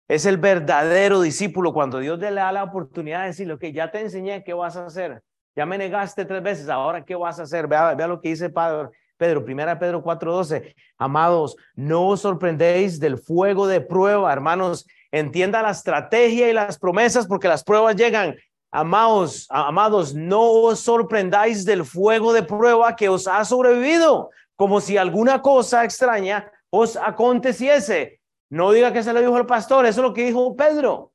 Es 0.06 0.26
el 0.26 0.36
verdadero 0.36 1.22
discípulo 1.22 1.72
cuando 1.72 1.98
Dios 1.98 2.18
le 2.18 2.30
da 2.30 2.52
la 2.52 2.64
oportunidad 2.64 3.22
de 3.22 3.28
decirle, 3.28 3.58
que 3.58 3.72
ya 3.72 3.90
te 3.90 4.00
enseñé, 4.00 4.44
¿qué 4.44 4.52
vas 4.52 4.76
a 4.76 4.84
hacer? 4.84 5.22
Ya 5.58 5.66
me 5.66 5.76
negaste 5.76 6.24
tres 6.24 6.40
veces, 6.40 6.68
ahora 6.68 7.04
¿qué 7.04 7.16
vas 7.16 7.40
a 7.40 7.42
hacer? 7.42 7.66
Vea, 7.66 7.92
vea 7.92 8.06
lo 8.06 8.20
que 8.20 8.28
dice 8.28 8.48
Pedro, 8.48 8.92
Pedro, 9.16 9.44
Pedro 9.44 10.04
4:12. 10.04 10.72
Amados, 10.96 11.56
no 11.74 12.06
os 12.06 12.20
sorprendéis 12.20 13.00
del 13.00 13.18
fuego 13.18 13.66
de 13.66 13.80
prueba, 13.80 14.32
hermanos. 14.32 14.86
Entienda 15.10 15.60
la 15.60 15.70
estrategia 15.72 16.48
y 16.48 16.52
las 16.52 16.78
promesas 16.78 17.26
porque 17.26 17.48
las 17.48 17.64
pruebas 17.64 17.96
llegan 17.96 18.36
Amados, 18.70 19.48
amados, 19.50 20.14
no 20.14 20.42
os 20.42 20.78
sorprendáis 20.78 21.64
del 21.64 21.84
fuego 21.84 22.32
de 22.32 22.44
prueba 22.44 22.94
que 22.94 23.08
os 23.08 23.26
ha 23.26 23.44
sobrevivido, 23.44 24.30
como 24.54 24.80
si 24.80 24.96
alguna 24.96 25.42
cosa 25.42 25.82
extraña 25.82 26.52
os 26.70 26.96
aconteciese. 26.96 28.20
No 28.48 28.70
diga 28.70 28.92
que 28.92 29.02
se 29.02 29.12
lo 29.12 29.18
dijo 29.18 29.36
el 29.36 29.46
pastor, 29.46 29.86
eso 29.86 30.02
es 30.02 30.06
lo 30.06 30.14
que 30.14 30.26
dijo 30.26 30.54
Pedro. 30.54 31.10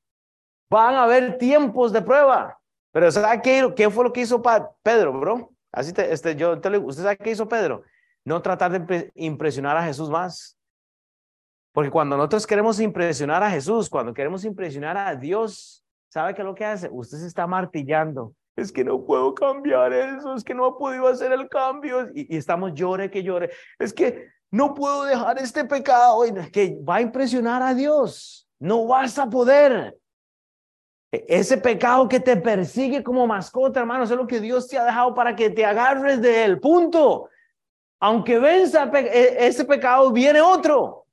Van 0.70 0.96
a 0.96 1.04
haber 1.04 1.38
tiempos 1.38 1.94
de 1.94 2.02
prueba. 2.02 2.60
Pero 2.94 3.12
¿sabe 3.12 3.41
qué, 3.41 3.89
fue 3.89 4.04
lo 4.04 4.14
que 4.14 4.22
hizo 4.22 4.41
Pedro, 4.84 5.20
bro? 5.20 5.52
Así 5.72 5.91
te, 5.91 6.14
este, 6.14 6.36
yo, 6.36 6.54
¿Usted 6.54 7.04
sabe 7.04 7.18
qué 7.18 7.32
hizo 7.32 7.50
Pedro? 7.50 7.82
No 8.24 8.41
tratar 8.41 8.72
de 8.72 9.12
impresionar 9.16 9.76
a 9.76 9.84
Jesús 9.84 10.10
más. 10.10 10.58
Porque 11.74 11.89
cuando 11.89 12.16
nosotros 12.16 12.46
queremos 12.46 12.80
impresionar 12.80 13.41
a 13.41 13.50
Jesús, 13.50 13.89
cuando 13.89 14.14
queremos 14.14 14.46
impresionar 14.46 14.96
a 14.96 15.16
Dios, 15.16 15.84
¿sabe 16.08 16.36
qué 16.36 16.44
es 16.44 16.46
lo 16.46 16.54
que 16.54 16.66
hace? 16.66 16.88
Usted 16.91 17.18
se 17.18 17.26
está 17.26 17.48
martillando. 17.48 18.36
Es 18.56 18.72
que 18.72 18.84
no 18.84 19.04
puedo 19.04 19.34
cambiar 19.34 19.91
eso, 19.91 20.36
es 20.36 20.44
que 20.44 20.54
no 20.54 20.70
he 20.70 20.72
podido 20.74 21.08
hacer 21.08 21.32
el 21.32 21.50
cambio. 21.50 22.12
Y, 22.14 22.36
y 22.36 22.38
estamos 22.38 22.76
llore 22.76 23.10
que 23.10 23.24
llore. 23.24 23.50
Es 23.80 23.91
que 23.91 24.28
no 24.52 24.76
puedo 24.76 25.06
dejar 25.06 25.39
este 25.39 25.66
pecado 25.66 26.24
que 26.52 26.78
va 26.88 26.98
a 26.98 27.02
impresionar 27.02 27.64
a 27.64 27.74
Dios. 27.74 28.48
No 28.60 28.86
vas 28.86 29.18
a 29.18 29.28
poder. 29.28 29.98
E, 31.14 31.26
ese 31.28 31.57
pecado 31.57 32.09
que 32.09 32.20
te 32.20 32.36
persigue 32.36 33.03
como 33.03 33.28
mascota, 33.28 33.80
hermano, 33.80 34.03
es 34.03 34.09
lo 34.09 34.26
que 34.26 34.41
Dios 34.41 34.68
te 34.68 34.80
ha 34.80 34.86
dejado 34.86 35.14
para 35.14 35.36
que 35.36 35.51
te 35.51 35.64
agarres 35.64 36.20
de 36.22 36.43
él. 36.43 36.59
Punto. 36.59 37.30
Aunque 37.99 38.39
venza 38.39 38.89
e, 38.93 39.47
ese 39.47 39.64
pecado, 39.64 40.11
viene 40.11 40.41
otro. 40.41 41.05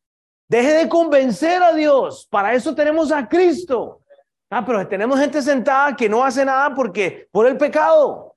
Deje 0.49 0.73
de 0.73 0.89
convencer 0.89 1.63
a 1.63 1.75
Dios. 1.75 2.27
Para 2.31 2.55
eso 2.55 2.75
tenemos 2.75 3.13
a 3.13 3.29
Cristo. 3.29 4.01
Ah, 4.49 4.65
pero 4.65 4.89
tenemos 4.89 5.21
gente 5.21 5.43
sentada 5.43 5.95
que 5.95 6.09
no 6.09 6.25
hace 6.25 6.45
nada 6.45 6.75
porque 6.75 7.29
por 7.31 7.47
el 7.47 7.57
pecado. 7.57 8.35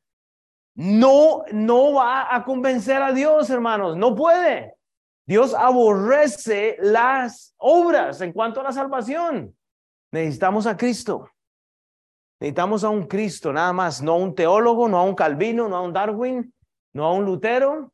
No, 0.76 1.44
no 1.52 1.94
va 1.94 2.36
a 2.36 2.44
convencer 2.44 3.02
a 3.02 3.14
Dios, 3.14 3.50
hermanos. 3.50 3.96
No 3.96 4.14
puede. 4.14 4.76
Dios 5.26 5.54
aborrece 5.54 6.78
las 6.82 7.56
obras 7.58 8.20
en 8.22 8.34
cuanto 8.34 8.60
a 8.60 8.64
la 8.64 8.74
salvación. 8.74 9.56
Necesitamos 10.12 10.68
a 10.68 10.78
Cristo. 10.78 11.30
Necesitamos 12.44 12.84
a 12.84 12.90
un 12.90 13.08
Cristo, 13.08 13.54
nada 13.54 13.72
más, 13.72 14.02
no 14.02 14.12
a 14.12 14.18
un 14.18 14.36
teólogo, 14.36 14.90
no 14.90 14.98
a 14.98 15.04
un 15.04 15.16
Calvino, 15.16 15.70
no 15.70 15.78
a 15.78 15.82
un 15.82 15.94
Darwin, 15.94 16.54
no 16.92 17.06
a 17.06 17.14
un 17.14 17.24
Lutero. 17.24 17.94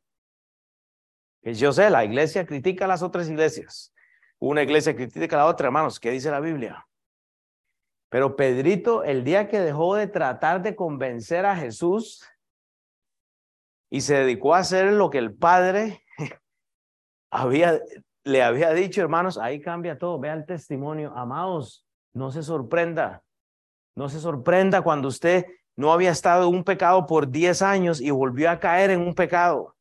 Que 1.40 1.54
yo 1.54 1.72
sé, 1.72 1.88
la 1.88 2.04
iglesia 2.04 2.44
critica 2.44 2.84
a 2.84 2.88
las 2.88 3.00
otras 3.00 3.28
iglesias. 3.28 3.94
Una 4.40 4.64
iglesia 4.64 4.96
critica 4.96 5.36
a 5.36 5.44
la 5.44 5.46
otra, 5.46 5.68
hermanos. 5.68 6.00
¿Qué 6.00 6.10
dice 6.10 6.32
la 6.32 6.40
Biblia? 6.40 6.84
Pero 8.08 8.34
Pedrito, 8.34 9.04
el 9.04 9.22
día 9.22 9.46
que 9.46 9.60
dejó 9.60 9.94
de 9.94 10.08
tratar 10.08 10.62
de 10.62 10.74
convencer 10.74 11.46
a 11.46 11.54
Jesús 11.54 12.28
y 13.88 14.00
se 14.00 14.16
dedicó 14.16 14.56
a 14.56 14.58
hacer 14.58 14.92
lo 14.94 15.10
que 15.10 15.18
el 15.18 15.32
Padre 15.32 16.02
había, 17.30 17.80
le 18.24 18.42
había 18.42 18.72
dicho, 18.72 19.00
hermanos, 19.00 19.38
ahí 19.38 19.60
cambia 19.60 19.96
todo. 19.96 20.18
Vea 20.18 20.34
el 20.34 20.44
testimonio. 20.44 21.12
Amados, 21.14 21.86
no 22.12 22.32
se 22.32 22.42
sorprenda. 22.42 23.22
No 23.96 24.08
se 24.08 24.20
sorprenda 24.20 24.82
cuando 24.82 25.08
usted 25.08 25.46
no 25.76 25.92
había 25.92 26.10
estado 26.10 26.48
en 26.48 26.54
un 26.54 26.64
pecado 26.64 27.06
por 27.06 27.30
10 27.30 27.62
años 27.62 28.00
y 28.00 28.10
volvió 28.10 28.50
a 28.50 28.60
caer 28.60 28.90
en 28.90 29.00
un 29.00 29.14
pecado. 29.14 29.76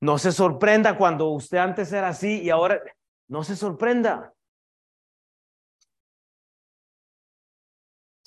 No 0.00 0.18
se 0.18 0.32
sorprenda 0.32 0.96
cuando 0.96 1.28
usted 1.30 1.58
antes 1.58 1.92
era 1.92 2.08
así 2.08 2.42
y 2.42 2.50
ahora 2.50 2.80
no 3.28 3.42
se 3.44 3.56
sorprenda. 3.56 4.32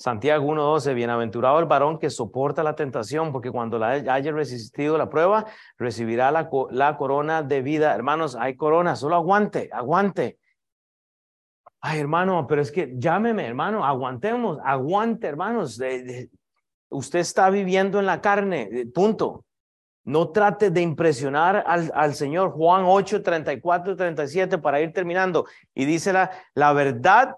Santiago 0.02 0.44
1.12, 0.52 0.94
bienaventurado 0.94 1.60
el 1.60 1.66
varón 1.66 1.96
que 1.96 2.10
soporta 2.10 2.64
la 2.64 2.74
tentación, 2.74 3.30
porque 3.30 3.52
cuando 3.52 3.78
la 3.78 3.90
haya 3.90 4.32
resistido 4.32 4.98
la 4.98 5.08
prueba, 5.08 5.46
recibirá 5.78 6.32
la, 6.32 6.50
la 6.70 6.96
corona 6.96 7.44
de 7.44 7.62
vida. 7.62 7.94
Hermanos, 7.94 8.34
hay 8.34 8.56
corona, 8.56 8.96
solo 8.96 9.14
aguante, 9.14 9.70
aguante. 9.72 10.40
Ay, 11.84 11.98
hermano, 11.98 12.46
pero 12.46 12.62
es 12.62 12.70
que 12.70 12.94
llámeme, 12.96 13.44
hermano, 13.44 13.84
aguantemos, 13.84 14.58
aguante, 14.64 15.26
hermanos. 15.26 15.80
usted 16.88 17.18
está 17.18 17.50
viviendo 17.50 17.98
en 17.98 18.06
la 18.06 18.20
carne, 18.20 18.86
punto. 18.94 19.44
No 20.04 20.30
trate 20.30 20.70
de 20.70 20.80
impresionar 20.80 21.64
al, 21.66 21.90
al, 21.94 22.14
Señor. 22.14 22.52
Juan 22.52 22.84
8, 22.86 23.22
34 23.22 23.96
37 23.96 24.58
para 24.58 24.80
ir 24.80 24.92
terminando. 24.92 25.46
Y 25.74 25.84
dice 25.84 26.12
la, 26.12 26.30
la 26.54 26.72
verdad, 26.72 27.36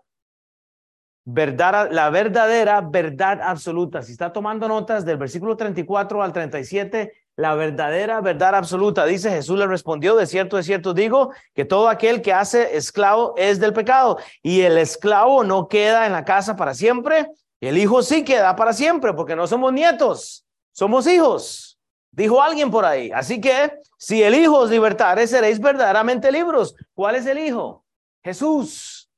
verdad, 1.25 1.89
la 1.91 2.11
verdadera 2.11 2.83
verdad 2.83 3.41
absoluta. 3.43 4.03
Si 4.03 4.13
está 4.13 4.33
tomando 4.33 4.69
notas 4.69 5.07
del 5.07 5.17
versículo 5.17 5.57
34 5.57 6.23
al 6.23 6.33
37, 6.33 7.13
la 7.37 7.55
verdadera 7.55 8.21
verdad 8.21 8.55
absoluta. 8.55 9.05
Dice 9.07 9.31
Jesús 9.31 9.59
le 9.59 9.67
respondió, 9.67 10.17
de 10.17 10.27
cierto, 10.27 10.57
de 10.57 10.63
cierto 10.63 10.95
digo, 10.95 11.33
que 11.55 11.65
todo 11.65 11.89
aquel 11.89 12.23
que 12.23 12.33
hace 12.33 12.77
esclavo 12.77 13.35
es 13.37 13.59
del 13.61 13.73
pecado 13.73 14.19
y 14.43 14.61
el 14.63 14.79
esclavo 14.79 15.45
no 15.45 15.69
queda 15.69 16.07
en 16.07 16.13
la 16.13 16.25
casa 16.25 16.57
para 16.57 16.75
siempre, 16.75 17.29
el 17.61 17.79
hijo 17.79 18.03
sí 18.03 18.25
queda 18.25 18.55
para 18.57 18.73
siempre, 18.73 19.15
porque 19.15 19.35
no 19.35 19.47
somos 19.47 19.73
nietos, 19.73 20.45
somos 20.73 21.07
hijos, 21.07 21.79
dijo 22.11 22.43
alguien 22.43 22.71
por 22.71 22.85
ahí. 22.85 23.11
Así 23.13 23.41
que 23.41 23.73
si 23.97 24.23
el 24.23 24.35
hijo 24.35 24.59
os 24.59 24.71
libertare, 24.71 25.27
seréis 25.27 25.59
verdaderamente 25.61 26.31
libros. 26.31 26.75
¿Cuál 26.95 27.17
es 27.17 27.27
el 27.27 27.39
hijo? 27.39 27.85
Jesús. 28.23 29.09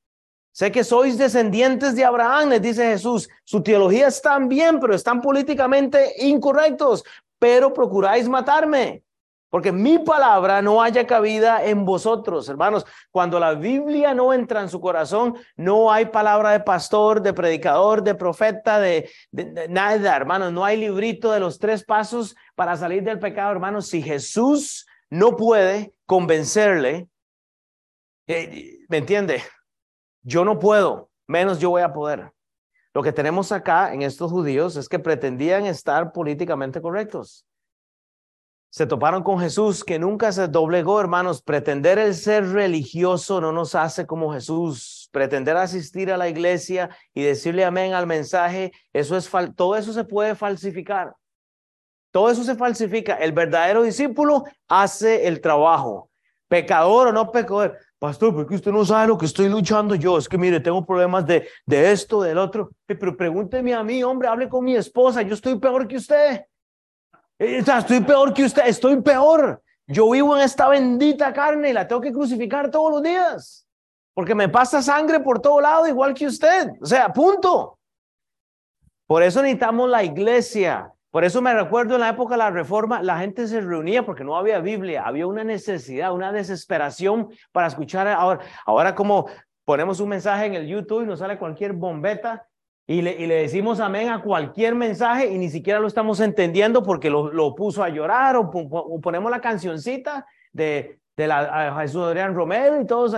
Sé 0.53 0.73
que 0.73 0.85
sois 0.85 1.19
descendientes 1.19 1.95
de 1.95 2.05
Abraham, 2.05 2.49
les 2.49 2.63
dice 2.63 2.87
Jesús. 2.87 3.29
Su 3.45 3.63
teología 3.63 4.07
está 4.07 4.39
bien, 4.39 4.81
pero 4.81 4.95
están 4.95 5.21
políticamente 5.21 6.15
incorrectos 6.19 7.05
pero 7.39 7.73
procuráis 7.73 8.29
matarme, 8.29 9.03
porque 9.49 9.73
mi 9.73 9.99
palabra 9.99 10.61
no 10.61 10.83
haya 10.83 11.07
cabida 11.07 11.65
en 11.65 11.85
vosotros, 11.85 12.49
hermanos. 12.49 12.85
Cuando 13.11 13.39
la 13.39 13.55
Biblia 13.55 14.13
no 14.13 14.33
entra 14.35 14.61
en 14.61 14.69
su 14.69 14.81
corazón, 14.81 15.37
no 15.57 15.91
hay 15.93 16.07
palabra 16.07 16.51
de 16.51 16.61
pastor, 16.61 17.23
de 17.23 17.33
predicador, 17.33 18.03
de 18.03 18.15
profeta, 18.15 18.81
de, 18.81 19.11
nada, 19.69 20.17
hermanos. 20.17 20.53
No 20.53 20.65
hay 20.65 20.77
librito 20.77 21.31
de 21.31 21.41
los 21.41 21.59
tres 21.59 21.85
pasos 21.85 22.37
para 22.55 22.77
salir 22.77 23.03
del 23.05 23.19
pecado, 23.19 23.53
hermanos. 23.53 23.87
Si 23.87 24.03
Jesús 24.03 24.87
no 25.11 25.37
puede 25.37 25.95
convencerle, 26.07 27.09
eh, 28.27 28.81
¿me 28.89 28.99
entiende? 28.99 29.43
Yo 30.23 30.45
no 30.45 30.59
puedo, 30.59 31.11
menos 31.29 31.61
yo 31.61 31.71
voy 31.71 31.83
a 31.83 31.93
poder. 31.93 32.33
Lo 32.97 33.03
que 33.03 33.13
tenemos 33.13 33.53
acá 33.53 33.93
en 33.93 34.01
estos 34.01 34.33
judíos 34.33 34.75
es 34.77 34.89
que 34.89 34.99
pretendían 34.99 35.67
estar 35.67 36.13
políticamente 36.13 36.81
correctos. 36.81 37.45
Se 38.71 38.87
toparon 38.87 39.23
con 39.23 39.39
Jesús 39.39 39.85
que 39.85 39.99
nunca 39.99 40.33
se 40.33 40.49
doblegó, 40.49 40.99
hermanos. 40.99 41.43
Pretender 41.43 41.99
el 41.99 42.15
ser 42.15 42.49
religioso 42.49 43.39
no 43.39 43.53
nos 43.53 43.75
hace 43.75 44.07
como 44.07 44.33
Jesús. 44.33 45.11
Pretender 45.13 45.59
asistir 45.59 46.11
a 46.11 46.17
la 46.17 46.31
iglesia 46.31 46.89
y 47.13 47.23
decirle 47.23 47.67
amén 47.67 47.93
al 47.93 48.07
mensaje, 48.07 48.73
eso 48.95 49.15
es 49.19 49.31
todo 49.55 49.77
eso 49.77 49.93
se 49.93 50.05
puede 50.05 50.35
falsificar. 50.35 51.15
Todo 52.13 52.31
eso 52.31 52.45
se 52.45 52.55
falsifica. 52.55 53.17
El 53.17 53.33
verdadero 53.33 53.83
discípulo 53.83 54.45
hace 54.69 55.29
el 55.29 55.43
trabajo. 55.43 56.09
Pecador 56.49 57.09
o 57.09 57.13
no 57.13 57.31
pecador. 57.31 57.79
Pastor, 57.99 58.35
porque 58.35 58.57
usted 58.57 58.71
no 58.71 58.85
sabe 58.85 59.09
lo 59.09 59.17
que 59.17 59.25
estoy 59.25 59.49
luchando 59.49 59.95
yo. 59.95 60.19
Es 60.19 60.29
que 60.29 60.37
mire, 60.37 60.61
tengo 60.61 60.85
problemas 60.85 61.27
de, 61.27 61.49
de 61.65 61.93
esto, 61.93 62.21
del 62.21 62.37
otro. 62.37 62.71
Pero 62.85 63.17
pregúnteme 63.17 63.73
a 63.73 63.83
mí, 63.83 64.03
hombre, 64.03 64.29
hable 64.29 64.49
con 64.49 64.65
mi 64.65 64.77
esposa. 64.77 65.23
Yo 65.23 65.35
estoy 65.35 65.59
peor 65.59 65.89
que 65.89 65.97
usted. 65.97 66.45
Eh, 67.39 67.63
estoy 67.67 68.01
peor 68.01 68.35
que 68.35 68.45
usted. 68.45 68.67
Estoy 68.67 69.01
peor. 69.01 69.63
Yo 69.87 70.11
vivo 70.11 70.37
en 70.37 70.43
esta 70.43 70.69
bendita 70.69 71.33
carne 71.33 71.71
y 71.71 71.73
la 71.73 71.89
tengo 71.89 72.03
que 72.03 72.13
crucificar 72.13 72.71
todos 72.71 72.91
los 72.91 73.03
días. 73.03 73.67
Porque 74.13 74.35
me 74.35 74.49
pasa 74.49 74.83
sangre 74.83 75.21
por 75.21 75.41
todo 75.41 75.61
lado, 75.61 75.87
igual 75.87 76.13
que 76.13 76.27
usted. 76.27 76.73
O 76.81 76.87
sea, 76.87 77.13
punto. 77.13 77.79
Por 79.07 79.23
eso 79.23 79.41
necesitamos 79.41 79.89
la 79.89 80.03
iglesia. 80.03 80.93
Por 81.17 81.25
eso 81.25 81.41
me 81.41 81.55
recuerdo 81.55 81.95
en 81.95 82.03
la 82.03 82.11
época 82.11 82.35
de 82.35 82.39
la 82.41 82.51
reforma, 82.51 83.03
la 83.03 83.19
gente 83.21 83.47
se 83.47 83.63
reunía 83.63 84.05
porque 84.05 84.23
no 84.23 84.37
había 84.37 84.61
Biblia, 84.61 85.03
había 85.07 85.27
una 85.27 85.45
necesidad, 85.45 86.13
una 86.13 86.31
desesperación 86.31 87.31
para 87.53 87.69
escuchar. 87.69 88.07
Ahora, 88.07 88.41
ahora 88.67 88.95
como 88.95 89.27
ponemos 89.65 89.99
un 90.01 90.11
mensaje 90.11 90.45
en 90.45 90.53
el 90.53 90.67
YouTube 90.67 91.05
y 91.05 91.07
nos 91.07 91.21
sale 91.21 91.39
cualquier 91.39 91.73
bombeta 91.73 92.47
y 92.87 93.01
le, 93.01 93.13
y 93.13 93.27
le 93.27 93.37
decimos 93.37 93.81
amén 93.81 94.11
a 94.11 94.21
cualquier 94.21 94.75
mensaje 94.75 95.29
y 95.29 95.39
ni 95.39 95.49
siquiera 95.49 95.81
lo 95.81 95.87
estamos 95.87 96.21
entendiendo 96.21 96.83
porque 96.83 97.09
lo, 97.09 97.33
lo 97.33 97.55
puso 97.55 97.83
a 97.83 97.89
llorar 97.89 98.37
o, 98.37 98.51
ponemos 99.01 99.31
la 99.31 99.41
cancioncita 99.41 100.27
de, 100.53 100.99
de 101.17 101.27
la, 101.27 101.79
Jesús 101.81 102.03
Adrián 102.03 102.35
Romero 102.35 102.79
y 102.79 102.85
todos, 102.85 103.17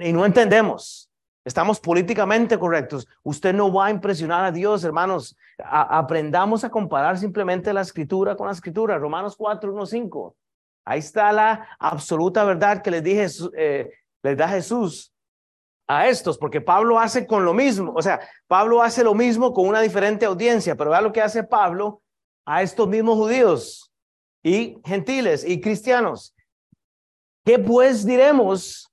y 0.00 0.12
no 0.12 0.24
entendemos. 0.24 1.11
Estamos 1.44 1.80
políticamente 1.80 2.58
correctos. 2.58 3.08
Usted 3.22 3.52
no 3.52 3.72
va 3.72 3.86
a 3.86 3.90
impresionar 3.90 4.44
a 4.44 4.52
Dios, 4.52 4.84
hermanos. 4.84 5.36
aprendamos 5.58 6.64
a 6.64 6.70
comparar 6.70 7.18
simplemente 7.18 7.72
la 7.72 7.80
escritura 7.80 8.36
con 8.36 8.46
la 8.46 8.52
escritura. 8.52 8.98
Romanos 8.98 9.36
4, 9.36 9.72
1, 9.72 9.86
5. 9.86 10.36
Ahí 10.84 11.00
está 11.00 11.32
la 11.32 11.68
absoluta 11.78 12.44
verdad 12.44 12.82
que 12.82 12.90
les 12.90 13.02
dije, 13.02 13.26
eh, 13.56 13.90
les 14.22 14.36
da 14.36 14.48
Jesús. 14.48 15.08
a 15.88 16.06
estos, 16.08 16.38
porque 16.38 16.60
Pablo 16.60 16.98
hace 16.98 17.26
con 17.26 17.44
lo 17.44 17.52
mismo, 17.52 17.92
o 17.94 18.00
sea, 18.00 18.20
Pablo 18.46 18.80
hace 18.82 19.04
lo 19.04 19.14
mismo 19.14 19.52
con 19.52 19.66
una 19.66 19.80
diferente 19.80 20.24
audiencia, 20.24 20.74
pero 20.74 20.90
vea 20.90 21.02
lo 21.02 21.12
que 21.12 21.20
hace 21.20 21.42
Pablo 21.42 22.00
a 22.46 22.62
estos 22.62 22.88
mismos 22.88 23.16
judíos 23.16 23.92
y 24.42 24.78
gentiles 24.84 25.44
y 25.44 25.60
cristianos. 25.60 26.34
¿Qué 27.44 27.58
pues 27.58 28.06
diremos? 28.06 28.91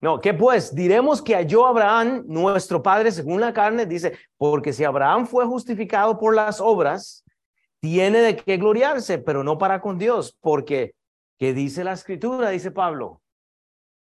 No, 0.00 0.20
¿qué 0.20 0.34
pues? 0.34 0.74
Diremos 0.74 1.22
que 1.22 1.34
halló 1.34 1.66
Abraham, 1.66 2.24
nuestro 2.26 2.82
padre, 2.82 3.10
según 3.10 3.40
la 3.40 3.52
carne, 3.52 3.86
dice, 3.86 4.16
porque 4.36 4.72
si 4.72 4.84
Abraham 4.84 5.26
fue 5.26 5.46
justificado 5.46 6.18
por 6.18 6.34
las 6.34 6.60
obras, 6.60 7.24
tiene 7.80 8.18
de 8.18 8.36
qué 8.36 8.58
gloriarse, 8.58 9.18
pero 9.18 9.42
no 9.42 9.58
para 9.58 9.80
con 9.80 9.98
Dios, 9.98 10.36
porque, 10.40 10.94
¿qué 11.38 11.54
dice 11.54 11.82
la 11.82 11.92
escritura? 11.92 12.50
Dice 12.50 12.70
Pablo, 12.70 13.22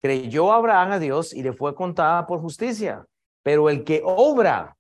creyó 0.01 0.53
Abraham 0.53 0.93
a 0.93 0.99
Dios 0.99 1.33
y 1.33 1.43
le 1.43 1.53
fue 1.53 1.75
contada 1.75 2.27
por 2.27 2.39
justicia, 2.39 3.05
pero 3.41 3.69
el 3.69 3.83
que 3.83 4.01
obra, 4.05 4.77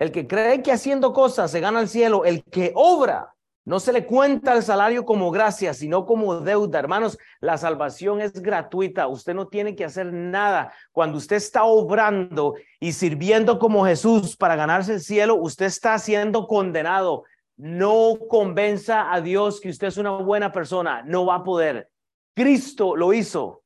el 0.00 0.10
que 0.10 0.26
cree 0.26 0.62
que 0.62 0.72
haciendo 0.72 1.12
cosas 1.12 1.50
se 1.50 1.60
gana 1.60 1.80
el 1.80 1.88
cielo, 1.88 2.24
el 2.24 2.42
que 2.44 2.72
obra, 2.74 3.34
no 3.68 3.80
se 3.80 3.92
le 3.92 4.06
cuenta 4.06 4.54
el 4.54 4.62
salario 4.62 5.04
como 5.04 5.30
gracia, 5.30 5.74
sino 5.74 6.06
como 6.06 6.40
deuda. 6.40 6.78
Hermanos, 6.78 7.18
la 7.38 7.58
salvación 7.58 8.22
es 8.22 8.32
gratuita. 8.32 9.08
Usted 9.08 9.34
no 9.34 9.48
tiene 9.48 9.76
que 9.76 9.84
hacer 9.84 10.10
nada. 10.10 10.72
Cuando 10.90 11.18
usted 11.18 11.36
está 11.36 11.64
obrando 11.64 12.54
y 12.80 12.92
sirviendo 12.92 13.58
como 13.58 13.84
Jesús 13.84 14.38
para 14.38 14.56
ganarse 14.56 14.94
el 14.94 15.00
cielo, 15.00 15.34
usted 15.34 15.66
está 15.66 15.98
siendo 15.98 16.46
condenado. 16.46 17.24
No 17.58 18.16
convenza 18.30 19.12
a 19.12 19.20
Dios 19.20 19.60
que 19.60 19.68
usted 19.68 19.88
es 19.88 19.98
una 19.98 20.12
buena 20.12 20.50
persona. 20.50 21.02
No 21.02 21.26
va 21.26 21.34
a 21.34 21.44
poder. 21.44 21.90
Cristo 22.34 22.96
lo 22.96 23.12
hizo. 23.12 23.64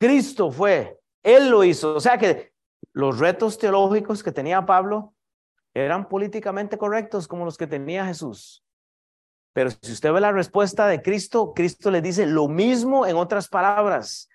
Cristo 0.00 0.50
fue. 0.50 0.98
Él 1.22 1.48
lo 1.48 1.62
hizo. 1.62 1.94
O 1.94 2.00
sea 2.00 2.18
que 2.18 2.52
los 2.92 3.20
retos 3.20 3.56
teológicos 3.56 4.20
que 4.24 4.32
tenía 4.32 4.66
Pablo 4.66 5.14
eran 5.72 6.08
políticamente 6.08 6.76
correctos 6.76 7.28
como 7.28 7.44
los 7.44 7.56
que 7.56 7.68
tenía 7.68 8.04
Jesús. 8.04 8.63
Pero 9.54 9.70
si 9.70 9.92
usted 9.92 10.12
ve 10.12 10.20
la 10.20 10.32
respuesta 10.32 10.86
de 10.88 11.00
Cristo, 11.00 11.54
Cristo 11.54 11.90
le 11.90 12.02
dice 12.02 12.26
lo 12.26 12.48
mismo 12.48 13.06
en 13.06 13.16
otras 13.16 13.48
palabras. 13.48 14.28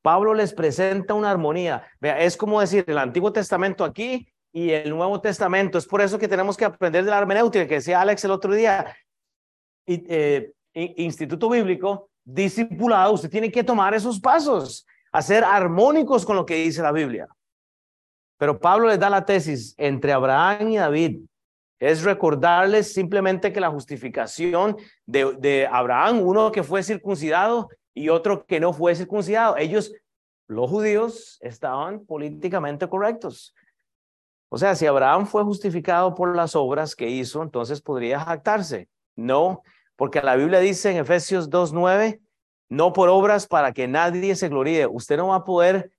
Pablo 0.00 0.34
les 0.34 0.54
presenta 0.54 1.14
una 1.14 1.30
armonía. 1.30 1.86
Vea, 2.00 2.18
es 2.20 2.36
como 2.36 2.58
decir 2.60 2.82
el 2.88 2.98
Antiguo 2.98 3.32
Testamento 3.32 3.84
aquí 3.84 4.26
y 4.50 4.70
el 4.70 4.90
Nuevo 4.90 5.20
Testamento. 5.20 5.76
Es 5.76 5.86
por 5.86 6.00
eso 6.00 6.18
que 6.18 6.26
tenemos 6.26 6.56
que 6.56 6.64
aprender 6.64 7.04
de 7.04 7.10
la 7.10 7.18
hermenéutica, 7.18 7.68
que 7.68 7.74
decía 7.74 8.00
Alex 8.00 8.24
el 8.24 8.30
otro 8.30 8.54
día. 8.54 8.96
Y, 9.86 10.02
eh, 10.08 10.52
Instituto 10.74 11.50
Bíblico, 11.50 12.08
discipulado, 12.24 13.12
usted 13.12 13.28
tiene 13.28 13.52
que 13.52 13.62
tomar 13.62 13.92
esos 13.92 14.18
pasos, 14.18 14.86
hacer 15.12 15.44
armónicos 15.44 16.24
con 16.24 16.34
lo 16.34 16.46
que 16.46 16.54
dice 16.54 16.80
la 16.80 16.92
Biblia. 16.92 17.28
Pero 18.38 18.58
Pablo 18.58 18.88
les 18.88 18.98
da 18.98 19.10
la 19.10 19.26
tesis 19.26 19.74
entre 19.76 20.12
Abraham 20.14 20.70
y 20.70 20.76
David 20.78 21.20
es 21.82 22.04
recordarles 22.04 22.92
simplemente 22.92 23.52
que 23.52 23.58
la 23.58 23.68
justificación 23.68 24.76
de, 25.04 25.68
Abraham, 25.68 26.20
uno 26.22 26.52
que 26.52 26.62
fue 26.62 26.84
circuncidado 26.84 27.70
y 27.92 28.08
otro 28.08 28.46
que 28.46 28.60
no 28.60 28.72
fue 28.72 28.94
circuncidado, 28.94 29.56
ellos, 29.56 29.92
los 30.46 30.70
judíos, 30.70 31.38
estaban 31.40 32.06
políticamente 32.06 32.88
correctos. 32.88 33.52
O 34.48 34.58
sea, 34.58 34.76
si 34.76 34.86
Abraham 34.86 35.26
fue 35.26 35.42
justificado 35.42 36.14
por 36.14 36.36
las 36.36 36.54
obras 36.54 36.94
que 36.94 37.10
hizo, 37.10 37.42
entonces 37.42 37.82
podría 37.82 38.20
jactarse. 38.20 38.88
No, 39.16 39.62
porque 39.96 40.22
la 40.22 40.36
Biblia 40.36 40.60
dice 40.60 40.92
en 40.92 40.98
Efesios 40.98 41.50
2.9, 41.50 42.20
no 42.68 42.92
por 42.92 43.08
obras 43.08 43.48
para 43.48 43.72
que 43.72 43.88
nadie 43.88 44.36
se 44.36 44.48
gloríe. 44.48 44.86
Usted 44.86 45.16
no 45.16 45.28
va 45.28 45.36
a 45.36 45.44
poder 45.44 45.90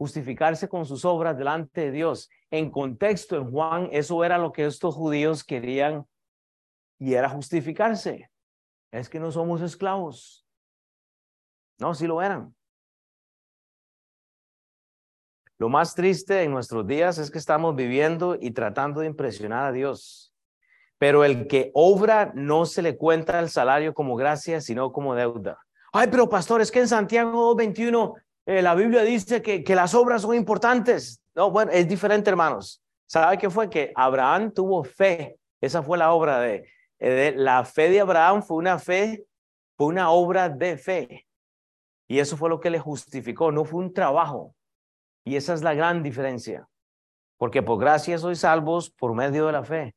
justificarse 0.00 0.66
con 0.66 0.86
sus 0.86 1.04
obras 1.04 1.36
delante 1.36 1.82
de 1.82 1.90
Dios. 1.90 2.30
En 2.50 2.70
contexto, 2.70 3.36
en 3.36 3.50
Juan, 3.50 3.90
eso 3.92 4.24
era 4.24 4.38
lo 4.38 4.50
que 4.50 4.64
estos 4.64 4.94
judíos 4.94 5.44
querían 5.44 6.06
y 6.98 7.12
era 7.12 7.28
justificarse. 7.28 8.30
Es 8.90 9.10
que 9.10 9.20
no 9.20 9.30
somos 9.30 9.60
esclavos. 9.60 10.46
No, 11.78 11.94
sí 11.94 12.06
lo 12.06 12.22
eran. 12.22 12.56
Lo 15.58 15.68
más 15.68 15.94
triste 15.94 16.44
en 16.44 16.52
nuestros 16.52 16.86
días 16.86 17.18
es 17.18 17.30
que 17.30 17.36
estamos 17.36 17.76
viviendo 17.76 18.38
y 18.40 18.52
tratando 18.52 19.02
de 19.02 19.06
impresionar 19.06 19.66
a 19.66 19.72
Dios. 19.72 20.34
Pero 20.96 21.24
el 21.24 21.46
que 21.46 21.72
obra 21.74 22.32
no 22.34 22.64
se 22.64 22.80
le 22.80 22.96
cuenta 22.96 23.38
el 23.38 23.50
salario 23.50 23.92
como 23.92 24.16
gracia, 24.16 24.62
sino 24.62 24.92
como 24.92 25.14
deuda. 25.14 25.58
Ay, 25.92 26.08
pero 26.10 26.26
pastor, 26.26 26.62
es 26.62 26.70
que 26.70 26.80
en 26.80 26.88
Santiago 26.88 27.54
21 27.54 28.14
eh, 28.50 28.62
la 28.62 28.74
Biblia 28.74 29.02
dice 29.02 29.42
que, 29.42 29.62
que 29.62 29.76
las 29.76 29.94
obras 29.94 30.22
son 30.22 30.34
importantes. 30.34 31.22
No, 31.36 31.52
bueno, 31.52 31.70
es 31.70 31.86
diferente, 31.86 32.30
hermanos. 32.30 32.82
¿Sabe 33.06 33.38
qué 33.38 33.48
fue? 33.48 33.70
Que 33.70 33.92
Abraham 33.94 34.50
tuvo 34.50 34.82
fe. 34.82 35.38
Esa 35.60 35.84
fue 35.84 35.96
la 35.96 36.12
obra 36.12 36.40
de, 36.40 36.68
eh, 36.98 37.10
de 37.10 37.32
la 37.36 37.64
fe 37.64 37.90
de 37.90 38.00
Abraham, 38.00 38.42
fue 38.42 38.56
una 38.56 38.80
fe, 38.80 39.24
fue 39.76 39.86
una 39.86 40.10
obra 40.10 40.48
de 40.48 40.76
fe. 40.76 41.28
Y 42.08 42.18
eso 42.18 42.36
fue 42.36 42.48
lo 42.48 42.58
que 42.58 42.70
le 42.70 42.80
justificó, 42.80 43.52
no 43.52 43.64
fue 43.64 43.84
un 43.84 43.94
trabajo. 43.94 44.52
Y 45.24 45.36
esa 45.36 45.54
es 45.54 45.62
la 45.62 45.74
gran 45.74 46.02
diferencia. 46.02 46.66
Porque 47.36 47.62
por 47.62 47.78
gracia 47.78 48.18
sois 48.18 48.40
salvos 48.40 48.90
por 48.90 49.14
medio 49.14 49.46
de 49.46 49.52
la 49.52 49.62
fe. 49.62 49.94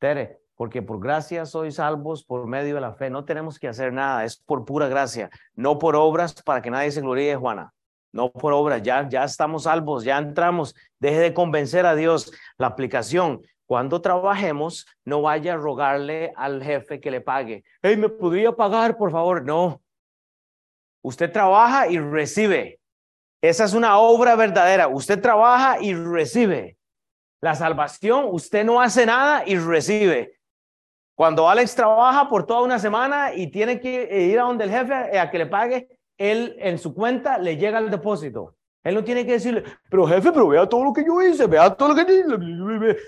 Tere, 0.00 0.40
porque 0.56 0.82
por 0.82 0.98
gracia 0.98 1.46
sois 1.46 1.76
salvos 1.76 2.24
por 2.24 2.48
medio 2.48 2.74
de 2.74 2.80
la 2.80 2.94
fe. 2.94 3.10
No 3.10 3.24
tenemos 3.24 3.60
que 3.60 3.68
hacer 3.68 3.92
nada, 3.92 4.24
es 4.24 4.38
por 4.38 4.64
pura 4.64 4.88
gracia, 4.88 5.30
no 5.54 5.78
por 5.78 5.94
obras 5.94 6.42
para 6.42 6.60
que 6.62 6.70
nadie 6.72 6.90
se 6.90 7.00
gloríe, 7.00 7.36
Juana 7.36 7.72
no 8.12 8.30
por 8.30 8.52
obra, 8.52 8.78
ya, 8.78 9.08
ya 9.08 9.24
estamos 9.24 9.64
salvos, 9.64 10.04
ya 10.04 10.18
entramos, 10.18 10.74
deje 11.00 11.18
de 11.18 11.34
convencer 11.34 11.86
a 11.86 11.94
Dios. 11.94 12.32
La 12.58 12.68
aplicación, 12.68 13.42
cuando 13.66 14.02
trabajemos, 14.02 14.86
no 15.04 15.22
vaya 15.22 15.54
a 15.54 15.56
rogarle 15.56 16.32
al 16.36 16.62
jefe 16.62 17.00
que 17.00 17.10
le 17.10 17.20
pague. 17.20 17.64
Hey, 17.80 17.96
¿me 17.96 18.08
podría 18.08 18.52
pagar, 18.52 18.96
por 18.96 19.10
favor? 19.10 19.44
No. 19.44 19.80
Usted 21.02 21.32
trabaja 21.32 21.88
y 21.88 21.98
recibe. 21.98 22.80
Esa 23.42 23.64
es 23.64 23.72
una 23.72 23.98
obra 23.98 24.36
verdadera. 24.36 24.88
Usted 24.88 25.20
trabaja 25.20 25.78
y 25.80 25.94
recibe. 25.94 26.76
La 27.40 27.54
salvación, 27.56 28.26
usted 28.30 28.64
no 28.64 28.80
hace 28.80 29.04
nada 29.04 29.42
y 29.44 29.56
recibe. 29.56 30.38
Cuando 31.16 31.48
Alex 31.48 31.74
trabaja 31.74 32.28
por 32.28 32.46
toda 32.46 32.62
una 32.62 32.78
semana 32.78 33.34
y 33.34 33.50
tiene 33.50 33.80
que 33.80 34.28
ir 34.28 34.38
a 34.38 34.44
donde 34.44 34.64
el 34.64 34.70
jefe 34.70 35.18
a 35.18 35.30
que 35.30 35.38
le 35.38 35.46
pague, 35.46 35.88
él 36.18 36.56
en 36.58 36.78
su 36.78 36.94
cuenta 36.94 37.38
le 37.38 37.56
llega 37.56 37.78
el 37.78 37.90
depósito. 37.90 38.54
Él 38.84 38.96
no 38.96 39.04
tiene 39.04 39.24
que 39.24 39.32
decirle, 39.32 39.62
pero 39.88 40.06
jefe, 40.06 40.32
pero 40.32 40.48
vea 40.48 40.68
todo 40.68 40.82
lo 40.82 40.92
que 40.92 41.04
yo 41.04 41.22
hice, 41.22 41.46
vea 41.46 41.70
todo 41.70 41.90
lo 41.90 41.94
que 41.94 42.04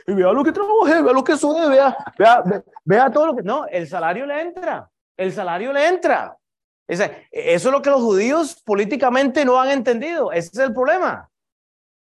vea 0.07 0.33
lo 0.33 0.45
que 0.45 0.53
trabajé, 0.53 1.03
vea 1.03 1.13
lo 1.13 1.25
que 1.25 1.37
soy, 1.37 1.69
vea, 1.69 1.97
vea, 2.17 2.45
vea 2.85 3.11
todo 3.11 3.27
lo 3.27 3.37
que. 3.37 3.43
No, 3.43 3.67
el 3.67 3.89
salario 3.89 4.25
le 4.25 4.41
entra, 4.41 4.89
el 5.17 5.33
salario 5.33 5.73
le 5.73 5.89
entra. 5.89 6.37
eso 6.87 7.05
es 7.33 7.65
lo 7.65 7.83
que 7.83 7.91
los 7.91 8.03
judíos 8.03 8.63
políticamente 8.65 9.45
no 9.45 9.61
han 9.61 9.71
entendido. 9.71 10.31
Ese 10.31 10.51
es 10.53 10.59
el 10.59 10.73
problema. 10.73 11.29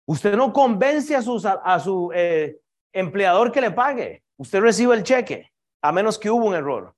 Usted 0.05 0.35
no 0.35 0.53
convence 0.53 1.15
a, 1.15 1.19
a, 1.63 1.79
su 1.79 2.11
eh, 2.13 2.59
empleador 2.93 3.51
que 3.51 3.61
le 3.61 3.71
pague. 3.71 4.23
Usted 4.38 4.61
recibe 4.61 4.95
el 4.95 5.03
cheque, 5.03 5.51
a 5.81 5.91
menos 5.91 6.19
que 6.19 6.29
hubo 6.29 6.45
un 6.45 6.53
error. 6.53 6.93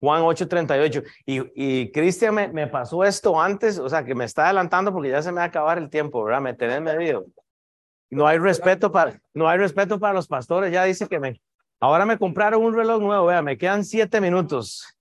Juan 0.00 0.22
8:38. 0.22 1.04
Y, 1.26 1.42
y 1.54 1.92
Cristian 1.92 2.34
me, 2.34 2.66
pasó 2.66 3.04
esto 3.04 3.40
antes, 3.40 3.78
o 3.78 3.88
sea, 3.88 4.04
que 4.04 4.14
me 4.14 4.24
está 4.24 4.46
adelantando 4.46 4.92
porque 4.92 5.10
ya 5.10 5.22
se 5.22 5.30
me 5.30 5.36
va 5.36 5.44
a 5.44 5.46
acabar 5.46 5.78
el 5.78 5.90
tiempo, 5.90 6.24
¿verdad? 6.24 6.40
Me 6.40 6.54
tenés 6.54 6.80
medido. 6.80 7.26
No 8.10 8.26
hay 8.26 8.38
respeto 8.38 8.90
para, 8.90 9.20
no 9.34 9.48
hay 9.48 9.58
respeto 9.58 10.00
para 10.00 10.14
los 10.14 10.26
pastores. 10.26 10.72
Ya 10.72 10.84
dice 10.84 11.06
que 11.06 11.20
me, 11.20 11.40
ahora 11.78 12.06
me 12.06 12.18
compraron 12.18 12.64
un 12.64 12.74
reloj 12.74 13.00
nuevo, 13.00 13.26
vea, 13.26 13.42
me 13.42 13.58
quedan 13.58 13.84
siete 13.84 14.20
minutos. 14.20 14.96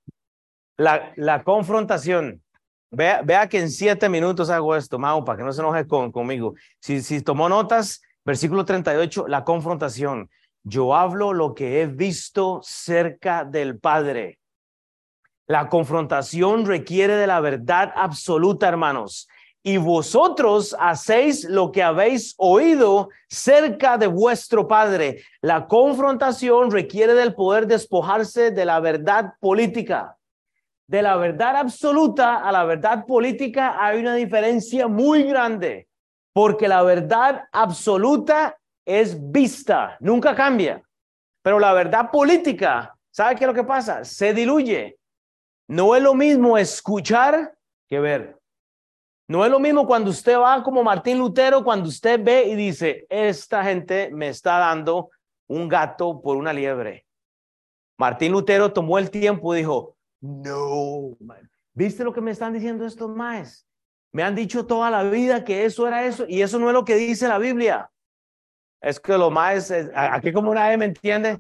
La, 0.78 1.12
la 1.16 1.44
confrontación. 1.44 2.44
Vea, 2.92 3.22
vea 3.22 3.48
que 3.48 3.60
en 3.60 3.70
siete 3.70 4.10
minutos 4.10 4.50
hago 4.50 4.76
esto, 4.76 4.98
Mau, 4.98 5.24
para 5.24 5.38
que 5.38 5.44
no 5.44 5.54
se 5.54 5.62
enoje 5.62 5.88
con, 5.88 6.12
conmigo. 6.12 6.56
Si, 6.82 7.02
si 7.02 7.22
tomó 7.22 7.48
notas, 7.48 8.02
versículo 8.26 8.66
38, 8.66 9.28
la 9.28 9.44
confrontación. 9.44 10.30
Yo 10.64 10.96
hablo 10.96 11.34
lo 11.34 11.54
que 11.54 11.82
he 11.82 11.86
visto 11.86 12.60
cerca 12.64 13.46
del 13.46 13.80
Padre 13.80 14.39
la 15.50 15.68
confrontación 15.68 16.68
requiere 16.68 17.16
de 17.16 17.26
la 17.26 17.40
verdad 17.40 17.92
absoluta, 17.96 18.68
hermanos. 18.68 19.28
Y 19.64 19.78
vosotros 19.78 20.76
hacéis 20.80 21.44
lo 21.44 21.72
que 21.72 21.82
habéis 21.82 22.36
oído 22.38 23.10
cerca 23.28 23.98
de 23.98 24.06
vuestro 24.06 24.68
Padre. 24.68 25.24
La 25.42 25.66
confrontación 25.66 26.70
requiere 26.70 27.16
del 27.16 27.34
poder 27.34 27.66
despojarse 27.66 28.52
de 28.52 28.64
la 28.64 28.80
verdad 28.80 29.34
política. 29.40 30.18
De 30.88 31.02
la 31.02 31.16
verdad 31.16 31.56
absoluta 31.56 32.48
a 32.48 32.52
la 32.52 32.64
verdad 32.66 33.08
política 33.08 33.84
hay 33.84 34.00
una 34.00 34.14
diferencia 34.14 34.88
muy 34.88 35.24
grande, 35.24 35.88
porque 36.32 36.68
la 36.68 36.84
verdad 36.84 37.46
absoluta 37.52 38.56
es 38.86 39.18
vista, 39.32 39.98
nunca 40.00 40.36
cambia. 40.36 40.84
Pero 41.42 41.60
la 41.60 41.74
verdad 41.74 42.12
política, 42.12 42.96
¿sabe 43.10 43.36
qué 43.36 43.46
es 43.46 43.48
lo 43.48 43.54
que 43.56 43.64
pasa? 43.64 44.06
Se 44.06 44.32
diluye 44.32 44.99
no 45.70 45.96
es 45.96 46.02
lo 46.02 46.16
mismo 46.16 46.58
escuchar 46.58 47.56
que 47.88 48.00
ver. 48.00 48.40
No 49.28 49.46
es 49.46 49.52
lo 49.52 49.60
mismo 49.60 49.86
cuando 49.86 50.10
usted 50.10 50.36
va 50.36 50.64
como 50.64 50.84
Martín 50.84 51.20
Lutero, 51.20 51.64
cuando 51.64 51.88
usted 51.88 52.20
ve 52.24 52.48
y 52.48 52.56
dice, 52.56 53.06
esta 53.08 53.64
gente 53.64 54.10
me 54.12 54.30
está 54.30 54.58
dando 54.58 55.12
un 55.48 55.70
gato 55.70 56.20
por 56.20 56.38
una 56.38 56.52
liebre. 56.52 57.06
Martín 58.00 58.32
Lutero 58.32 58.74
tomó 58.74 58.98
el 58.98 59.12
tiempo 59.12 59.54
y 59.54 59.60
dijo, 59.60 59.96
no, 60.22 61.16
¿viste 61.74 62.04
lo 62.04 62.14
que 62.14 62.22
me 62.22 62.32
están 62.32 62.52
diciendo 62.52 62.84
estos 62.88 63.16
maes? 63.16 63.68
Me 64.12 64.24
han 64.24 64.34
dicho 64.34 64.66
toda 64.66 64.90
la 64.90 65.04
vida 65.04 65.44
que 65.44 65.66
eso 65.66 65.88
era 65.88 66.04
eso 66.04 66.26
y 66.28 66.42
eso 66.42 66.58
no 66.58 66.70
es 66.70 66.74
lo 66.74 66.84
que 66.84 66.96
dice 66.96 67.28
la 67.28 67.38
Biblia. 67.38 67.92
Es 68.82 69.00
que 69.00 69.16
lo 69.16 69.30
más, 69.30 69.72
aquí 69.94 70.34
como 70.34 70.52
nadie 70.52 70.78
me 70.78 70.86
entiende, 70.86 71.40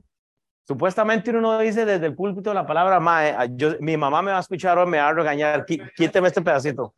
supuestamente 0.69 1.31
uno 1.31 1.41
no 1.41 1.57
dice 1.57 1.83
desde 1.83 2.05
el 2.05 2.15
púlpito 2.15 2.53
la 2.53 2.63
palabra 2.63 2.99
mae, 2.99 3.35
yo, 3.55 3.71
mi 3.79 3.97
mamá 3.97 4.21
me 4.21 4.29
va 4.29 4.37
a 4.37 4.41
escuchar 4.41 4.77
o 4.77 4.85
me 4.85 4.99
va 4.99 5.07
a 5.07 5.13
regañar, 5.13 5.65
quíteme 5.65 6.27
este 6.27 6.43
pedacito. 6.43 6.93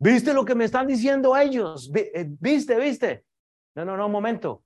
¿Viste 0.00 0.34
lo 0.34 0.44
que 0.44 0.56
me 0.56 0.64
están 0.64 0.88
diciendo 0.88 1.36
ellos? 1.36 1.92
Eh, 1.94 2.26
¿Viste, 2.40 2.76
viste? 2.76 3.24
No, 3.76 3.84
no, 3.84 3.96
no, 3.96 4.06
un 4.06 4.12
momento. 4.12 4.64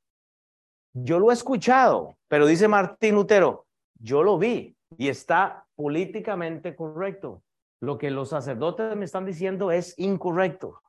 Yo 0.95 1.19
lo 1.19 1.31
he 1.31 1.35
escuchado, 1.35 2.17
pero 2.27 2.47
dice 2.47 2.69
Martín 2.69 3.17
Lutero, 3.17 3.67
yo 3.99 4.23
lo 4.23 4.39
vi 4.39 4.75
y 4.97 5.09
está 5.09 5.67
políticamente 5.77 6.75
correcto. 6.75 7.43
Lo 7.81 7.99
que 7.99 8.11
los 8.11 8.31
sacerdotes 8.31 8.97
me 8.97 9.05
están 9.05 9.27
diciendo 9.27 9.71
es 9.71 9.95
incorrecto. 9.99 10.81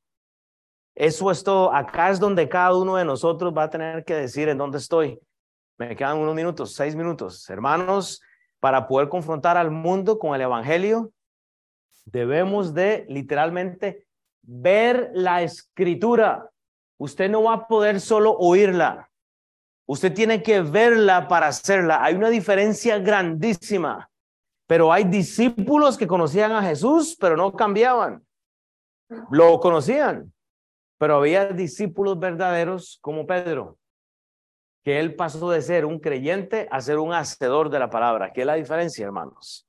Eso 0.95 1.29
es 1.29 1.43
todo. 1.43 1.73
Acá 1.73 2.09
es 2.09 2.21
donde 2.21 2.47
cada 2.47 2.73
uno 2.77 2.95
de 2.95 3.03
nosotros 3.03 3.53
va 3.53 3.63
a 3.63 3.69
tener 3.69 4.05
que 4.05 4.15
decir 4.15 4.47
en 4.47 4.57
dónde 4.57 4.77
estoy. 4.77 5.19
Me 5.77 5.95
quedan 5.95 6.17
unos 6.17 6.35
minutos, 6.35 6.73
seis 6.73 6.95
minutos. 6.95 7.49
Hermanos, 7.49 8.21
para 8.59 8.87
poder 8.87 9.09
confrontar 9.09 9.57
al 9.57 9.71
mundo 9.71 10.19
con 10.19 10.35
el 10.35 10.41
Evangelio, 10.41 11.11
debemos 12.05 12.73
de 12.73 13.05
literalmente 13.09 14.07
ver 14.41 15.11
la 15.13 15.41
escritura. 15.41 16.49
Usted 16.97 17.29
no 17.29 17.43
va 17.43 17.53
a 17.53 17.67
poder 17.67 17.99
solo 17.99 18.35
oírla. 18.37 19.09
Usted 19.85 20.13
tiene 20.13 20.41
que 20.41 20.61
verla 20.61 21.27
para 21.27 21.47
hacerla. 21.47 22.03
Hay 22.03 22.15
una 22.15 22.29
diferencia 22.29 22.99
grandísima. 22.99 24.09
Pero 24.67 24.93
hay 24.93 25.03
discípulos 25.03 25.97
que 25.97 26.07
conocían 26.07 26.51
a 26.53 26.63
Jesús, 26.63 27.17
pero 27.19 27.35
no 27.35 27.53
cambiaban. 27.53 28.25
Lo 29.29 29.59
conocían, 29.59 30.33
pero 30.97 31.17
había 31.17 31.47
discípulos 31.47 32.17
verdaderos 32.19 32.97
como 33.01 33.27
Pedro, 33.27 33.77
que 34.83 34.99
él 34.99 35.15
pasó 35.15 35.49
de 35.49 35.61
ser 35.61 35.85
un 35.85 35.99
creyente 35.99 36.67
a 36.69 36.81
ser 36.81 36.99
un 36.99 37.13
hacedor 37.13 37.69
de 37.69 37.79
la 37.79 37.89
palabra. 37.89 38.33
¿Qué 38.33 38.41
es 38.41 38.47
la 38.47 38.55
diferencia, 38.55 39.05
hermanos? 39.05 39.67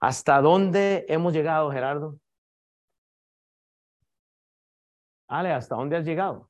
¿Hasta 0.00 0.40
dónde 0.40 1.04
hemos 1.08 1.32
llegado, 1.32 1.70
Gerardo? 1.70 2.18
Ale, 5.28 5.52
¿hasta 5.52 5.76
dónde 5.76 5.96
has 5.96 6.04
llegado? 6.04 6.48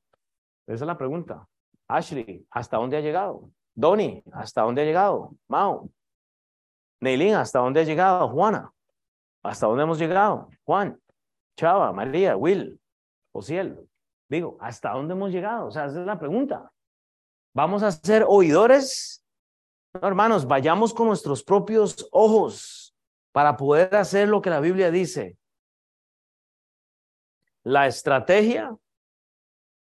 Esa 0.65 0.85
es 0.85 0.87
la 0.87 0.97
pregunta. 0.97 1.47
Ashley, 1.87 2.47
¿hasta 2.49 2.77
dónde 2.77 2.95
ha 2.95 3.01
llegado? 3.01 3.51
Donnie, 3.75 4.23
¿hasta 4.31 4.61
dónde 4.61 4.81
ha 4.81 4.85
llegado? 4.85 5.35
Mao. 5.47 5.89
Neilín, 7.01 7.35
¿hasta 7.35 7.59
dónde 7.59 7.81
ha 7.81 7.83
llegado? 7.83 8.29
Juana. 8.29 8.71
¿Hasta 9.43 9.67
dónde 9.67 9.83
hemos 9.83 9.99
llegado? 9.99 10.49
Juan, 10.63 10.99
Chava, 11.57 11.91
María, 11.91 12.37
Will, 12.37 12.79
Ociel. 13.33 13.77
Digo, 14.29 14.57
¿hasta 14.61 14.91
dónde 14.91 15.13
hemos 15.13 15.31
llegado? 15.31 15.67
O 15.67 15.71
sea, 15.71 15.85
esa 15.85 15.99
es 15.99 16.05
la 16.05 16.17
pregunta. 16.17 16.71
¿Vamos 17.53 17.83
a 17.83 17.91
ser 17.91 18.25
oidores? 18.27 19.23
No, 19.93 20.07
hermanos, 20.07 20.47
vayamos 20.47 20.93
con 20.93 21.07
nuestros 21.07 21.43
propios 21.43 22.07
ojos 22.11 22.95
para 23.33 23.57
poder 23.57 23.93
hacer 23.95 24.29
lo 24.29 24.41
que 24.41 24.49
la 24.49 24.61
Biblia 24.61 24.89
dice. 24.89 25.37
La 27.63 27.87
estrategia 27.87 28.75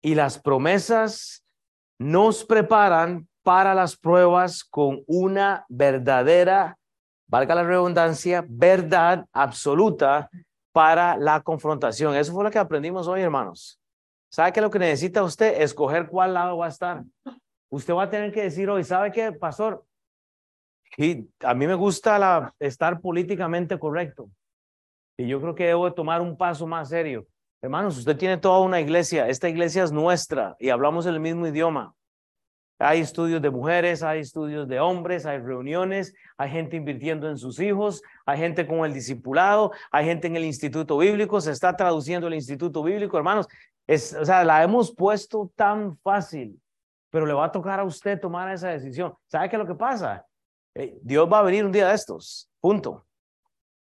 y 0.00 0.14
las 0.14 0.38
promesas 0.38 1.44
nos 1.98 2.44
preparan 2.44 3.28
para 3.42 3.74
las 3.74 3.96
pruebas 3.96 4.64
con 4.64 5.03
una 5.07 5.66
verdadera, 5.68 6.78
valga 7.26 7.55
la 7.55 7.64
redundancia, 7.64 8.44
verdad 8.48 9.26
absoluta 9.32 10.30
para 10.72 11.16
la 11.16 11.42
confrontación. 11.42 12.14
Eso 12.16 12.32
fue 12.32 12.44
lo 12.44 12.50
que 12.50 12.59
aprendimos 12.59 13.07
hoy, 13.09 13.20
hermanos. 13.20 13.78
¿Sabe 14.30 14.53
qué 14.53 14.61
es 14.61 14.64
lo 14.64 14.70
que 14.70 14.78
necesita 14.78 15.22
usted? 15.22 15.61
Escoger 15.61 16.09
cuál 16.09 16.34
lado 16.34 16.57
va 16.57 16.66
a 16.66 16.70
estar. 16.70 17.05
Usted 17.73 17.95
va 17.95 18.03
a 18.03 18.11
tener 18.11 18.31
que 18.33 18.43
decir 18.43 18.68
hoy, 18.68 18.85
¿sabe 18.85 19.11
qué, 19.11 19.33
pastor? 19.33 19.83
Y 20.99 21.27
a 21.41 21.55
mí 21.55 21.66
me 21.66 21.75
gusta 21.75 22.53
estar 22.61 23.01
políticamente 23.01 23.79
correcto. 23.79 24.29
Y 25.16 25.27
yo 25.27 25.41
creo 25.41 25.55
que 25.55 25.68
debo 25.68 25.91
tomar 25.95 26.20
un 26.20 26.37
paso 26.37 26.66
más 26.66 26.91
serio. 26.91 27.27
Hermanos, 27.62 27.97
usted 27.97 28.14
tiene 28.18 28.37
toda 28.37 28.59
una 28.61 28.79
iglesia. 28.79 29.27
Esta 29.27 29.49
iglesia 29.49 29.85
es 29.85 29.91
nuestra 29.91 30.55
y 30.59 30.68
hablamos 30.68 31.07
el 31.07 31.18
mismo 31.18 31.47
idioma. 31.47 31.95
Hay 32.79 33.01
estudios 33.01 33.41
de 33.41 33.49
mujeres, 33.49 34.03
hay 34.03 34.20
estudios 34.20 34.68
de 34.68 34.79
hombres, 34.79 35.25
hay 35.25 35.39
reuniones, 35.39 36.12
hay 36.37 36.51
gente 36.51 36.77
invirtiendo 36.77 37.31
en 37.31 37.39
sus 37.39 37.59
hijos, 37.59 38.03
hay 38.27 38.37
gente 38.37 38.66
con 38.66 38.85
el 38.85 38.93
discipulado, 38.93 39.73
hay 39.91 40.05
gente 40.05 40.27
en 40.27 40.37
el 40.37 40.45
instituto 40.45 40.99
bíblico, 40.99 41.41
se 41.41 41.53
está 41.53 41.75
traduciendo 41.75 42.27
el 42.27 42.35
instituto 42.35 42.83
bíblico, 42.83 43.16
hermanos. 43.16 43.49
Es, 43.87 44.12
o 44.12 44.27
sea, 44.27 44.45
la 44.45 44.62
hemos 44.62 44.95
puesto 44.95 45.51
tan 45.57 45.97
fácil, 45.99 46.61
pero 47.13 47.27
le 47.27 47.35
va 47.35 47.45
a 47.45 47.53
tocar 47.53 47.79
a 47.79 47.85
usted 47.85 48.19
tomar 48.19 48.51
esa 48.51 48.71
decisión. 48.71 49.15
¿Sabe 49.27 49.51
qué 49.51 49.57
es 49.57 49.61
lo 49.61 49.67
que 49.67 49.75
pasa? 49.75 50.27
Eh, 50.75 50.99
Dios 51.03 51.31
va 51.31 51.41
a 51.41 51.43
venir 51.43 51.63
un 51.63 51.71
día 51.71 51.89
de 51.89 51.95
estos, 51.95 52.51
punto. 52.59 53.07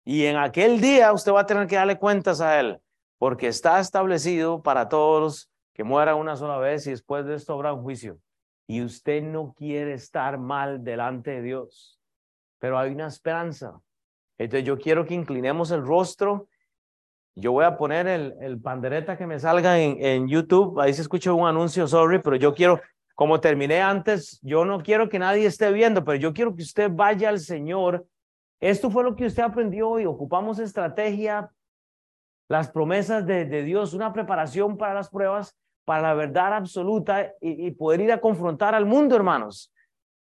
Y 0.03 0.25
en 0.25 0.35
aquel 0.35 0.81
día 0.81 1.13
usted 1.13 1.31
va 1.31 1.39
a 1.39 1.45
tener 1.45 1.65
que 1.65 1.77
darle 1.77 1.97
cuentas 1.97 2.41
a 2.41 2.59
Él, 2.59 2.77
porque 3.17 3.47
está 3.47 3.79
establecido 3.79 4.61
para 4.61 4.89
todos 4.89 5.49
que 5.73 5.85
mueran 5.85 6.17
una 6.17 6.35
sola 6.35 6.57
vez 6.57 6.85
y 6.87 6.89
después 6.91 7.25
de 7.25 7.35
esto 7.35 7.53
habrá 7.53 7.71
un 7.71 7.83
juicio. 7.83 8.19
Y 8.67 8.83
usted 8.83 9.23
no 9.23 9.53
quiere 9.53 9.93
estar 9.93 10.37
mal 10.37 10.83
delante 10.83 11.31
de 11.31 11.41
Dios, 11.41 11.97
pero 12.59 12.77
hay 12.77 12.91
una 12.91 13.07
esperanza. 13.07 13.79
Entonces 14.37 14.67
yo 14.67 14.77
quiero 14.77 15.05
que 15.05 15.13
inclinemos 15.13 15.71
el 15.71 15.85
rostro 15.85 16.49
yo 17.37 17.51
voy 17.51 17.65
a 17.65 17.75
poner 17.75 18.07
el, 18.07 18.33
el 18.39 18.61
pandereta 18.61 19.17
que 19.17 19.27
me 19.27 19.39
salga 19.39 19.77
en, 19.77 19.97
en 20.03 20.27
YouTube. 20.27 20.79
Ahí 20.79 20.93
se 20.93 21.01
escucha 21.01 21.33
un 21.33 21.45
anuncio, 21.45 21.85
sorry, 21.85 22.19
pero 22.19 22.37
yo 22.37 22.53
quiero, 22.53 22.79
como 23.15 23.39
terminé 23.39 23.81
antes, 23.81 24.39
yo 24.41 24.65
no 24.65 24.83
quiero 24.83 25.07
que 25.07 25.19
nadie 25.19 25.45
esté 25.45 25.71
viendo, 25.71 26.03
pero 26.03 26.17
yo 26.17 26.33
quiero 26.33 26.53
que 26.53 26.63
usted 26.63 26.91
vaya 26.91 27.29
al 27.29 27.39
Señor. 27.39 28.05
Esto 28.59 28.91
fue 28.91 29.03
lo 29.05 29.15
que 29.15 29.25
usted 29.25 29.41
aprendió 29.41 29.89
hoy. 29.89 30.05
Ocupamos 30.05 30.59
estrategia, 30.59 31.49
las 32.49 32.69
promesas 32.69 33.25
de, 33.25 33.45
de 33.45 33.63
Dios, 33.63 33.93
una 33.93 34.11
preparación 34.11 34.77
para 34.77 34.93
las 34.93 35.09
pruebas, 35.09 35.57
para 35.85 36.01
la 36.01 36.13
verdad 36.13 36.53
absoluta 36.55 37.33
y, 37.39 37.67
y 37.67 37.71
poder 37.71 38.01
ir 38.01 38.11
a 38.11 38.19
confrontar 38.19 38.75
al 38.75 38.85
mundo, 38.85 39.15
hermanos. 39.15 39.71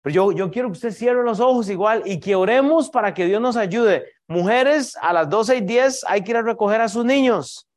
Pero 0.03 0.15
yo, 0.15 0.33
yo 0.33 0.51
quiero 0.51 0.69
que 0.69 0.73
usted 0.73 0.91
cierre 0.91 1.23
los 1.23 1.39
ojos 1.39 1.71
igual 1.71 2.03
y 2.05 2.19
que 2.19 2.35
oremos 2.35 2.91
para 2.91 3.15
que 3.15 3.27
Dios 3.27 3.41
nos 3.41 3.57
ayude. 3.57 4.05
Mujeres, 4.27 4.97
a 5.01 5.13
las 5.13 5.31
12 5.31 5.59
y 5.59 5.61
10 5.61 6.05
hay 6.09 6.25
que 6.25 6.33
ir 6.33 6.37
a 6.37 6.43
recoger 6.43 6.81
a 6.81 6.89
sus 6.89 7.05
niños. 7.05 7.69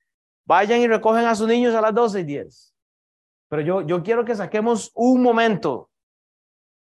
Vayan 0.46 0.80
y 0.80 0.88
recogen 0.88 1.26
a 1.26 1.36
sus 1.36 1.48
niños 1.48 1.76
a 1.76 1.82
las 1.82 1.94
12 1.94 2.22
y 2.22 2.24
10. 2.24 2.75
Pero 3.56 3.66
yo, 3.66 3.88
yo 3.88 4.04
quiero 4.04 4.26
que 4.26 4.36
saquemos 4.36 4.92
un 4.96 5.24
momento, 5.24 5.90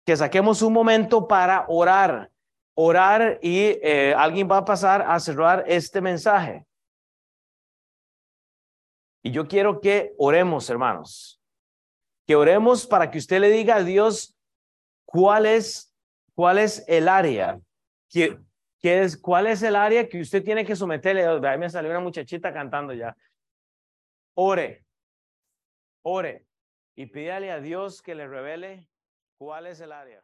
que 0.04 0.14
saquemos 0.14 0.60
un 0.60 0.74
momento 0.74 1.26
para 1.26 1.64
orar, 1.68 2.30
orar 2.74 3.38
y 3.40 3.78
eh, 3.82 4.12
alguien 4.14 4.46
va 4.46 4.58
a 4.58 4.64
pasar 4.66 5.00
a 5.00 5.18
cerrar 5.20 5.64
este 5.66 6.02
mensaje. 6.02 6.66
Y 9.22 9.30
yo 9.30 9.48
quiero 9.48 9.80
que 9.80 10.12
oremos, 10.18 10.68
hermanos, 10.68 11.40
que 12.26 12.36
oremos 12.36 12.86
para 12.86 13.10
que 13.10 13.16
usted 13.16 13.40
le 13.40 13.48
diga 13.48 13.76
a 13.76 13.82
Dios, 13.82 14.36
¿Cuál 15.06 15.46
es, 15.46 15.96
cuál 16.34 16.58
es 16.58 16.84
el 16.86 17.08
área? 17.08 17.58
que 18.12 18.38
es, 18.82 19.16
¿Cuál 19.16 19.46
es 19.46 19.62
el 19.62 19.76
área 19.76 20.06
que 20.06 20.20
usted 20.20 20.44
tiene 20.44 20.66
que 20.66 20.76
someterle? 20.76 21.24
Ahí 21.26 21.58
me 21.58 21.70
salió 21.70 21.90
una 21.90 22.00
muchachita 22.00 22.52
cantando 22.52 22.92
ya. 22.92 23.16
Ore, 24.34 24.84
ore 26.02 26.49
y 27.00 27.06
pídale 27.06 27.50
a 27.50 27.60
Dios 27.60 28.02
que 28.02 28.14
le 28.14 28.28
revele 28.28 28.86
cuál 29.38 29.66
es 29.66 29.80
el 29.80 29.90
área. 29.90 30.22